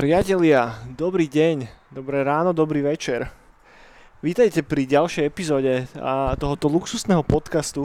Priatelia, 0.00 0.80
dobrý 0.96 1.28
deň, 1.28 1.68
dobré 1.92 2.24
ráno, 2.24 2.56
dobrý 2.56 2.80
večer. 2.80 3.28
Vítajte 4.24 4.64
pri 4.64 4.88
ďalšej 4.88 5.28
epizóde 5.28 5.84
a 6.00 6.32
tohoto 6.40 6.72
luxusného 6.72 7.20
podcastu 7.20 7.84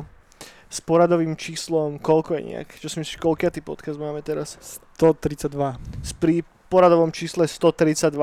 s 0.71 0.79
poradovým 0.79 1.35
číslom, 1.35 1.99
koľko 1.99 2.39
je 2.39 2.55
nejak? 2.55 2.79
Čo 2.79 2.87
si 2.87 3.03
myslíš, 3.03 3.19
koľký 3.19 3.59
podcast 3.59 3.99
máme 3.99 4.23
teraz? 4.23 4.55
132. 4.95 5.75
S 6.07 6.15
pri 6.15 6.47
poradovom 6.71 7.11
čísle 7.11 7.51
132. 7.51 8.15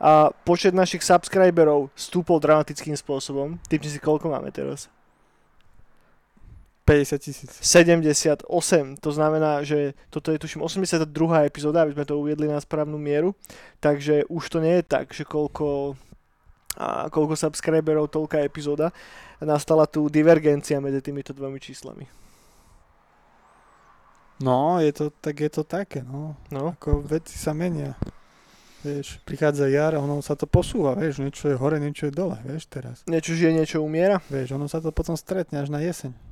A 0.00 0.32
počet 0.48 0.72
našich 0.72 1.04
subscriberov 1.04 1.92
stúpol 1.92 2.40
dramatickým 2.40 2.96
spôsobom. 2.96 3.60
Typni 3.68 3.92
si, 3.92 4.00
koľko 4.00 4.32
máme 4.32 4.48
teraz? 4.56 4.88
50 6.88 7.18
tisíc. 7.20 7.52
78. 7.60 8.48
To 9.04 9.10
znamená, 9.12 9.60
že 9.60 9.92
toto 10.08 10.32
je 10.32 10.40
tuším 10.40 10.64
82. 10.64 11.04
epizóda, 11.44 11.84
aby 11.84 11.92
sme 11.92 12.08
to 12.08 12.16
uviedli 12.16 12.48
na 12.48 12.56
správnu 12.56 12.96
mieru. 12.96 13.36
Takže 13.76 14.24
už 14.32 14.48
to 14.48 14.64
nie 14.64 14.80
je 14.80 14.84
tak, 14.88 15.12
že 15.12 15.28
koľko, 15.28 16.00
a 16.80 17.12
koľko 17.12 17.36
subscriberov, 17.36 18.08
toľká 18.08 18.40
epizóda. 18.40 18.88
Nastala 19.44 19.84
tu 19.84 20.08
divergencia 20.08 20.80
medzi 20.80 21.04
týmito 21.04 21.36
dvomi 21.36 21.60
číslami. 21.60 22.08
No, 24.40 24.80
je 24.80 24.94
to, 24.96 25.12
tak 25.12 25.44
je 25.44 25.50
to 25.52 25.68
také, 25.68 26.00
no. 26.00 26.40
No. 26.48 26.72
Ako 26.72 27.04
veci 27.04 27.36
sa 27.36 27.52
menia. 27.52 28.00
Vieš, 28.86 29.18
prichádza 29.26 29.66
jar 29.66 29.98
a 29.98 30.00
ono 30.00 30.22
sa 30.22 30.38
to 30.38 30.46
posúva, 30.46 30.94
vieš, 30.94 31.18
niečo 31.18 31.50
je 31.50 31.58
hore, 31.58 31.82
niečo 31.82 32.06
je 32.06 32.14
dole, 32.14 32.38
vieš, 32.46 32.70
teraz. 32.70 33.02
Niečo 33.10 33.34
žije, 33.34 33.50
niečo 33.50 33.82
umiera. 33.82 34.22
Vieš, 34.30 34.54
ono 34.54 34.70
sa 34.70 34.78
to 34.78 34.94
potom 34.94 35.18
stretne 35.18 35.58
až 35.58 35.74
na 35.74 35.82
jeseň. 35.82 36.27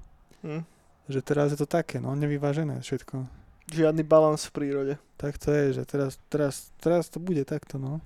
Hm. 0.47 0.63
Že 1.11 1.21
teraz 1.27 1.51
je 1.51 1.59
to 1.59 1.67
také, 1.67 1.99
no, 1.99 2.15
nevyvážené 2.15 2.79
všetko. 2.79 3.27
Žiadny 3.67 4.07
balans 4.07 4.47
v 4.47 4.55
prírode. 4.55 4.95
Tak 5.19 5.43
to 5.43 5.51
je, 5.51 5.75
že 5.75 5.83
teraz, 5.83 6.23
teraz, 6.31 6.71
teraz 6.79 7.11
to 7.11 7.19
bude 7.19 7.43
takto, 7.43 7.83
no. 7.83 7.99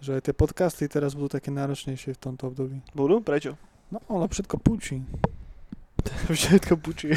Že 0.00 0.20
aj 0.20 0.22
tie 0.24 0.34
podcasty 0.36 0.84
teraz 0.88 1.12
budú 1.12 1.36
také 1.36 1.52
náročnejšie 1.52 2.16
v 2.16 2.20
tomto 2.20 2.48
období. 2.48 2.80
Budú? 2.96 3.20
Prečo? 3.20 3.60
No, 3.92 4.00
ale 4.08 4.28
všetko 4.32 4.56
púči. 4.56 5.04
Všetko 6.36 6.76
pučí. 6.76 7.16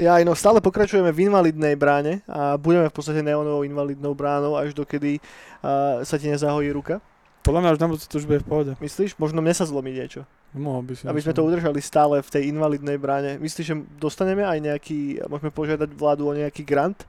ja, 0.00 0.16
no 0.24 0.32
stále 0.32 0.64
pokračujeme 0.64 1.12
v 1.12 1.28
invalidnej 1.28 1.76
bráne 1.76 2.24
a 2.24 2.56
budeme 2.56 2.88
v 2.88 2.94
podstate 2.96 3.20
neonovou 3.20 3.60
invalidnou 3.60 4.16
bránou, 4.16 4.56
až 4.56 4.72
dokedy 4.72 5.20
uh, 5.20 6.00
sa 6.00 6.16
ti 6.16 6.32
nezahojí 6.32 6.72
ruka. 6.72 7.04
Podľa 7.44 7.60
mňa 7.60 7.72
už 7.76 7.80
na 7.80 7.88
to 7.92 8.16
už 8.16 8.24
bude 8.24 8.40
v 8.40 8.48
pohode. 8.48 8.72
Myslíš? 8.80 9.20
Možno 9.20 9.44
mne 9.44 9.52
sa 9.52 9.68
zlomí 9.68 9.92
niečo. 9.92 10.24
Mohol 10.54 10.82
by 10.86 10.92
si. 10.94 11.02
Aby 11.10 11.22
sme 11.22 11.34
to 11.34 11.42
udržali 11.42 11.82
stále 11.82 12.22
v 12.22 12.30
tej 12.30 12.42
invalidnej 12.54 12.94
bráne. 12.94 13.42
Myslíš, 13.42 13.66
že 13.66 13.76
dostaneme 13.98 14.46
aj 14.46 14.62
nejaký, 14.62 15.26
môžeme 15.26 15.50
požiadať 15.50 15.90
vládu 15.90 16.30
o 16.30 16.32
nejaký 16.32 16.62
grant? 16.62 17.02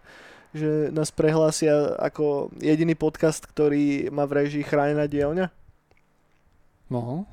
Že 0.58 0.90
nás 0.90 1.14
prehlásia 1.14 1.94
ako 2.02 2.50
jediný 2.58 2.98
podcast, 2.98 3.46
ktorý 3.46 4.10
má 4.10 4.26
v 4.26 4.46
režii 4.46 4.66
chránená 4.66 5.06
dielňa? 5.06 5.54
No. 6.90 7.30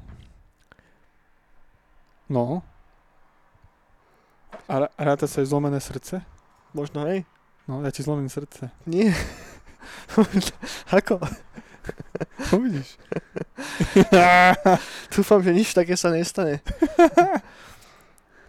No. 2.29 2.61
A 4.69 4.85
rá- 4.85 4.93
ráta 5.01 5.25
sa 5.25 5.41
aj 5.41 5.49
zlomené 5.49 5.81
srdce? 5.81 6.21
Možno, 6.77 7.09
hej? 7.09 7.25
No, 7.65 7.81
ja 7.81 7.89
ti 7.89 8.05
zlomím 8.05 8.29
srdce. 8.29 8.69
Nie. 8.85 9.17
ako? 10.99 11.25
Uvidíš. 12.57 12.97
Dúfam, 15.15 15.41
že 15.43 15.53
nič 15.55 15.75
také 15.75 15.99
sa 15.99 16.11
nestane. 16.11 16.63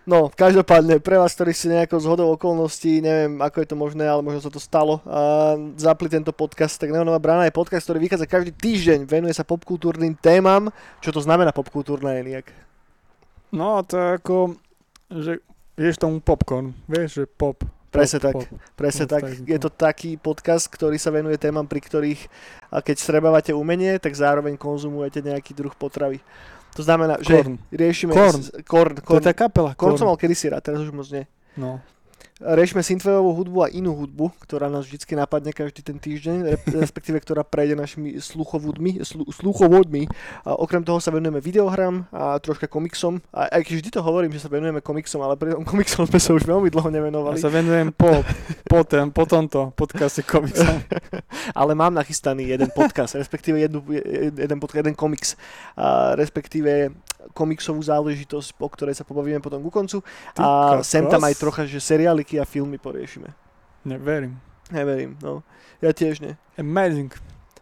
No, 0.03 0.27
každopádne, 0.27 0.99
pre 0.99 1.15
vás, 1.15 1.31
ktorí 1.31 1.55
si 1.55 1.71
nejako 1.71 1.95
z 1.95 2.09
hodou 2.11 2.27
okolností, 2.35 2.99
neviem, 2.99 3.39
ako 3.39 3.63
je 3.63 3.67
to 3.71 3.77
možné, 3.79 4.03
ale 4.03 4.19
možno 4.19 4.43
sa 4.43 4.51
to 4.51 4.59
stalo, 4.59 4.99
a 5.07 5.55
zapli 5.79 6.11
tento 6.11 6.35
podcast, 6.35 6.75
tak 6.75 6.91
Neonová 6.91 7.23
brána 7.23 7.47
je 7.47 7.55
podcast, 7.55 7.87
ktorý 7.87 8.03
vychádza 8.03 8.27
každý 8.27 8.51
týždeň, 8.51 9.07
venuje 9.07 9.31
sa 9.31 9.47
popkultúrnym 9.47 10.19
témam. 10.19 10.67
Čo 10.99 11.15
to 11.15 11.21
znamená 11.23 11.55
popkultúrne, 11.55 12.19
nejak? 12.19 12.51
No, 13.55 13.79
to 13.87 13.95
je 13.95 14.07
ako, 14.19 14.37
že 15.07 15.31
vieš 15.79 16.03
tomu 16.03 16.19
popcorn, 16.19 16.75
vieš, 16.91 17.23
že 17.23 17.25
pop. 17.29 17.63
Presne 17.93 18.17
tak. 18.19 18.35
Presne 18.73 19.05
tak. 19.05 19.21
Je 19.39 19.55
to 19.55 19.69
taký 19.69 20.17
podcast, 20.17 20.65
ktorý 20.65 20.97
sa 20.97 21.13
venuje 21.13 21.37
témam, 21.37 21.63
pri 21.63 21.77
ktorých, 21.77 22.21
a 22.67 22.81
keď 22.81 22.95
strebávate 22.97 23.53
umenie, 23.53 24.01
tak 24.01 24.11
zároveň 24.11 24.57
konzumujete 24.57 25.21
nejaký 25.21 25.53
druh 25.53 25.71
potravy. 25.71 26.17
To 26.73 26.81
znamená, 26.81 27.21
že 27.21 27.37
Korn. 27.37 27.61
riešime... 27.69 28.11
Korn. 28.11 28.41
s- 28.41 28.49
Korn, 28.65 28.97
To 28.97 29.05
korn. 29.05 29.21
je 29.21 29.29
tá 29.29 29.35
kapela. 29.37 29.77
Korn 29.77 29.93
som 29.93 30.09
Korn. 30.09 30.09
mal 30.09 30.19
kedysi 30.19 30.49
rád, 30.49 30.65
teraz 30.65 30.81
už 30.81 30.89
moc 30.89 31.05
nie. 31.13 31.29
No. 31.53 31.77
Riešime 32.41 32.81
synthwaveovú 32.81 33.31
hudbu 33.37 33.57
a 33.61 33.67
inú 33.69 33.93
hudbu, 33.93 34.33
ktorá 34.41 34.65
nás 34.65 34.89
vždy 34.89 35.05
napadne 35.13 35.53
každý 35.53 35.85
ten 35.85 36.01
týždeň, 36.01 36.37
re- 36.41 36.65
respektíve 36.81 37.21
ktorá 37.21 37.45
prejde 37.45 37.77
našimi 37.77 38.17
sluchovodmi, 38.17 39.05
slu, 39.05 39.29
sluchovodmi. 39.29 40.09
A 40.41 40.57
okrem 40.57 40.81
toho 40.81 40.97
sa 40.97 41.13
venujeme 41.13 41.37
videohram 41.37 42.09
a 42.09 42.41
troška 42.41 42.65
komiksom. 42.65 43.21
A 43.29 43.53
aj 43.53 43.69
keď 43.69 43.73
vždy 43.77 43.89
to 43.93 44.01
hovorím, 44.01 44.33
že 44.33 44.41
sa 44.41 44.49
venujeme 44.49 44.81
komiksom, 44.81 45.21
ale 45.21 45.37
pri 45.37 45.53
tom 45.53 45.61
komiksom 45.61 46.09
sme 46.09 46.17
sa 46.17 46.33
už 46.33 46.41
veľmi 46.43 46.73
dlho 46.73 46.89
Ja 46.89 46.95
nevenovali. 46.97 47.37
sa 47.37 47.53
venujem 47.53 47.93
po, 47.93 48.25
po, 48.65 48.81
ten, 48.81 49.13
po 49.13 49.29
tomto 49.29 49.69
podcaste 49.77 50.25
komiksom. 50.25 50.81
Ale 51.59 51.77
mám 51.77 51.93
nachystaný 51.93 52.49
jeden 52.49 52.73
podcast, 52.73 53.13
respektíve 53.13 53.61
jednu, 53.61 53.85
je- 53.93 54.33
jeden, 54.33 54.57
podcast, 54.57 54.81
jeden 54.81 54.95
komiks, 54.97 55.37
a 55.77 56.17
respektíve 56.17 56.89
komiksovú 57.31 57.79
záležitosť, 57.79 58.59
o 58.59 58.67
ktorej 58.67 58.99
sa 58.99 59.07
pobavíme 59.07 59.39
potom 59.39 59.63
ku 59.63 59.71
koncu. 59.71 60.03
A 60.35 60.83
sem 60.83 61.07
tam 61.07 61.23
aj 61.23 61.39
trocha, 61.39 61.63
že 61.63 61.79
seriáliky 62.23 62.39
a 62.39 62.45
filmy 62.45 62.77
poriešime. 62.77 63.27
Neverím. 63.85 64.39
Neverím, 64.71 65.17
no. 65.19 65.43
Ja 65.83 65.91
tiež 65.91 66.23
nie. 66.23 66.39
Amazing. 66.55 67.11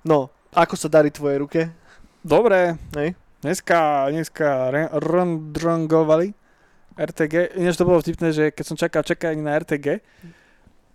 No, 0.05 0.29
ako 0.53 0.77
sa 0.77 0.85
darí 0.87 1.09
tvojej 1.09 1.41
ruke? 1.41 1.61
Dobre, 2.21 2.77
Hej? 2.93 3.17
dneska, 3.41 4.05
dneska 4.07 4.69
rondrongovali 4.93 6.37
RTG. 6.93 7.57
Ináč 7.57 7.75
to 7.75 7.89
bolo 7.89 7.97
vtipné, 7.97 8.29
že 8.29 8.53
keď 8.53 8.63
som 8.63 8.77
čakal 8.77 9.01
čakanie 9.01 9.41
na 9.41 9.57
RTG 9.57 10.05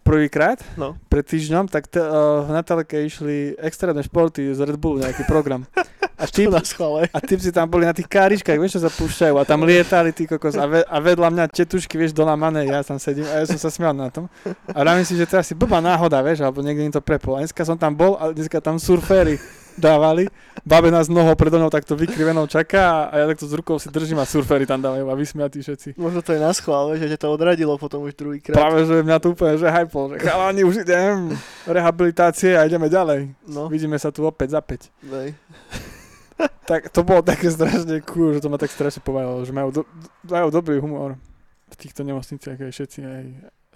prvýkrát, 0.06 0.62
No. 0.78 0.94
pred 1.10 1.26
týždňom, 1.26 1.66
tak 1.66 1.90
t- 1.90 1.98
uh, 1.98 2.46
v 2.46 2.54
Natálke 2.54 3.02
išli 3.02 3.58
extrémne 3.58 3.98
športy 3.98 4.54
z 4.54 4.62
Red 4.62 4.78
Bullu, 4.78 5.02
nejaký 5.02 5.26
program. 5.26 5.66
A 6.16 6.24
typ, 6.24 6.48
na 6.48 6.64
schvále? 6.64 7.12
a 7.12 7.18
typci 7.20 7.52
tam 7.52 7.68
boli 7.68 7.84
na 7.84 7.92
tých 7.92 8.08
káričkách, 8.08 8.56
vieš, 8.56 8.80
čo 8.80 8.84
sa 8.84 8.90
púšťajú 8.90 9.34
a 9.36 9.44
tam 9.44 9.68
lietali 9.68 10.16
ty 10.16 10.24
kokos 10.24 10.56
a, 10.56 10.64
ve, 10.64 10.80
a 10.80 10.96
vedľa 10.96 11.28
mňa 11.28 11.44
tetušky, 11.52 12.00
vieš, 12.00 12.16
dolamané, 12.16 12.64
ja 12.64 12.80
tam 12.80 12.96
sedím 12.96 13.28
a 13.28 13.40
ja 13.40 13.44
som 13.44 13.60
sa 13.60 13.68
smial 13.68 13.92
na 13.92 14.08
tom. 14.08 14.32
A 14.72 14.78
vravím 14.80 15.04
si, 15.04 15.12
že 15.12 15.28
to 15.28 15.36
asi 15.36 15.52
blbá 15.52 15.84
náhoda, 15.84 16.24
vieš, 16.24 16.40
alebo 16.40 16.64
niekde 16.64 16.88
im 16.88 16.94
to 16.94 17.04
prepol. 17.04 17.36
A 17.36 17.44
dneska 17.44 17.62
som 17.68 17.76
tam 17.76 17.92
bol 17.92 18.16
a 18.16 18.32
dneska 18.32 18.64
tam 18.64 18.80
surféry 18.80 19.36
dávali, 19.76 20.24
babe 20.64 20.88
nás 20.88 21.08
nohou 21.08 21.36
predo 21.36 21.60
mnou 21.60 21.68
takto 21.68 21.92
vykrivenou 21.92 22.48
čaká 22.48 23.12
a 23.12 23.14
ja 23.20 23.24
takto 23.28 23.44
s 23.44 23.52
rukou 23.52 23.76
si 23.76 23.92
držím 23.92 24.18
a 24.18 24.24
surféry 24.24 24.64
tam 24.64 24.80
dávajú 24.80 25.04
a 25.04 25.14
vysmiatí 25.14 25.60
všetci. 25.60 26.00
Možno 26.00 26.24
to 26.24 26.32
je 26.32 26.40
na 26.40 26.50
schvál, 26.56 26.96
že 26.96 27.12
ťa 27.12 27.20
to 27.20 27.28
odradilo 27.28 27.76
potom 27.76 28.08
už 28.08 28.16
druhýkrát. 28.16 28.56
Práve, 28.56 28.88
že 28.88 29.04
mňa 29.04 29.16
to 29.20 29.36
úplne, 29.36 29.60
že 29.60 29.68
hypol, 29.68 30.16
že 30.16 30.24
chalani, 30.24 30.64
už 30.64 30.80
idem, 30.82 31.36
rehabilitácie 31.68 32.56
a 32.56 32.64
ideme 32.64 32.88
ďalej. 32.88 33.36
No, 33.46 33.68
Vidíme 33.68 34.00
sa 34.00 34.08
tu 34.08 34.24
opäť 34.24 34.56
za 34.56 34.60
5. 34.64 35.92
Tak 36.66 36.90
to 36.90 37.06
bolo 37.06 37.22
také 37.22 37.48
strašne 37.48 38.02
cool, 38.10 38.34
že 38.34 38.42
to 38.42 38.50
ma 38.50 38.58
tak 38.58 38.74
strašne 38.74 39.00
pobavilo, 39.00 39.46
že 39.46 39.54
majú, 39.54 39.70
do, 39.70 39.82
majú 40.26 40.48
dobrý 40.50 40.82
humor 40.82 41.14
v 41.70 41.74
týchto 41.78 42.02
nemocniciach 42.02 42.58
aj 42.58 42.72
všetci, 42.74 42.98
aj 43.06 43.24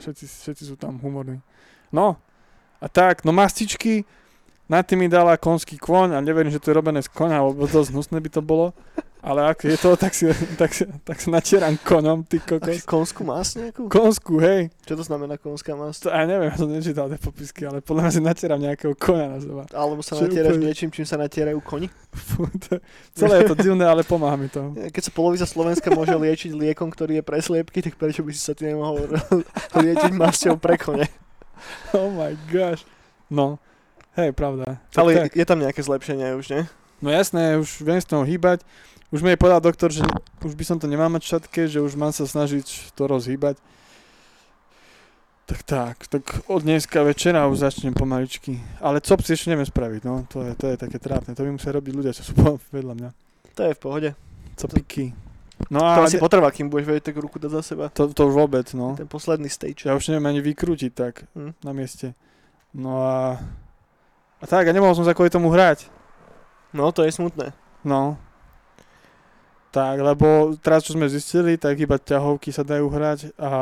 všetci, 0.03 0.25
všetci 0.26 0.62
sú 0.66 0.75
tam 0.75 0.99
humorní. 0.99 1.38
No, 1.94 2.19
a 2.82 2.87
tak, 2.91 3.22
no 3.22 3.31
mastičky, 3.31 4.04
na 4.70 4.86
tým 4.86 5.03
mi 5.03 5.08
dala 5.10 5.34
konský 5.34 5.75
kôň 5.75 6.14
a 6.14 6.22
neverím, 6.22 6.54
že 6.54 6.62
to 6.62 6.70
je 6.70 6.78
robené 6.78 7.03
z 7.03 7.10
koňa, 7.10 7.42
lebo 7.42 7.66
dosť 7.66 7.91
hnusné 7.91 8.22
by 8.22 8.31
to 8.31 8.38
bolo. 8.38 8.70
Ale 9.20 9.52
ak 9.52 9.69
je 9.69 9.76
to, 9.76 10.00
tak 10.00 10.17
si, 10.17 10.25
tak 10.56 10.72
si, 10.72 10.88
tak 11.05 11.20
si 11.20 11.28
natieram 11.28 11.76
koňom, 11.76 12.25
ty 12.25 12.40
kokos. 12.40 12.88
konskú 12.88 13.20
más 13.28 13.52
nejakú? 13.52 13.84
Konskú, 13.93 14.40
hej. 14.40 14.72
Čo 14.88 14.96
to 14.96 15.05
znamená 15.05 15.37
konská 15.37 15.76
más? 15.76 16.00
To, 16.00 16.08
ja 16.08 16.25
neviem, 16.25 16.49
ja 16.49 16.56
som 16.56 16.72
nečítal 16.72 17.05
tie 17.12 17.20
popisky, 17.20 17.69
ale 17.69 17.84
podľa 17.84 18.08
mňa 18.08 18.12
si 18.17 18.22
natieram 18.25 18.56
nejakého 18.56 18.96
koňa 18.96 19.26
na 19.28 19.38
seba. 19.44 19.62
Alebo 19.76 20.00
sa 20.00 20.17
Čo 20.17 20.25
natieraš 20.25 20.56
úplne- 20.56 20.64
niečím, 20.64 20.88
čím 20.88 21.05
sa 21.05 21.20
natierajú 21.20 21.61
koni? 21.61 21.93
Celé 23.12 23.44
je 23.44 23.52
to 23.52 23.56
divné, 23.61 23.84
ale 23.84 24.08
pomáha 24.08 24.40
mi 24.40 24.49
to. 24.49 24.72
Keď 24.94 25.02
sa 25.05 25.12
polovica 25.12 25.44
Slovenska 25.44 25.93
môže 25.93 26.17
liečiť 26.17 26.56
liekom, 26.56 26.88
ktorý 26.88 27.20
je 27.20 27.25
pre 27.26 27.44
sliepky, 27.44 27.84
tak 27.84 28.00
prečo 28.00 28.25
by 28.25 28.32
si 28.32 28.40
sa 28.40 28.56
ty 28.56 28.72
nemohol 28.72 29.05
liečiť 29.84 30.17
masťou 30.17 30.56
pre 30.56 30.81
kone? 30.81 31.05
Oh 31.93 32.08
my 32.08 32.32
gosh. 32.49 32.88
No, 33.28 33.61
hej, 34.14 34.30
pravda. 34.32 34.78
Tak, 34.88 34.98
Ale 34.98 35.10
tak. 35.20 35.32
je 35.32 35.44
tam 35.44 35.58
nejaké 35.58 35.80
zlepšenie 35.80 36.34
už, 36.34 36.46
nie? 36.48 36.62
No 36.98 37.08
jasné, 37.08 37.56
už 37.56 37.80
viem 37.80 37.96
s 37.96 38.04
toho 38.04 38.22
hýbať. 38.22 38.60
Už 39.08 39.20
mi 39.20 39.30
je 39.30 39.36
povedal 39.36 39.58
doktor, 39.58 39.90
že 39.90 40.06
už 40.40 40.52
by 40.52 40.62
som 40.62 40.76
to 40.76 40.86
nemal 40.86 41.08
mať 41.08 41.22
v 41.22 41.30
šatke, 41.30 41.60
že 41.66 41.78
už 41.78 41.94
mám 41.94 42.10
sa 42.10 42.24
snažiť 42.24 42.94
to 42.94 43.02
rozhýbať. 43.04 43.58
Tak 45.44 45.62
tak, 45.64 45.96
tak 46.06 46.22
od 46.46 46.62
dneska 46.62 47.02
večera 47.02 47.50
už 47.50 47.58
začnem 47.60 47.90
pomaličky. 47.90 48.62
Ale 48.78 49.02
cop 49.02 49.18
si 49.18 49.34
ešte 49.34 49.50
neviem 49.50 49.66
spraviť, 49.66 50.02
no, 50.04 50.22
to 50.24 50.46
je, 50.46 50.54
to 50.54 50.70
je 50.70 50.76
také 50.78 50.96
trápne. 50.96 51.34
To 51.34 51.42
by 51.42 51.50
musia 51.50 51.74
robiť 51.74 51.90
ľudia, 51.90 52.14
čo 52.14 52.22
sú 52.22 52.38
vedľa 52.76 52.94
mňa. 52.94 53.10
To 53.50 53.62
je 53.64 53.72
v 53.74 53.80
pohode. 53.80 54.10
Copiky. 54.54 55.10
No 55.68 55.82
To 55.82 56.00
a 56.00 56.06
asi 56.06 56.16
potrvá, 56.16 56.48
kým 56.48 56.70
budeš 56.70 56.86
vedieť 56.86 57.10
tak 57.10 57.18
ruku 57.18 57.36
dať 57.36 57.50
za 57.50 57.62
seba. 57.66 57.90
to, 57.90 58.06
to 58.08 58.30
vôbec, 58.30 58.70
no. 58.72 58.94
Ten 58.94 59.10
posledný 59.10 59.50
stage. 59.50 59.84
Ja 59.84 59.92
už 59.92 60.06
neviem 60.08 60.30
ani 60.30 60.40
vykrútiť 60.40 60.92
tak 60.94 61.26
Hm. 61.34 61.52
na 61.60 61.72
mieste. 61.74 62.14
No 62.70 63.02
a, 63.02 63.42
a 64.40 64.44
tak, 64.48 64.64
a 64.66 64.72
nemohol 64.72 64.96
som 64.96 65.04
sa 65.04 65.12
kvôli 65.12 65.28
tomu 65.28 65.52
hrať. 65.52 65.87
No, 66.72 66.88
to 66.90 67.04
je 67.04 67.12
smutné. 67.12 67.52
No. 67.84 68.16
Tak, 69.70 70.02
lebo 70.02 70.56
teraz, 70.58 70.82
čo 70.82 70.98
sme 70.98 71.06
zistili, 71.06 71.54
tak 71.54 71.78
iba 71.78 72.00
ťahovky 72.00 72.50
sa 72.50 72.66
dajú 72.66 72.90
hrať 72.90 73.37
a 73.38 73.52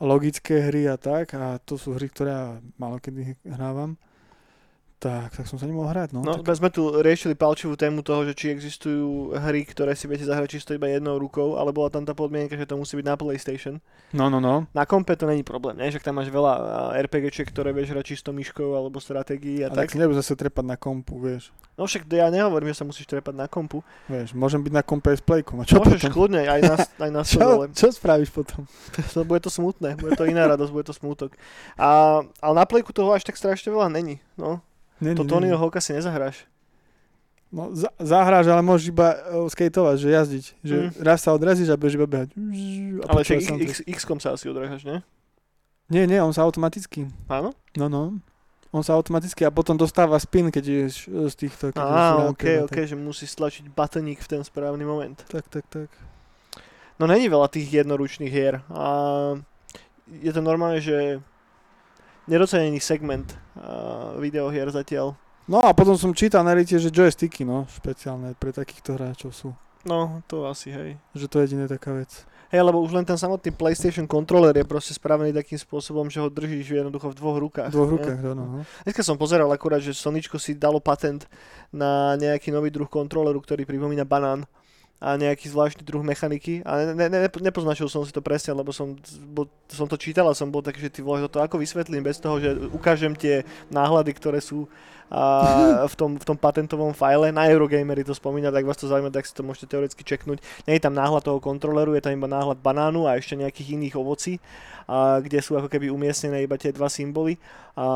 logické 0.00 0.64
hry 0.64 0.88
a 0.88 0.96
tak 0.96 1.36
a 1.36 1.60
to 1.60 1.76
sú 1.76 1.92
hry, 1.94 2.08
ktoré 2.08 2.30
ja 2.32 2.44
málo 2.80 2.98
kedy 2.98 3.36
hrávam. 3.44 4.00
Tak, 4.94 5.36
tak 5.36 5.44
som 5.44 5.60
sa 5.60 5.68
nemohol 5.68 5.92
hrať, 5.92 6.16
no. 6.16 6.24
No, 6.24 6.40
tak, 6.40 6.56
sme 6.56 6.72
tu 6.72 6.88
riešili 6.88 7.36
palčivú 7.36 7.76
tému 7.76 8.00
toho, 8.00 8.24
že 8.24 8.32
či 8.32 8.48
existujú 8.48 9.36
hry, 9.36 9.68
ktoré 9.68 9.92
si 9.92 10.08
viete 10.08 10.24
zahrať 10.24 10.56
čisto 10.56 10.72
iba 10.72 10.88
jednou 10.88 11.20
rukou, 11.20 11.60
ale 11.60 11.76
bola 11.76 11.92
tam 11.92 12.08
tá 12.08 12.16
podmienka, 12.16 12.56
že 12.56 12.64
to 12.64 12.80
musí 12.80 12.96
byť 12.96 13.04
na 13.04 13.12
PlayStation. 13.12 13.84
no, 14.16 14.32
no, 14.32 14.40
no. 14.40 14.64
Na 14.72 14.88
kompe 14.88 15.12
to 15.12 15.28
není 15.28 15.44
problém, 15.44 15.76
ne? 15.76 15.92
Že 15.92 16.00
tam 16.00 16.16
máš 16.16 16.32
veľa 16.32 16.52
RPGčiek, 17.04 17.44
ktoré 17.52 17.76
vieš 17.76 17.92
hrať 17.92 18.04
čisto 18.16 18.32
myškou 18.32 18.72
alebo 18.72 18.96
stratégií 18.96 19.60
a 19.60 19.68
A 19.68 19.76
tak 19.76 19.92
tak. 19.92 19.92
si 19.92 20.00
nebudeš 20.00 20.24
zase 20.24 20.40
trepať 20.40 20.64
na 20.72 20.76
kompu, 20.80 21.20
vieš. 21.20 21.52
No 21.76 21.84
však 21.84 22.08
ja 22.08 22.32
nehovorím, 22.32 22.72
že 22.72 22.80
sa 22.80 22.88
musíš 22.88 23.04
trepať 23.04 23.34
na 23.34 23.44
kompu. 23.44 23.84
Vieš, 24.08 24.32
môžem 24.32 24.62
byť 24.62 24.72
na 24.72 24.80
kompe 24.80 25.12
aj 25.12 25.20
s 25.20 25.24
playkom. 25.26 25.58
A 25.60 25.68
čo 25.68 25.82
Môžeš 25.84 26.06
potom? 26.06 26.14
kľudne 26.16 26.48
aj 26.48 26.60
na, 26.64 26.74
aj 26.80 27.10
na 27.12 27.20
Čo, 27.28 27.44
čo 27.76 27.86
spravíš 27.92 28.30
potom? 28.32 28.64
To, 29.12 29.20
bude 29.26 29.44
to 29.44 29.50
smutné, 29.52 30.00
bude 30.00 30.16
to 30.16 30.24
iná 30.24 30.48
radosť, 30.48 30.72
bude 30.72 30.86
to 30.86 30.94
smútok. 30.96 31.36
A, 31.76 32.22
ale 32.40 32.54
na 32.56 32.64
plejku 32.64 32.94
toho 32.94 33.12
až 33.12 33.26
tak 33.26 33.36
strašne 33.36 33.68
veľa 33.68 33.90
není. 33.92 34.22
No, 34.40 34.62
Nie, 35.04 35.12
to 35.12 35.22
Tonyho 35.22 35.60
Hawka 35.60 35.78
si 35.78 35.92
nezahráš. 35.92 36.48
No, 37.54 37.70
za, 37.70 37.86
zahráš, 38.02 38.50
ale 38.50 38.66
môžeš 38.66 38.90
iba 38.90 39.14
uh, 39.14 39.46
skateovať, 39.46 39.96
že 40.00 40.08
jazdiť. 40.10 40.44
Že 40.64 40.74
Mm. 40.74 40.90
raz 41.06 41.22
sa 41.22 41.30
odrazíš 41.30 41.70
a 41.70 41.78
budeš 41.78 41.94
iba 41.94 42.08
behať. 42.08 42.34
A 42.34 43.14
Ale 43.14 43.20
však 43.22 43.38
soundtrack. 43.44 43.70
X, 43.70 43.74
X-kom 43.86 44.18
sa 44.18 44.34
asi 44.34 44.50
odrážaš, 44.50 44.82
ne? 44.82 45.06
Nie, 45.86 46.08
nie, 46.08 46.18
on 46.18 46.32
sa 46.32 46.42
automaticky. 46.42 47.06
Áno? 47.30 47.54
No, 47.78 47.86
no. 47.86 48.18
On 48.74 48.82
sa 48.82 48.98
automaticky 48.98 49.46
a 49.46 49.54
potom 49.54 49.78
dostáva 49.78 50.18
spin, 50.18 50.50
keď 50.50 50.64
ideš 50.66 51.06
e, 51.06 51.30
z 51.30 51.34
týchto... 51.46 51.70
Keď 51.70 51.78
Á, 51.78 52.26
ok, 52.26 52.66
ok, 52.66 52.74
tak. 52.74 52.90
že 52.90 52.98
musíš 52.98 53.30
stlačiť 53.38 53.70
batoník 53.70 54.18
v 54.18 54.28
ten 54.34 54.42
správny 54.42 54.82
moment. 54.82 55.14
Tak, 55.30 55.46
tak, 55.46 55.62
tak. 55.70 55.86
No 56.98 57.06
není 57.06 57.30
veľa 57.30 57.46
tých 57.46 57.70
jednoručných 57.70 58.32
hier. 58.34 58.66
A 58.66 58.86
je 60.10 60.32
to 60.34 60.42
normálne, 60.42 60.82
že 60.82 61.22
nedocenený 62.28 62.80
segment 62.80 63.32
uh, 63.56 64.16
videohier 64.20 64.68
zatiaľ. 64.70 65.16
No 65.44 65.60
a 65.60 65.76
potom 65.76 65.92
som 66.00 66.16
čítal 66.16 66.40
na 66.40 66.56
rite, 66.56 66.80
že 66.80 66.88
joysticky, 66.88 67.44
no, 67.44 67.68
špeciálne 67.68 68.32
pre 68.40 68.48
takýchto 68.48 68.96
hráčov 68.96 69.30
sú. 69.36 69.52
No, 69.84 70.24
to 70.24 70.48
asi, 70.48 70.72
hej. 70.72 70.96
Že 71.12 71.26
to 71.28 71.36
je 71.36 71.44
jediná 71.44 71.68
taká 71.68 71.92
vec. 71.92 72.24
Hej, 72.48 72.64
lebo 72.64 72.80
už 72.80 72.96
len 72.96 73.04
ten 73.04 73.18
samotný 73.20 73.52
PlayStation 73.52 74.08
controller 74.08 74.56
je 74.56 74.64
proste 74.64 74.96
spravený 74.96 75.36
takým 75.36 75.60
spôsobom, 75.60 76.08
že 76.08 76.24
ho 76.24 76.32
držíš 76.32 76.80
jednoducho 76.80 77.12
v 77.12 77.18
dvoch 77.20 77.36
rukách. 77.36 77.68
V 77.68 77.76
dvoch 77.76 77.92
rukách, 77.98 78.20
áno. 78.24 78.44
No. 78.46 78.60
Dneska 78.88 79.04
som 79.04 79.20
pozeral 79.20 79.50
akurát, 79.52 79.84
že 79.84 79.92
Soničko 79.92 80.40
si 80.40 80.56
dalo 80.56 80.80
patent 80.80 81.28
na 81.68 82.16
nejaký 82.16 82.48
nový 82.48 82.72
druh 82.72 82.88
kontroleru, 82.88 83.42
ktorý 83.44 83.68
pripomína 83.68 84.08
banán 84.08 84.48
a 85.02 85.20
nejaký 85.20 85.50
zvláštny 85.50 85.82
druh 85.84 86.00
mechaniky 86.00 86.64
a 86.64 86.94
ne, 86.94 87.06
ne, 87.06 87.06
ne, 87.10 87.28
nepoznačil 87.28 87.90
som 87.92 88.06
si 88.06 88.14
to 88.14 88.24
presne, 88.24 88.56
lebo 88.56 88.72
som, 88.72 88.96
bo, 89.34 89.44
som 89.68 89.84
to 89.84 90.00
čítal 90.00 90.24
a 90.30 90.38
som 90.38 90.48
bol 90.48 90.64
taký, 90.64 90.80
že 90.80 90.92
ty 90.94 91.00
vole, 91.04 91.26
to 91.28 91.42
ako 91.42 91.60
vysvetlím 91.60 92.00
bez 92.00 92.16
toho, 92.22 92.40
že 92.40 92.56
ukážem 92.72 93.12
tie 93.12 93.44
náhľady, 93.68 94.16
ktoré 94.16 94.40
sú 94.40 94.64
a, 95.12 95.84
v, 95.92 95.94
tom, 95.94 96.16
v 96.16 96.24
tom 96.24 96.38
patentovom 96.38 96.96
file. 96.96 97.28
Na 97.34 97.46
Eurogamery 97.50 98.06
to 98.06 98.16
spomína, 98.16 98.48
tak 98.48 98.64
vás 98.64 98.80
to 98.80 98.88
zaujíma, 98.88 99.12
tak 99.12 99.28
si 99.28 99.36
to 99.36 99.44
môžete 99.44 99.68
teoreticky 99.68 100.02
čeknúť. 100.02 100.40
Nie 100.64 100.80
je 100.80 100.84
tam 100.84 100.96
náhľad 100.96 101.24
toho 101.26 101.38
kontroleru, 101.42 101.92
je 101.92 102.02
tam 102.04 102.16
iba 102.16 102.30
náhľad 102.30 102.64
banánu 102.64 103.04
a 103.04 103.18
ešte 103.20 103.36
nejakých 103.36 103.76
iných 103.76 103.94
ovocí, 104.00 104.40
a, 104.88 105.20
kde 105.20 105.38
sú 105.44 105.58
ako 105.60 105.68
keby 105.68 105.92
umiestnené 105.92 106.44
iba 106.44 106.56
tie 106.56 106.72
dva 106.72 106.88
symboly 106.88 107.36
a, 107.76 107.86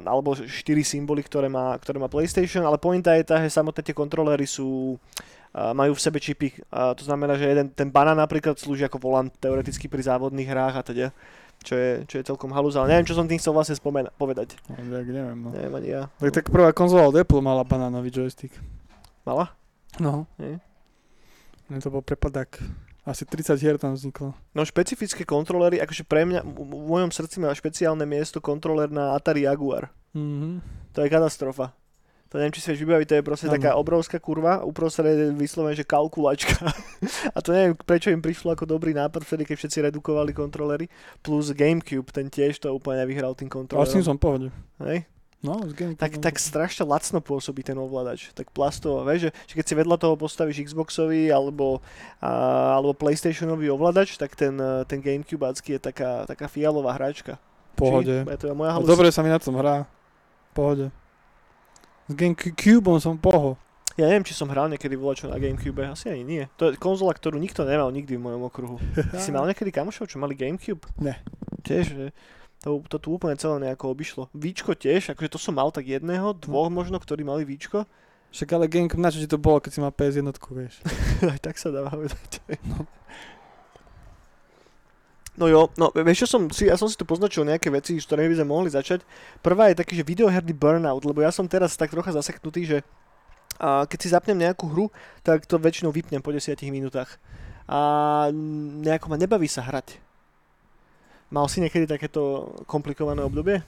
alebo 0.00 0.32
štyri 0.32 0.80
symboly, 0.80 1.20
ktoré 1.20 1.52
má, 1.52 1.76
ktoré 1.76 2.00
má 2.00 2.08
PlayStation, 2.08 2.64
ale 2.64 2.80
pointa 2.80 3.12
je 3.14 3.24
tá, 3.28 3.36
že 3.42 3.52
samotné 3.52 3.84
tie 3.84 3.96
kontrolery 3.96 4.48
sú 4.48 4.96
majú 5.54 5.96
v 5.96 6.02
sebe 6.02 6.18
čipy. 6.20 6.52
A 6.68 6.92
to 6.92 7.02
znamená, 7.02 7.34
že 7.34 7.48
jeden, 7.48 7.72
ten 7.72 7.88
banán 7.88 8.16
napríklad 8.16 8.56
slúži 8.56 8.84
ako 8.84 9.00
volant 9.00 9.32
teoreticky 9.40 9.88
pri 9.88 10.04
závodných 10.04 10.46
hrách 10.46 10.74
a 10.78 10.82
teda, 10.84 11.06
čo 11.64 11.74
je, 11.74 11.90
čo 12.06 12.14
je 12.20 12.28
celkom 12.28 12.52
halúz, 12.54 12.78
ale 12.78 12.94
neviem, 12.94 13.08
čo 13.08 13.16
som 13.18 13.26
tým 13.26 13.40
chcel 13.40 13.50
vlastne 13.56 13.74
spomena- 13.74 14.12
povedať. 14.14 14.54
no 14.70 14.78
tak 14.78 15.06
neviem, 15.08 15.38
no. 15.38 15.50
Neviem 15.50 15.74
ani 15.74 15.88
ja. 15.90 16.02
Tak, 16.20 16.30
tak 16.30 16.44
prvá 16.52 16.70
konzola 16.70 17.08
od 17.08 17.16
Apple 17.16 17.42
mala 17.42 17.66
banánový 17.66 18.12
joystick. 18.12 18.54
Mala? 19.26 19.50
No. 19.98 20.28
Nie? 20.38 20.60
Mne 21.68 21.80
to 21.82 21.90
bol 21.90 22.00
prepadak. 22.00 22.60
Asi 23.08 23.24
30 23.24 23.56
hier 23.56 23.76
tam 23.80 23.96
vzniklo. 23.96 24.36
No 24.52 24.68
špecifické 24.68 25.24
kontrolery, 25.24 25.80
akože 25.80 26.04
pre 26.04 26.28
mňa, 26.28 26.44
v 26.44 26.60
mojom 26.92 27.08
srdci 27.08 27.40
má 27.40 27.48
špeciálne 27.56 28.04
miesto 28.04 28.36
kontroler 28.44 28.92
na 28.92 29.16
Atari 29.16 29.48
Jaguar. 29.48 29.88
Mhm. 30.12 30.60
To 30.92 30.98
je 31.00 31.08
katastrofa. 31.08 31.72
To 32.28 32.36
neviem, 32.36 32.52
či 32.52 32.60
si 32.60 32.68
vieš 32.68 32.84
vybaviť, 32.84 33.06
to 33.06 33.14
je 33.14 33.24
proste 33.24 33.46
Áno. 33.46 33.56
taká 33.56 33.72
obrovská 33.72 34.16
kurva, 34.18 34.60
uprostred 34.60 35.06
vyslovene, 35.32 35.72
že 35.72 35.80
kalkulačka. 35.82 36.60
A 37.34 37.40
to 37.40 37.50
neviem, 37.50 37.72
prečo 37.74 38.08
im 38.08 38.20
prišlo 38.20 38.52
ako 38.52 38.68
dobrý 38.68 38.92
nápad 38.92 39.24
vtedy, 39.24 39.44
keď 39.44 39.56
všetci 39.56 39.78
redukovali 39.88 40.30
kontrolery. 40.30 40.92
Plus 41.18 41.48
Gamecube, 41.50 42.12
ten 42.12 42.28
tiež 42.28 42.58
to 42.58 42.68
úplne 42.70 43.00
vyhral 43.02 43.32
tým 43.32 43.48
Ale 43.48 43.48
s 43.48 43.56
tým 43.56 43.60
kontrolerom. 43.64 44.04
som 44.04 44.16
pohode. 44.16 44.52
Hej? 44.84 45.08
No, 45.38 45.54
Tak, 45.94 46.12
som- 46.12 46.20
tak 46.20 46.34
strašne 46.36 46.82
lacno 46.84 47.22
pôsobí 47.22 47.62
ten 47.62 47.78
ovládač. 47.78 48.34
Tak 48.34 48.50
plastovo, 48.50 49.06
vieš, 49.06 49.30
že, 49.30 49.30
že 49.46 49.54
keď 49.54 49.64
si 49.64 49.74
vedľa 49.78 49.96
toho 49.96 50.14
postavíš 50.14 50.66
Xboxový 50.66 51.30
alebo, 51.30 51.78
a, 52.18 52.28
alebo 52.74 52.92
PlayStationový 52.92 53.70
ovládač, 53.70 54.18
tak 54.18 54.34
ten, 54.34 54.52
eh, 54.52 54.82
ten 54.84 54.98
Gamecube 54.98 55.46
je 55.64 55.78
taká, 55.78 56.26
taká 56.26 56.44
fialová 56.44 56.92
hračka. 56.92 57.38
pohode. 57.72 58.10
Či? 58.20 58.28
Je 58.28 58.36
to 58.36 58.52
moja 58.52 58.74
No, 58.74 58.82
halus. 58.82 58.90
dobre 58.90 59.08
sa 59.08 59.22
mi 59.22 59.30
na 59.30 59.38
tom 59.38 59.54
hrá. 59.54 59.86
Pohode. 60.50 60.90
S 62.08 62.14
Gamecube 62.16 62.88
som 63.00 63.20
poho. 63.20 63.60
Ja 63.98 64.06
neviem, 64.06 64.24
či 64.24 64.32
som 64.32 64.48
hral 64.48 64.70
niekedy 64.70 64.94
volačo 64.94 65.28
na 65.28 65.36
Gamecube, 65.36 65.84
asi 65.84 66.08
ani 66.08 66.22
nie. 66.22 66.42
To 66.56 66.70
je 66.70 66.78
konzola, 66.78 67.12
ktorú 67.12 67.36
nikto 67.36 67.66
nemal 67.66 67.90
nikdy 67.90 68.14
v 68.14 68.24
mojom 68.24 68.42
okruhu. 68.46 68.76
Ty 68.94 69.18
si 69.26 69.34
mal 69.34 69.44
niekedy 69.44 69.74
kamošov, 69.74 70.06
čo 70.06 70.22
mali 70.22 70.38
Gamecube? 70.38 70.86
Ne. 71.02 71.18
Tiež, 71.66 71.84
že 71.84 72.06
to, 72.62 72.78
to 72.86 72.96
tu 73.02 73.08
úplne 73.18 73.34
celé 73.34 73.58
nejako 73.58 73.90
obišlo. 73.90 74.30
Víčko 74.32 74.78
tiež, 74.78 75.12
akože 75.12 75.34
to 75.34 75.38
som 75.42 75.58
mal 75.58 75.74
tak 75.74 75.90
jedného, 75.90 76.30
dvoch 76.38 76.70
možno, 76.70 77.02
ktorí 77.02 77.26
mali 77.26 77.42
Víčko. 77.42 77.84
Však 78.30 78.48
ale 78.54 78.70
Gamecube, 78.70 79.02
na 79.02 79.10
čo 79.10 79.18
ti 79.18 79.28
to 79.28 79.36
bolo, 79.36 79.58
keď 79.58 79.70
si 79.74 79.82
mal 79.82 79.90
PS1, 79.90 80.30
vieš? 80.32 80.78
Aj 81.34 81.40
tak 81.42 81.58
sa 81.58 81.74
dá 81.74 81.84
povedať. 81.90 82.40
No 82.64 82.86
jo, 85.46 85.70
no 85.78 85.94
vieš 85.94 86.26
čo 86.26 86.28
som 86.34 86.42
si, 86.50 86.66
ja 86.66 86.74
som 86.74 86.90
si 86.90 86.98
tu 86.98 87.06
poznačil 87.06 87.46
nejaké 87.46 87.70
veci, 87.70 87.94
s 87.94 88.08
ktorými 88.10 88.34
by 88.34 88.36
sme 88.42 88.48
mohli 88.50 88.68
začať. 88.74 89.06
Prvá 89.38 89.70
je 89.70 89.78
taký, 89.78 89.94
že 89.94 90.02
videoherný 90.02 90.50
burnout, 90.50 91.06
lebo 91.06 91.22
ja 91.22 91.30
som 91.30 91.46
teraz 91.46 91.78
tak 91.78 91.94
trocha 91.94 92.10
zaseknutý, 92.10 92.66
že 92.66 92.78
a 93.58 93.86
keď 93.90 93.98
si 93.98 94.14
zapnem 94.14 94.38
nejakú 94.38 94.70
hru, 94.70 94.86
tak 95.26 95.42
to 95.46 95.58
väčšinou 95.58 95.90
vypnem 95.90 96.22
po 96.22 96.30
10 96.30 96.54
minútach. 96.70 97.18
A 97.66 98.30
nejako 98.80 99.10
ma 99.10 99.16
nebaví 99.18 99.50
sa 99.50 99.66
hrať. 99.66 99.98
Mal 101.28 101.44
si 101.50 101.60
niekedy 101.60 101.84
takéto 101.84 102.54
komplikované 102.64 103.20
obdobie? 103.20 103.60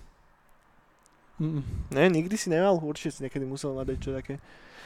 Mm. 1.42 1.64
Ne, 1.92 2.04
nikdy 2.08 2.38
si 2.38 2.48
nemal, 2.48 2.78
určite 2.80 3.18
si 3.18 3.20
niekedy 3.26 3.44
musel 3.44 3.74
mať 3.74 3.98
čo 4.00 4.14
také. 4.14 4.38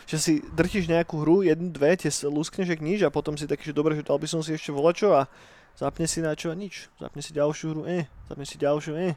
Že 0.08 0.16
si 0.18 0.32
drtíš 0.56 0.88
nejakú 0.88 1.20
hru, 1.22 1.44
jednu, 1.44 1.70
dve, 1.70 1.94
tie 2.00 2.10
luskneš 2.26 2.74
jak 2.74 2.82
nič 2.82 3.04
a 3.04 3.12
potom 3.12 3.36
si 3.36 3.46
taký, 3.46 3.70
že 3.70 3.76
dobre, 3.76 3.94
že 3.94 4.08
dal 4.08 4.18
by 4.18 4.26
som 4.26 4.40
si 4.40 4.56
ešte 4.56 4.72
volačo 4.72 5.12
a 5.14 5.28
zapne 5.78 6.06
si 6.06 6.20
na 6.22 6.34
čo 6.34 6.50
a 6.50 6.56
nič. 6.56 6.88
Zapne 6.98 7.20
si 7.22 7.30
ďalšiu 7.34 7.66
hru, 7.74 7.82
eh, 7.86 8.06
zapne 8.26 8.46
si 8.46 8.56
ďalšiu, 8.58 8.92
eh. 8.98 9.14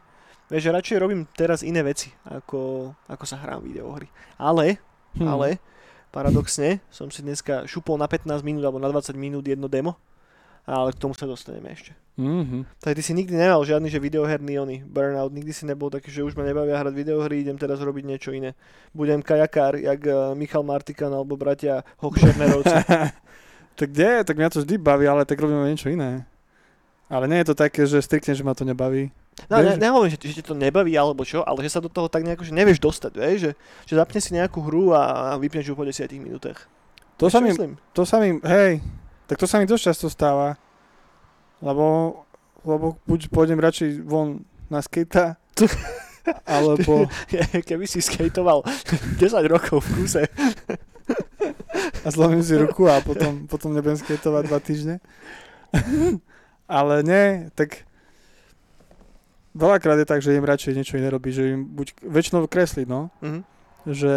Vieš, 0.48 0.64
že 0.64 0.72
radšej 0.72 0.98
robím 1.04 1.28
teraz 1.36 1.60
iné 1.60 1.84
veci, 1.84 2.16
ako, 2.24 2.92
ako 3.12 3.24
sa 3.28 3.36
hrám 3.44 3.68
videohry. 3.68 4.08
Ale, 4.40 4.80
Hm. 5.20 5.28
ale, 5.28 5.60
paradoxne, 6.08 6.80
som 6.88 7.12
si 7.12 7.20
dneska 7.20 7.68
šupol 7.68 8.00
na 8.00 8.08
15 8.08 8.46
minút 8.48 8.64
alebo 8.64 8.80
na 8.80 8.88
20 8.88 9.18
minút 9.20 9.44
jedno 9.44 9.68
demo, 9.68 10.00
ale 10.64 10.96
k 10.96 11.00
tomu 11.04 11.16
sa 11.16 11.28
dostaneme 11.28 11.72
ešte. 11.72 11.96
Mhm. 12.18 12.66
Tak 12.82 12.98
ty 12.98 13.02
si 13.06 13.14
nikdy 13.14 13.38
nemal 13.38 13.62
žiadny, 13.62 13.94
že 13.94 14.02
videoherný 14.02 14.54
oný 14.58 14.78
burnout, 14.88 15.30
nikdy 15.36 15.54
si 15.54 15.70
nebol 15.70 15.92
taký, 15.94 16.10
že 16.10 16.26
už 16.26 16.34
ma 16.34 16.42
nebavia 16.48 16.80
hrať 16.82 16.96
videohry, 16.96 17.46
idem 17.46 17.60
teraz 17.62 17.78
robiť 17.78 18.04
niečo 18.08 18.34
iné. 18.34 18.58
Budem 18.90 19.22
kajakár, 19.22 19.78
jak 19.78 20.02
uh, 20.08 20.34
Michal 20.34 20.66
Martikan 20.66 21.14
alebo 21.14 21.38
bratia 21.38 21.86
Hochschernerovci. 22.02 22.74
tak 23.80 23.88
kde? 23.94 24.26
Tak 24.26 24.34
mňa 24.34 24.50
to 24.50 24.60
vždy 24.66 24.76
baví, 24.82 25.06
ale 25.06 25.30
tak 25.30 25.38
robíme 25.38 25.70
niečo 25.70 25.94
iné. 25.94 26.26
Ale 27.08 27.26
nie 27.26 27.40
je 27.40 27.48
to 27.48 27.56
také, 27.56 27.88
že 27.88 28.04
striktne, 28.04 28.36
že 28.36 28.44
ma 28.44 28.52
to 28.52 28.68
nebaví. 28.68 29.16
No 29.48 29.62
Vieš- 29.62 29.80
ne, 29.80 29.88
nehovorím, 29.88 30.12
že, 30.12 30.20
že 30.20 30.36
ti 30.40 30.44
to 30.44 30.58
nebaví 30.58 30.92
alebo 30.92 31.22
čo, 31.24 31.46
ale 31.46 31.62
že 31.62 31.72
sa 31.72 31.80
do 31.80 31.88
toho 31.88 32.10
tak 32.10 32.26
nejako, 32.26 32.44
že 32.44 32.52
nevieš 32.52 32.82
dostať, 32.82 33.12
vieš, 33.14 33.40
že, 33.40 33.52
že 33.86 33.94
zapne 33.96 34.20
si 34.20 34.34
nejakú 34.34 34.60
hru 34.60 34.92
a, 34.92 35.32
a 35.32 35.38
vypneš 35.38 35.72
ju 35.72 35.76
po 35.78 35.86
10 35.86 36.04
minútach. 36.18 36.66
To 37.18 37.30
Vieš, 37.30 37.34
sa, 37.34 37.40
mi, 37.40 37.50
myslím? 37.54 37.72
to 37.94 38.02
sa 38.04 38.18
mi, 38.18 38.42
hej, 38.44 38.82
tak 39.26 39.38
to 39.38 39.46
sa 39.46 39.62
mi 39.62 39.66
dosť 39.66 39.84
často 39.94 40.08
stáva. 40.10 40.58
Lebo, 41.62 42.18
lebo 42.62 42.98
buď 43.06 43.30
pôjdem 43.30 43.58
radšej 43.58 44.04
von 44.04 44.42
na 44.68 44.82
skejta, 44.82 45.38
alebo, 46.44 47.08
Keby 47.64 47.86
si 47.88 48.04
skejtoval 48.04 48.66
10 49.22 49.32
rokov 49.48 49.80
v 49.80 49.90
kuse. 49.96 50.24
a 52.04 52.08
zlomím 52.12 52.44
si 52.44 52.58
ruku 52.58 52.84
a 52.90 53.00
potom, 53.00 53.48
potom 53.48 53.72
nebudem 53.72 53.96
skejtovať 53.96 54.44
dva 54.44 54.60
týždne. 54.60 54.96
Ale 56.68 57.00
nie, 57.02 57.26
tak 57.56 57.88
veľakrát 59.56 59.98
je 59.98 60.06
tak, 60.06 60.22
že 60.22 60.36
im 60.36 60.46
radšej 60.46 60.76
niečo 60.76 60.98
iné 60.98 61.10
robí, 61.10 61.32
že 61.32 61.56
im 61.56 61.66
buď 61.66 61.88
väčšinou 62.04 62.46
kreslí, 62.46 62.86
no, 62.86 63.10
Mhm. 63.24 63.42
že 63.90 64.14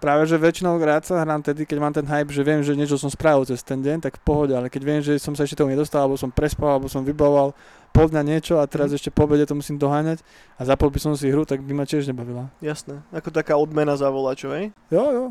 práve, 0.00 0.24
že 0.24 0.40
väčšinou 0.40 0.80
rád 0.80 1.04
sa 1.04 1.20
hrám 1.20 1.44
tedy, 1.44 1.68
keď 1.68 1.76
mám 1.76 1.92
ten 1.92 2.06
hype, 2.06 2.32
že 2.32 2.40
viem, 2.40 2.64
že 2.64 2.72
niečo 2.72 2.96
som 2.96 3.12
spravil 3.12 3.44
cez 3.44 3.60
ten 3.60 3.76
deň, 3.76 4.00
tak 4.00 4.16
v 4.16 4.24
pohode, 4.24 4.56
ale 4.56 4.72
keď 4.72 4.82
viem, 4.82 5.00
že 5.00 5.20
som 5.20 5.36
sa 5.36 5.44
ešte 5.44 5.58
tomu 5.58 5.68
nedostal, 5.68 6.08
alebo 6.08 6.16
som 6.16 6.32
prespal, 6.32 6.72
alebo 6.72 6.88
som 6.88 7.04
vybavoval 7.04 7.52
pol 7.90 8.06
dňa 8.08 8.22
niečo 8.24 8.56
a 8.56 8.64
teraz 8.64 8.88
Mhm. 8.88 8.96
ešte 8.96 9.10
po 9.12 9.28
obede 9.28 9.44
to 9.44 9.52
musím 9.52 9.76
doháňať 9.76 10.24
a 10.56 10.64
zapol 10.64 10.88
by 10.88 10.96
som 10.96 11.12
si 11.12 11.28
hru, 11.28 11.44
tak 11.44 11.60
by 11.60 11.74
ma 11.74 11.84
tiež 11.84 12.06
nebavila. 12.06 12.48
Jasné. 12.62 13.02
Ako 13.10 13.28
taká 13.28 13.58
odmena 13.58 13.92
za 13.92 14.08
volačo, 14.08 14.48
hej? 14.54 14.72
Jo, 14.88 15.04
jo. 15.10 15.24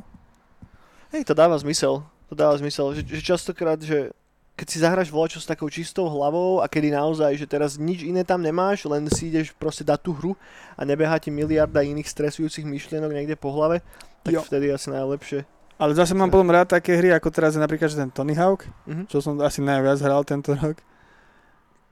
Hej, 1.09 1.25
to 1.25 1.33
dáva 1.33 1.57
zmysel. 1.57 2.05
To 2.29 2.37
dáva 2.37 2.53
zmysel, 2.53 2.93
že, 2.93 3.01
že 3.01 3.25
častokrát, 3.25 3.81
že 3.81 4.13
keď 4.59 4.67
si 4.67 4.83
zahraš 4.83 5.07
volačo 5.07 5.39
s 5.39 5.47
takou 5.47 5.71
čistou 5.71 6.11
hlavou 6.11 6.59
a 6.59 6.67
kedy 6.67 6.91
naozaj, 6.91 7.31
že 7.33 7.47
teraz 7.47 7.79
nič 7.79 8.03
iné 8.03 8.27
tam 8.27 8.43
nemáš, 8.43 8.83
len 8.83 9.07
si 9.07 9.31
ideš 9.31 9.55
proste 9.55 9.87
dať 9.87 9.99
tú 10.03 10.11
hru 10.11 10.31
a 10.75 10.83
nebehá 10.83 11.15
ti 11.15 11.31
miliarda 11.31 11.79
iných 11.79 12.03
stresujúcich 12.05 12.67
myšlienok 12.67 13.07
niekde 13.09 13.39
po 13.39 13.55
hlave, 13.55 13.79
tak 14.19 14.35
Jo. 14.35 14.41
vtedy 14.43 14.67
asi 14.67 14.91
najlepšie. 14.91 15.47
Ale 15.79 15.95
zase 15.95 16.11
mám 16.11 16.27
potom 16.27 16.51
rád 16.51 16.67
také 16.69 16.91
hry, 16.93 17.15
ako 17.15 17.31
teraz 17.31 17.55
je 17.55 17.63
napríklad 17.63 17.87
že 17.87 17.95
ten 17.95 18.11
Tony 18.11 18.35
Hawk, 18.35 18.67
Mhm. 18.83 19.07
čo 19.07 19.23
som 19.23 19.39
asi 19.39 19.63
najviac 19.63 19.95
hral 19.97 20.27
tento 20.27 20.51
rok. 20.51 20.75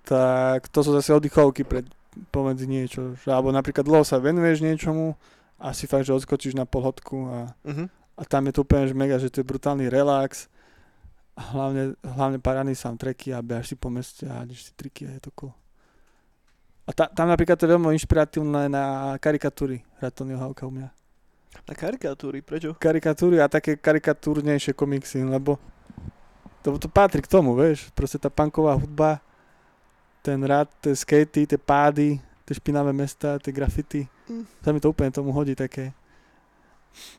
Tak 0.04 0.68
to 0.68 0.80
sú 0.82 0.92
zase 0.94 1.12
oddychovky 1.12 1.64
pred, 1.64 1.88
pomedzi 2.32 2.64
niečo. 2.64 3.16
Že, 3.24 3.32
alebo 3.32 3.52
napríklad 3.52 3.84
dlho 3.84 4.04
sa 4.04 4.20
venuješ 4.20 4.60
niečomu, 4.60 5.16
asi 5.56 5.88
fakt, 5.88 6.04
že 6.04 6.14
odskočíš 6.14 6.54
na 6.54 6.64
polhodku 6.64 7.18
a, 7.28 7.38
Mhm. 7.64 7.86
a 8.18 8.22
tam 8.24 8.44
je 8.44 8.54
to 8.54 8.62
úplne 8.62 8.88
že 8.88 8.94
mega, 8.94 9.16
že 9.16 9.30
to 9.30 9.40
je 9.40 9.48
brutálny 9.48 9.88
relax. 9.88 10.48
Hlavne, 11.38 11.94
hlavne 12.02 12.42
parádny 12.42 12.74
soundtracky 12.74 13.30
a 13.30 13.46
behaš 13.46 13.70
si 13.70 13.76
po 13.78 13.94
meste 13.94 14.26
a 14.26 14.42
ideš 14.42 14.70
si 14.70 14.72
triky 14.74 15.06
a 15.06 15.14
je 15.16 15.22
to 15.22 15.32
cool. 15.38 15.54
A 16.88 16.96
ta, 16.96 17.06
tam 17.06 17.30
napríklad 17.30 17.60
to 17.60 17.70
je 17.70 17.78
veľmi 17.78 17.94
inšpiratívne 17.94 18.72
na 18.72 19.14
karikatúry 19.22 19.86
hrať 20.02 20.12
Tonyho 20.18 20.40
Hawka 20.42 20.66
u 20.66 20.74
mňa. 20.74 20.90
Na 21.68 21.74
karikatúry, 21.78 22.42
prečo? 22.42 22.74
karikatúry 22.80 23.38
a 23.38 23.46
také 23.52 23.78
karikatúrnejšie 23.78 24.74
komiksy, 24.74 25.22
lebo 25.22 25.62
to, 26.66 26.74
to 26.82 26.90
patrí 26.90 27.22
k 27.22 27.30
tomu, 27.30 27.54
vieš, 27.54 27.92
proste 27.94 28.18
tá 28.18 28.34
punková 28.34 28.74
hudba, 28.74 29.22
ten 30.26 30.42
rád, 30.42 30.68
tie 30.82 30.96
skatey, 30.96 31.46
tie 31.46 31.60
pády, 31.60 32.18
tie 32.44 32.54
špinavé 32.58 32.92
mesta, 32.92 33.38
tie 33.38 33.54
grafity, 33.54 34.10
Mm. 34.28 34.44
sa 34.60 34.76
mi 34.76 34.84
to 34.84 34.92
úplne 34.92 35.08
tomu 35.08 35.32
hodí 35.32 35.56
také. 35.56 35.96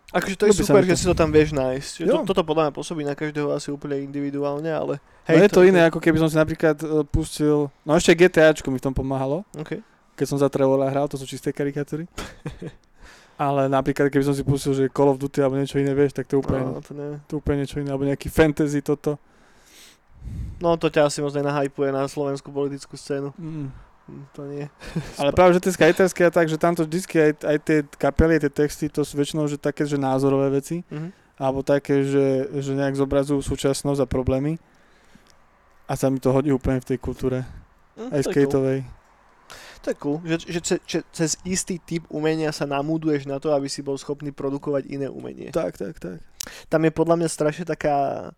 Akože 0.08 0.36
to 0.36 0.44
je 0.48 0.56
sa 0.56 0.64
super, 0.64 0.82
že 0.82 0.96
to. 0.96 0.98
si 0.98 1.04
to 1.04 1.12
tam 1.12 1.28
vieš 1.28 1.52
nájsť. 1.52 1.92
Že 2.00 2.06
to, 2.08 2.18
toto 2.32 2.40
podľa 2.40 2.62
mňa 2.68 2.72
pôsobí 2.72 3.02
na 3.04 3.12
každého 3.12 3.52
asi 3.52 3.68
úplne 3.68 4.00
individuálne, 4.00 4.66
ale... 4.66 4.96
Hej, 5.28 5.36
no 5.36 5.42
je 5.44 5.50
to, 5.52 5.60
iné, 5.62 5.84
ako 5.84 6.00
keby 6.00 6.16
som 6.16 6.26
si 6.26 6.34
napríklad 6.34 6.80
e, 6.80 7.04
pustil, 7.04 7.68
no 7.84 7.92
ešte 7.92 8.16
GTAčko 8.16 8.68
mi 8.68 8.80
v 8.80 8.86
tom 8.88 8.96
pomáhalo, 8.96 9.44
Okay. 9.52 9.84
keď 10.16 10.26
som 10.26 10.40
za 10.40 10.48
Trevora 10.48 10.88
hral, 10.88 11.04
to 11.06 11.20
sú 11.20 11.28
čisté 11.28 11.52
karikatúry. 11.52 12.08
Ale 13.38 13.68
napríklad, 13.68 14.08
keby 14.08 14.24
som 14.24 14.32
si 14.32 14.42
pustil, 14.42 14.72
že 14.72 14.88
Call 14.88 15.12
of 15.12 15.20
Duty 15.20 15.38
alebo 15.38 15.54
niečo 15.54 15.76
iné, 15.76 15.92
vieš, 15.92 16.16
tak 16.16 16.26
to 16.26 16.34
je 16.34 16.42
úplne, 16.42 16.64
No, 16.64 16.80
to, 16.80 16.90
ne. 16.90 17.20
to 17.28 17.38
úplne 17.38 17.62
niečo 17.62 17.76
iné, 17.76 17.92
alebo 17.92 18.02
nejaký 18.02 18.26
fantasy 18.26 18.80
toto. 18.80 19.14
no 20.58 20.74
to 20.74 20.88
ťa 20.88 21.06
asi 21.06 21.20
moc 21.20 21.30
nenahypuje 21.30 21.92
na 21.92 22.08
slovenskú 22.08 22.50
politickú 22.50 22.96
scénu. 22.96 23.30
Mm. 23.38 23.70
To 24.32 24.42
nie. 24.44 24.64
Ale 25.16 25.30
práve, 25.30 25.52
že 25.52 25.68
tie 25.68 25.74
skaterské 25.74 26.22
a 26.24 26.32
tak, 26.32 26.48
že 26.48 26.56
tamto 26.56 26.82
vždycky 26.82 27.20
aj, 27.20 27.32
aj 27.44 27.56
tie 27.60 27.78
kapely, 27.94 28.40
tie 28.40 28.48
texty, 28.48 28.88
to 28.88 29.02
sú 29.02 29.14
väčšinou 29.14 29.44
že 29.44 29.56
také, 29.56 29.84
že 29.84 29.96
názorové 29.96 30.48
veci, 30.54 30.80
Mhm. 30.88 31.36
alebo 31.36 31.60
také, 31.60 32.02
že, 32.02 32.26
že 32.58 32.72
nejak 32.72 32.96
zobrazujú 32.96 33.38
súčasnosť 33.38 34.00
a 34.00 34.08
problémy. 34.08 34.56
A 35.84 35.92
sa 35.92 36.08
mi 36.08 36.18
to 36.18 36.28
hodí 36.30 36.48
úplne 36.48 36.80
v 36.80 36.88
tej 36.88 36.98
kultúre, 36.98 37.44
Hm, 37.94 38.10
aj 38.10 38.20
cool. 38.22 38.30
skateovej. 38.30 38.80
To 39.78 39.86
je 39.88 39.96
cool, 39.96 40.18
že, 40.26 40.36
že, 40.42 40.60
ce, 40.60 40.74
že 40.82 40.98
cez 41.14 41.38
istý 41.46 41.78
typ 41.78 42.02
umenia 42.10 42.50
sa 42.50 42.66
namúduješ 42.66 43.24
na 43.24 43.38
to, 43.38 43.54
aby 43.54 43.70
si 43.70 43.80
bol 43.80 43.94
schopný 43.94 44.34
produkovať 44.34 44.84
iné 44.84 45.06
umenie. 45.06 45.54
Tak, 45.54 45.78
tak, 45.78 45.96
tak. 45.96 46.18
Tam 46.66 46.82
je 46.82 46.90
podľa 46.90 47.14
mňa 47.14 47.28
strašne 47.30 47.64
taká, 47.64 48.28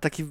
taký, 0.00 0.24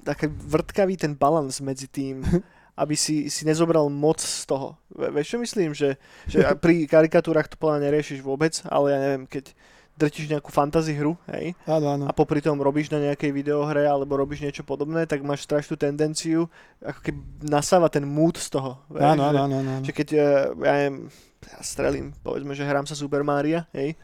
taký 0.00 0.30
vrtkavý 0.30 0.94
ten 0.94 1.12
balans 1.12 1.58
medzi 1.58 1.90
tým, 1.90 2.22
aby 2.74 2.94
si, 2.94 3.30
si 3.30 3.46
nezobral 3.46 3.86
moc 3.86 4.18
z 4.18 4.42
toho. 4.44 4.74
Vieš 4.90 5.26
čo 5.26 5.38
myslím? 5.38 5.70
Že, 5.72 5.94
že 6.26 6.38
pri 6.58 6.90
karikatúrach 6.90 7.46
to 7.46 7.54
mňa 7.56 7.78
neriešiš 7.80 8.18
vôbec, 8.20 8.58
ale 8.66 8.86
ja 8.90 8.98
neviem, 8.98 9.24
keď 9.26 9.54
drtíš 9.94 10.26
nejakú 10.26 10.50
fantasy 10.50 10.90
hru, 10.98 11.14
hej, 11.30 11.54
Áno, 11.70 11.86
áno. 11.94 12.04
a 12.10 12.12
popri 12.12 12.42
tom 12.42 12.58
robíš 12.58 12.90
na 12.90 12.98
nejakej 12.98 13.30
videohre 13.30 13.86
alebo 13.86 14.18
robíš 14.18 14.42
niečo 14.42 14.66
podobné, 14.66 15.06
tak 15.06 15.22
máš 15.22 15.46
strašnú 15.46 15.78
tendenciu 15.78 16.50
ako 16.82 16.98
keby 16.98 17.20
nasávať 17.46 18.02
ten 18.02 18.06
mood 18.10 18.34
z 18.34 18.50
toho. 18.50 18.82
vieš, 18.90 19.06
Áno, 19.06 19.22
áno, 19.30 19.46
áno, 19.46 19.54
áno. 19.62 19.86
že 19.86 19.94
keď, 19.94 20.08
eh, 20.10 20.24
ja 20.66 20.72
neviem, 20.82 20.98
ja 21.46 21.58
strelím, 21.62 22.10
povedzme, 22.26 22.58
že 22.58 22.66
hrám 22.66 22.90
sa 22.90 22.98
Super 22.98 23.22
Maria, 23.22 23.70
hej, 23.70 23.94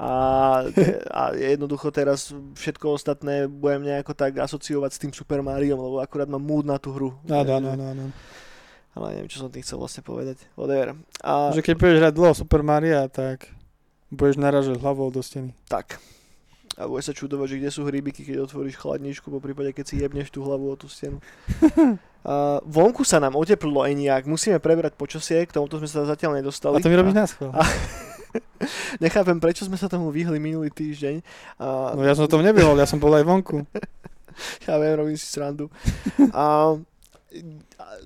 a, 0.00 0.64
a 1.06 1.22
jednoducho 1.36 1.92
teraz 1.92 2.32
všetko 2.56 2.96
ostatné 2.96 3.44
budem 3.44 3.84
nejako 3.84 4.16
tak 4.16 4.40
asociovať 4.40 4.90
s 4.90 4.98
tým 4.98 5.12
Super 5.12 5.44
Mariom, 5.44 5.76
lebo 5.76 6.00
akurát 6.00 6.24
mám 6.24 6.40
mood 6.40 6.64
na 6.64 6.80
tú 6.80 6.88
hru. 6.90 7.10
Áno, 7.28 7.60
áno, 7.60 7.68
áno. 7.68 8.08
Ale 8.90 9.06
neviem, 9.12 9.28
čo 9.28 9.44
som 9.44 9.52
tým 9.52 9.60
chcel 9.60 9.76
vlastne 9.76 10.00
povedať. 10.00 10.40
Whatever. 10.56 10.96
A 11.20 11.52
Že 11.52 11.62
keď 11.62 11.74
budeš 11.76 11.98
hrať 12.00 12.14
dlho 12.16 12.32
Super 12.32 12.64
Maria, 12.64 13.04
tak 13.06 13.52
budeš 14.08 14.40
naražať 14.40 14.80
hlavou 14.80 15.12
do 15.12 15.20
steny. 15.20 15.52
tak. 15.68 16.00
A 16.78 16.88
bude 16.88 17.04
sa 17.04 17.12
čudovať, 17.12 17.44
že 17.44 17.56
kde 17.60 17.70
sú 17.70 17.84
hrybiky, 17.84 18.24
keď 18.24 18.46
otvoríš 18.48 18.80
chladničku, 18.80 19.28
po 19.28 19.36
prípade, 19.36 19.76
keď 19.76 19.84
si 19.84 20.00
jebneš 20.00 20.32
tú 20.32 20.40
hlavu 20.40 20.70
o 20.70 20.76
tú 20.80 20.88
stenu. 20.88 21.20
A 22.24 22.60
vonku 22.64 23.04
sa 23.04 23.20
nám 23.20 23.36
oteplilo 23.36 23.80
aj 23.80 23.92
nejak. 23.92 24.24
Musíme 24.24 24.56
prebrať 24.56 24.92
počasie, 24.92 25.44
k 25.44 25.52
tomuto 25.52 25.76
sme 25.76 25.88
sa 25.88 26.04
zatiaľ 26.04 26.40
nedostali. 26.40 26.76
A 26.76 26.80
to 26.80 26.88
mi 26.88 26.96
robíš. 26.96 27.36
A- 27.52 27.64
Nechápem, 29.04 29.38
prečo 29.40 29.64
sme 29.66 29.78
sa 29.78 29.90
tomu 29.90 30.12
vyhli 30.12 30.38
minulý 30.38 30.70
týždeň. 30.70 31.22
A, 31.60 31.94
No 31.96 32.02
ja 32.04 32.14
som 32.14 32.28
to 32.30 32.40
nevyhol, 32.40 32.76
ja 32.78 32.86
som 32.86 33.00
bol 33.02 33.12
aj 33.14 33.24
vonku. 33.26 33.64
ja 34.66 34.78
viem, 34.78 34.94
robím 34.96 35.18
si 35.18 35.26
srandu. 35.26 35.68
A 36.34 36.76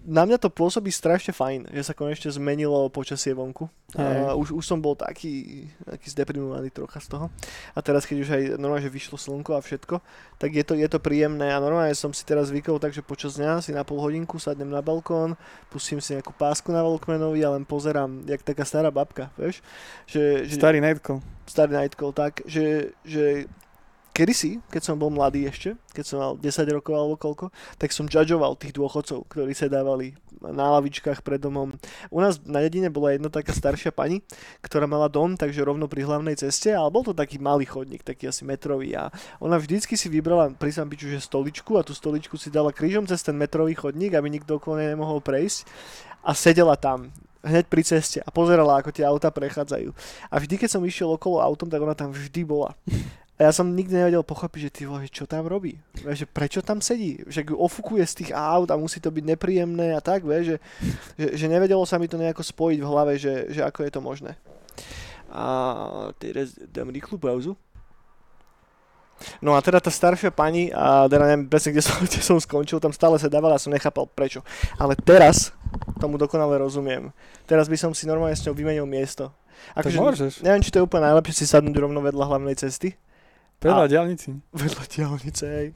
na 0.04 0.28
mňa 0.28 0.36
to 0.36 0.52
pôsobí 0.52 0.92
strašne 0.92 1.32
fajn, 1.32 1.72
že 1.72 1.82
sa 1.88 1.96
konečne 1.96 2.28
zmenilo 2.28 2.92
počasie 2.92 3.32
vonku. 3.32 3.72
A 3.96 4.36
už, 4.36 4.52
už 4.52 4.64
som 4.66 4.82
bol 4.82 4.92
taký, 4.98 5.64
taký 5.86 6.06
zdeprimovaný 6.12 6.68
trocha 6.68 7.00
z 7.00 7.14
toho. 7.14 7.26
A 7.72 7.78
teraz, 7.80 8.04
keď 8.04 8.16
už 8.20 8.30
aj 8.34 8.42
normálne, 8.60 8.84
že 8.84 8.92
vyšlo 8.92 9.16
slnko 9.16 9.56
a 9.56 9.64
všetko, 9.64 10.02
tak 10.36 10.50
je 10.52 10.64
to, 10.66 10.74
je 10.76 10.88
to 10.90 10.98
príjemné. 11.00 11.54
A 11.54 11.62
normálne 11.62 11.94
som 11.96 12.12
si 12.12 12.26
teraz 12.26 12.52
zvykol 12.52 12.76
tak, 12.76 12.92
že 12.92 13.06
počas 13.06 13.40
dňa 13.40 13.64
si 13.64 13.72
na 13.72 13.86
pol 13.86 14.02
hodinku 14.02 14.36
sadnem 14.36 14.68
na 14.68 14.84
balkón, 14.84 15.38
pustím 15.72 16.04
si 16.04 16.12
nejakú 16.12 16.36
pásku 16.36 16.68
na 16.68 16.84
Volkmanovi 16.84 17.40
a 17.46 17.54
len 17.56 17.64
pozerám, 17.64 18.28
jak 18.28 18.44
taká 18.44 18.66
stará 18.66 18.92
babka, 18.92 19.32
vieš? 19.40 19.64
Že, 20.10 20.50
že, 20.50 20.54
Starý 20.58 20.84
Nightcall. 20.84 21.24
starý 21.48 21.72
Nightcall, 21.72 22.12
tak, 22.12 22.44
že, 22.44 22.92
že 23.06 23.48
kedysi, 24.14 24.62
keď 24.70 24.82
som 24.86 24.94
bol 24.94 25.10
mladý 25.10 25.50
ešte, 25.50 25.74
keď 25.90 26.04
som 26.06 26.16
mal 26.22 26.32
10 26.38 26.46
rokov 26.70 26.94
alebo 26.94 27.18
koľko, 27.18 27.46
tak 27.82 27.90
som 27.90 28.06
judgeoval 28.06 28.54
tých 28.54 28.78
dôchodcov, 28.78 29.26
ktorí 29.26 29.50
sa 29.58 29.66
dávali 29.66 30.14
na 30.38 30.70
lavičkách 30.78 31.26
pred 31.26 31.42
domom. 31.42 31.74
U 32.14 32.22
nás 32.22 32.38
na 32.46 32.62
dedine 32.62 32.94
bola 32.94 33.10
jedna 33.10 33.26
taká 33.26 33.50
staršia 33.50 33.90
pani, 33.90 34.22
ktorá 34.62 34.86
mala 34.86 35.10
dom, 35.10 35.34
takže 35.34 35.66
rovno 35.66 35.90
pri 35.90 36.06
hlavnej 36.06 36.38
ceste, 36.38 36.70
ale 36.70 36.94
bol 36.94 37.02
to 37.02 37.10
taký 37.10 37.42
malý 37.42 37.66
chodník, 37.66 38.06
taký 38.06 38.30
asi 38.30 38.46
metrový 38.46 38.94
a 38.94 39.10
ona 39.42 39.58
vždycky 39.58 39.98
si 39.98 40.06
vybrala 40.06 40.54
pri 40.54 40.70
Sampiču, 40.70 41.10
že 41.10 41.18
stoličku 41.18 41.74
a 41.74 41.82
tú 41.82 41.90
stoličku 41.90 42.38
si 42.38 42.54
dala 42.54 42.70
krížom 42.70 43.10
cez 43.10 43.18
ten 43.26 43.34
metrový 43.34 43.74
chodník, 43.74 44.14
aby 44.14 44.30
nikto 44.30 44.62
okolo 44.62 44.78
nej 44.78 44.94
nemohol 44.94 45.18
prejsť 45.18 45.66
a 46.22 46.30
sedela 46.38 46.78
tam 46.78 47.10
hneď 47.44 47.68
pri 47.68 47.82
ceste 47.84 48.18
a 48.24 48.28
pozerala, 48.32 48.80
ako 48.80 48.90
tie 48.90 49.04
auta 49.04 49.28
prechádzajú. 49.28 49.92
A 50.32 50.34
vždy, 50.40 50.56
keď 50.56 50.68
som 50.72 50.82
išiel 50.82 51.12
okolo 51.12 51.44
autom, 51.44 51.68
tak 51.68 51.80
ona 51.84 51.92
tam 51.92 52.10
vždy 52.10 52.40
bola. 52.42 52.72
A 53.34 53.50
ja 53.50 53.52
som 53.52 53.66
nikdy 53.66 53.98
nevedel 53.98 54.22
pochopiť, 54.22 54.60
že 54.62 54.70
ty 54.70 54.82
vole, 54.86 55.10
čo 55.10 55.26
tam 55.26 55.50
robí. 55.50 55.74
Vieš, 55.98 56.22
že 56.22 56.26
prečo 56.30 56.62
tam 56.62 56.78
sedí? 56.78 57.18
Že 57.26 57.50
ju 57.50 57.56
ofukuje 57.58 58.06
z 58.06 58.14
tých 58.22 58.30
aut 58.30 58.70
a 58.70 58.78
musí 58.78 59.02
to 59.02 59.10
byť 59.10 59.24
nepríjemné 59.26 59.90
a 59.90 59.98
tak, 59.98 60.22
vieš, 60.22 60.54
že, 60.54 60.56
že, 61.18 61.28
že 61.42 61.46
nevedelo 61.50 61.82
sa 61.82 61.98
mi 61.98 62.06
to 62.06 62.14
nejako 62.14 62.46
spojiť 62.46 62.78
v 62.78 62.86
hlave, 62.86 63.12
že, 63.18 63.50
že 63.50 63.66
ako 63.66 63.82
je 63.82 63.90
to 63.90 63.98
možné. 63.98 64.32
A 65.34 66.14
teraz 66.22 66.54
dám 66.70 66.94
rýchlu 66.94 67.18
pauzu. 67.18 67.58
No 69.42 69.54
a 69.54 69.62
teda 69.62 69.82
tá 69.82 69.90
staršia 69.90 70.30
pani, 70.30 70.70
a 70.70 71.06
teda 71.10 71.26
neviem 71.26 71.50
presne, 71.50 71.74
kde 71.74 71.82
som, 71.82 71.98
kde 72.06 72.20
som 72.22 72.38
skončil, 72.38 72.78
tam 72.78 72.94
stále 72.94 73.18
sa 73.18 73.26
dávala 73.26 73.58
a 73.58 73.62
som 73.62 73.74
nechápal 73.74 74.06
prečo. 74.06 74.46
Ale 74.78 74.94
teraz 74.94 75.50
tomu 75.98 76.22
dokonale 76.22 76.62
rozumiem. 76.62 77.10
Teraz 77.50 77.66
by 77.66 77.74
som 77.74 77.90
si 77.90 78.06
normálne 78.06 78.38
s 78.38 78.46
ňou 78.46 78.54
vymenil 78.54 78.86
miesto. 78.86 79.34
Tak 79.74 79.90
Akože, 79.90 79.98
môžeš. 79.98 80.32
neviem, 80.42 80.62
či 80.62 80.70
to 80.70 80.82
je 80.82 80.86
úplne 80.86 81.10
najlepšie 81.10 81.34
si 81.42 81.46
sadnúť 81.46 81.78
rovno 81.78 81.98
vedľa 81.98 82.30
hlavnej 82.30 82.58
cesty. 82.58 82.94
Predľa 83.62 83.84
A- 83.84 83.90
diálnici. 83.90 84.28
Vedľa 84.52 84.84
diálnice, 84.88 85.44
hej. 85.46 85.68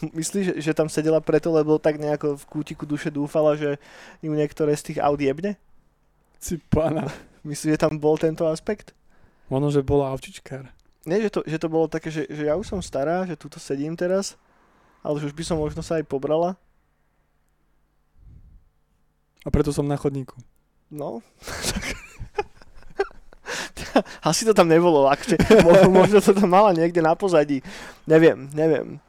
Myslíš, 0.00 0.44
že, 0.44 0.54
že 0.70 0.72
tam 0.72 0.88
sedela 0.88 1.20
preto, 1.20 1.52
lebo 1.52 1.76
tak 1.76 2.00
nejako 2.00 2.40
v 2.40 2.44
kútiku 2.48 2.88
duše 2.88 3.12
dúfala, 3.12 3.52
že 3.58 3.76
ju 4.24 4.32
niektoré 4.32 4.72
z 4.72 4.92
tých 4.92 4.98
aut 5.04 5.20
jebne? 5.20 5.58
Si 6.40 6.56
pána. 6.72 7.10
Myslíš, 7.44 7.76
že 7.76 7.82
tam 7.82 8.00
bol 8.00 8.16
tento 8.16 8.48
aspekt? 8.48 8.96
Možno, 9.52 9.68
že 9.72 9.84
bola 9.84 10.12
avčičkár. 10.16 10.68
Nie, 11.08 11.24
že 11.24 11.30
to, 11.32 11.40
že 11.44 11.56
to 11.56 11.68
bolo 11.72 11.88
také, 11.88 12.12
že, 12.12 12.28
že 12.28 12.48
ja 12.48 12.56
už 12.56 12.68
som 12.68 12.80
stará, 12.84 13.24
že 13.24 13.36
tuto 13.36 13.56
sedím 13.60 13.96
teraz, 13.96 14.36
ale 15.00 15.20
že 15.20 15.28
už 15.28 15.34
by 15.36 15.44
som 15.44 15.56
možno 15.56 15.80
sa 15.80 15.96
aj 15.96 16.04
pobrala. 16.04 16.56
A 19.44 19.48
preto 19.48 19.72
som 19.72 19.88
na 19.88 19.96
chodníku. 19.96 20.36
No, 20.88 21.20
asi 24.30 24.42
to 24.44 24.52
tam 24.54 24.68
nebolo, 24.68 25.06
akže, 25.08 25.36
možno, 25.62 25.88
možno 25.90 26.18
to 26.22 26.32
tam 26.34 26.50
mala 26.50 26.74
niekde 26.74 27.02
na 27.02 27.14
pozadí. 27.18 27.60
Neviem, 28.06 28.50
neviem. 28.52 29.02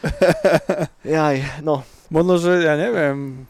Jaj, 1.04 1.62
no. 1.64 1.84
Možno, 2.10 2.42
že 2.42 2.66
ja 2.66 2.74
neviem, 2.74 3.46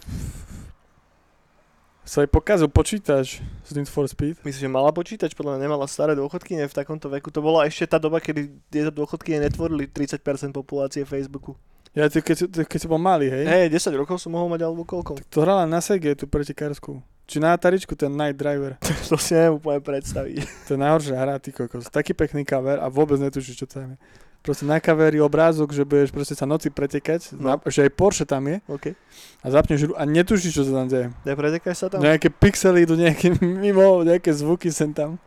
sa 2.10 2.26
aj 2.26 2.28
pokazil 2.34 2.66
počítač 2.66 3.38
z 3.38 3.70
Need 3.78 3.86
for 3.86 4.02
Speed. 4.10 4.42
Myslím, 4.42 4.66
že 4.66 4.70
mala 4.74 4.90
počítač, 4.90 5.30
podľa 5.38 5.56
mňa 5.56 5.70
nemala 5.70 5.86
staré 5.86 6.18
dôchodky, 6.18 6.58
v 6.58 6.74
takomto 6.74 7.06
veku. 7.06 7.30
To 7.30 7.38
bola 7.38 7.70
ešte 7.70 7.86
tá 7.86 8.02
doba, 8.02 8.18
kedy 8.18 8.50
tieto 8.66 8.90
dôchodky 8.90 9.38
netvorili 9.38 9.86
30% 9.86 10.18
populácie 10.50 11.06
Facebooku. 11.06 11.54
Ja, 11.94 12.10
ty, 12.10 12.18
keď, 12.18 12.50
ty, 12.50 12.60
keď 12.66 12.78
si 12.82 12.90
bol 12.90 12.98
malý, 12.98 13.30
hej? 13.30 13.46
Hej, 13.46 13.66
10 13.94 14.02
rokov 14.02 14.18
som 14.18 14.34
mohol 14.34 14.50
mať 14.50 14.66
alebo 14.66 14.82
koľko. 14.82 15.22
To 15.22 15.38
hrala 15.42 15.70
na 15.70 15.78
Sega 15.78 16.18
tú 16.18 16.26
pretekárskú. 16.26 16.98
Či 17.30 17.38
na 17.38 17.54
Ataričku, 17.54 17.94
ten 17.94 18.10
Night 18.10 18.34
Driver. 18.34 18.74
To 19.06 19.14
si 19.14 19.32
neviem 19.32 19.54
úplne 19.54 19.78
predstaviť. 19.78 20.34
To 20.66 20.74
je 20.74 20.80
najhoršia 20.80 21.14
hra, 21.14 21.38
ty 21.38 21.50
kokos. 21.50 21.86
Taký 21.86 22.10
pekný 22.12 22.42
cover 22.42 22.76
a 22.76 22.86
vôbec 22.86 23.16
netušíš, 23.16 23.54
čo 23.56 23.66
tam 23.66 23.94
je. 23.94 23.98
Proste 24.40 24.64
na 24.64 24.76
coveri 24.76 25.20
obrázok, 25.20 25.68
že 25.68 25.84
budeš 25.84 26.10
proste 26.10 26.32
sa 26.32 26.42
noci 26.42 26.68
pretekať, 26.68 27.36
No. 27.36 27.44
na, 27.46 27.54
že 27.62 27.84
aj 27.84 27.92
Porsche 27.92 28.24
tam 28.24 28.40
je 28.42 28.56
OK. 28.66 28.96
a 29.36 29.46
zapneš 29.46 29.84
hru 29.84 29.92
a 29.92 30.02
netušíš, 30.02 30.50
čo 30.50 30.64
sa 30.64 30.74
tam 30.74 30.88
deje. 30.88 31.12
Nepretekáš 31.22 31.76
sa 31.76 31.86
tam? 31.86 32.00
Nejaké 32.00 32.32
pixely 32.32 32.82
idú 32.82 32.96
nejaké 32.96 33.36
mimo, 33.62 34.00
nejaké 34.00 34.32
zvuky 34.32 34.68
sem 34.68 34.90
tam 34.90 35.20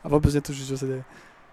a 0.00 0.06
vôbec 0.06 0.30
netušíš, 0.30 0.66
čo 0.66 0.76
sa 0.76 0.86
deje. 0.86 1.02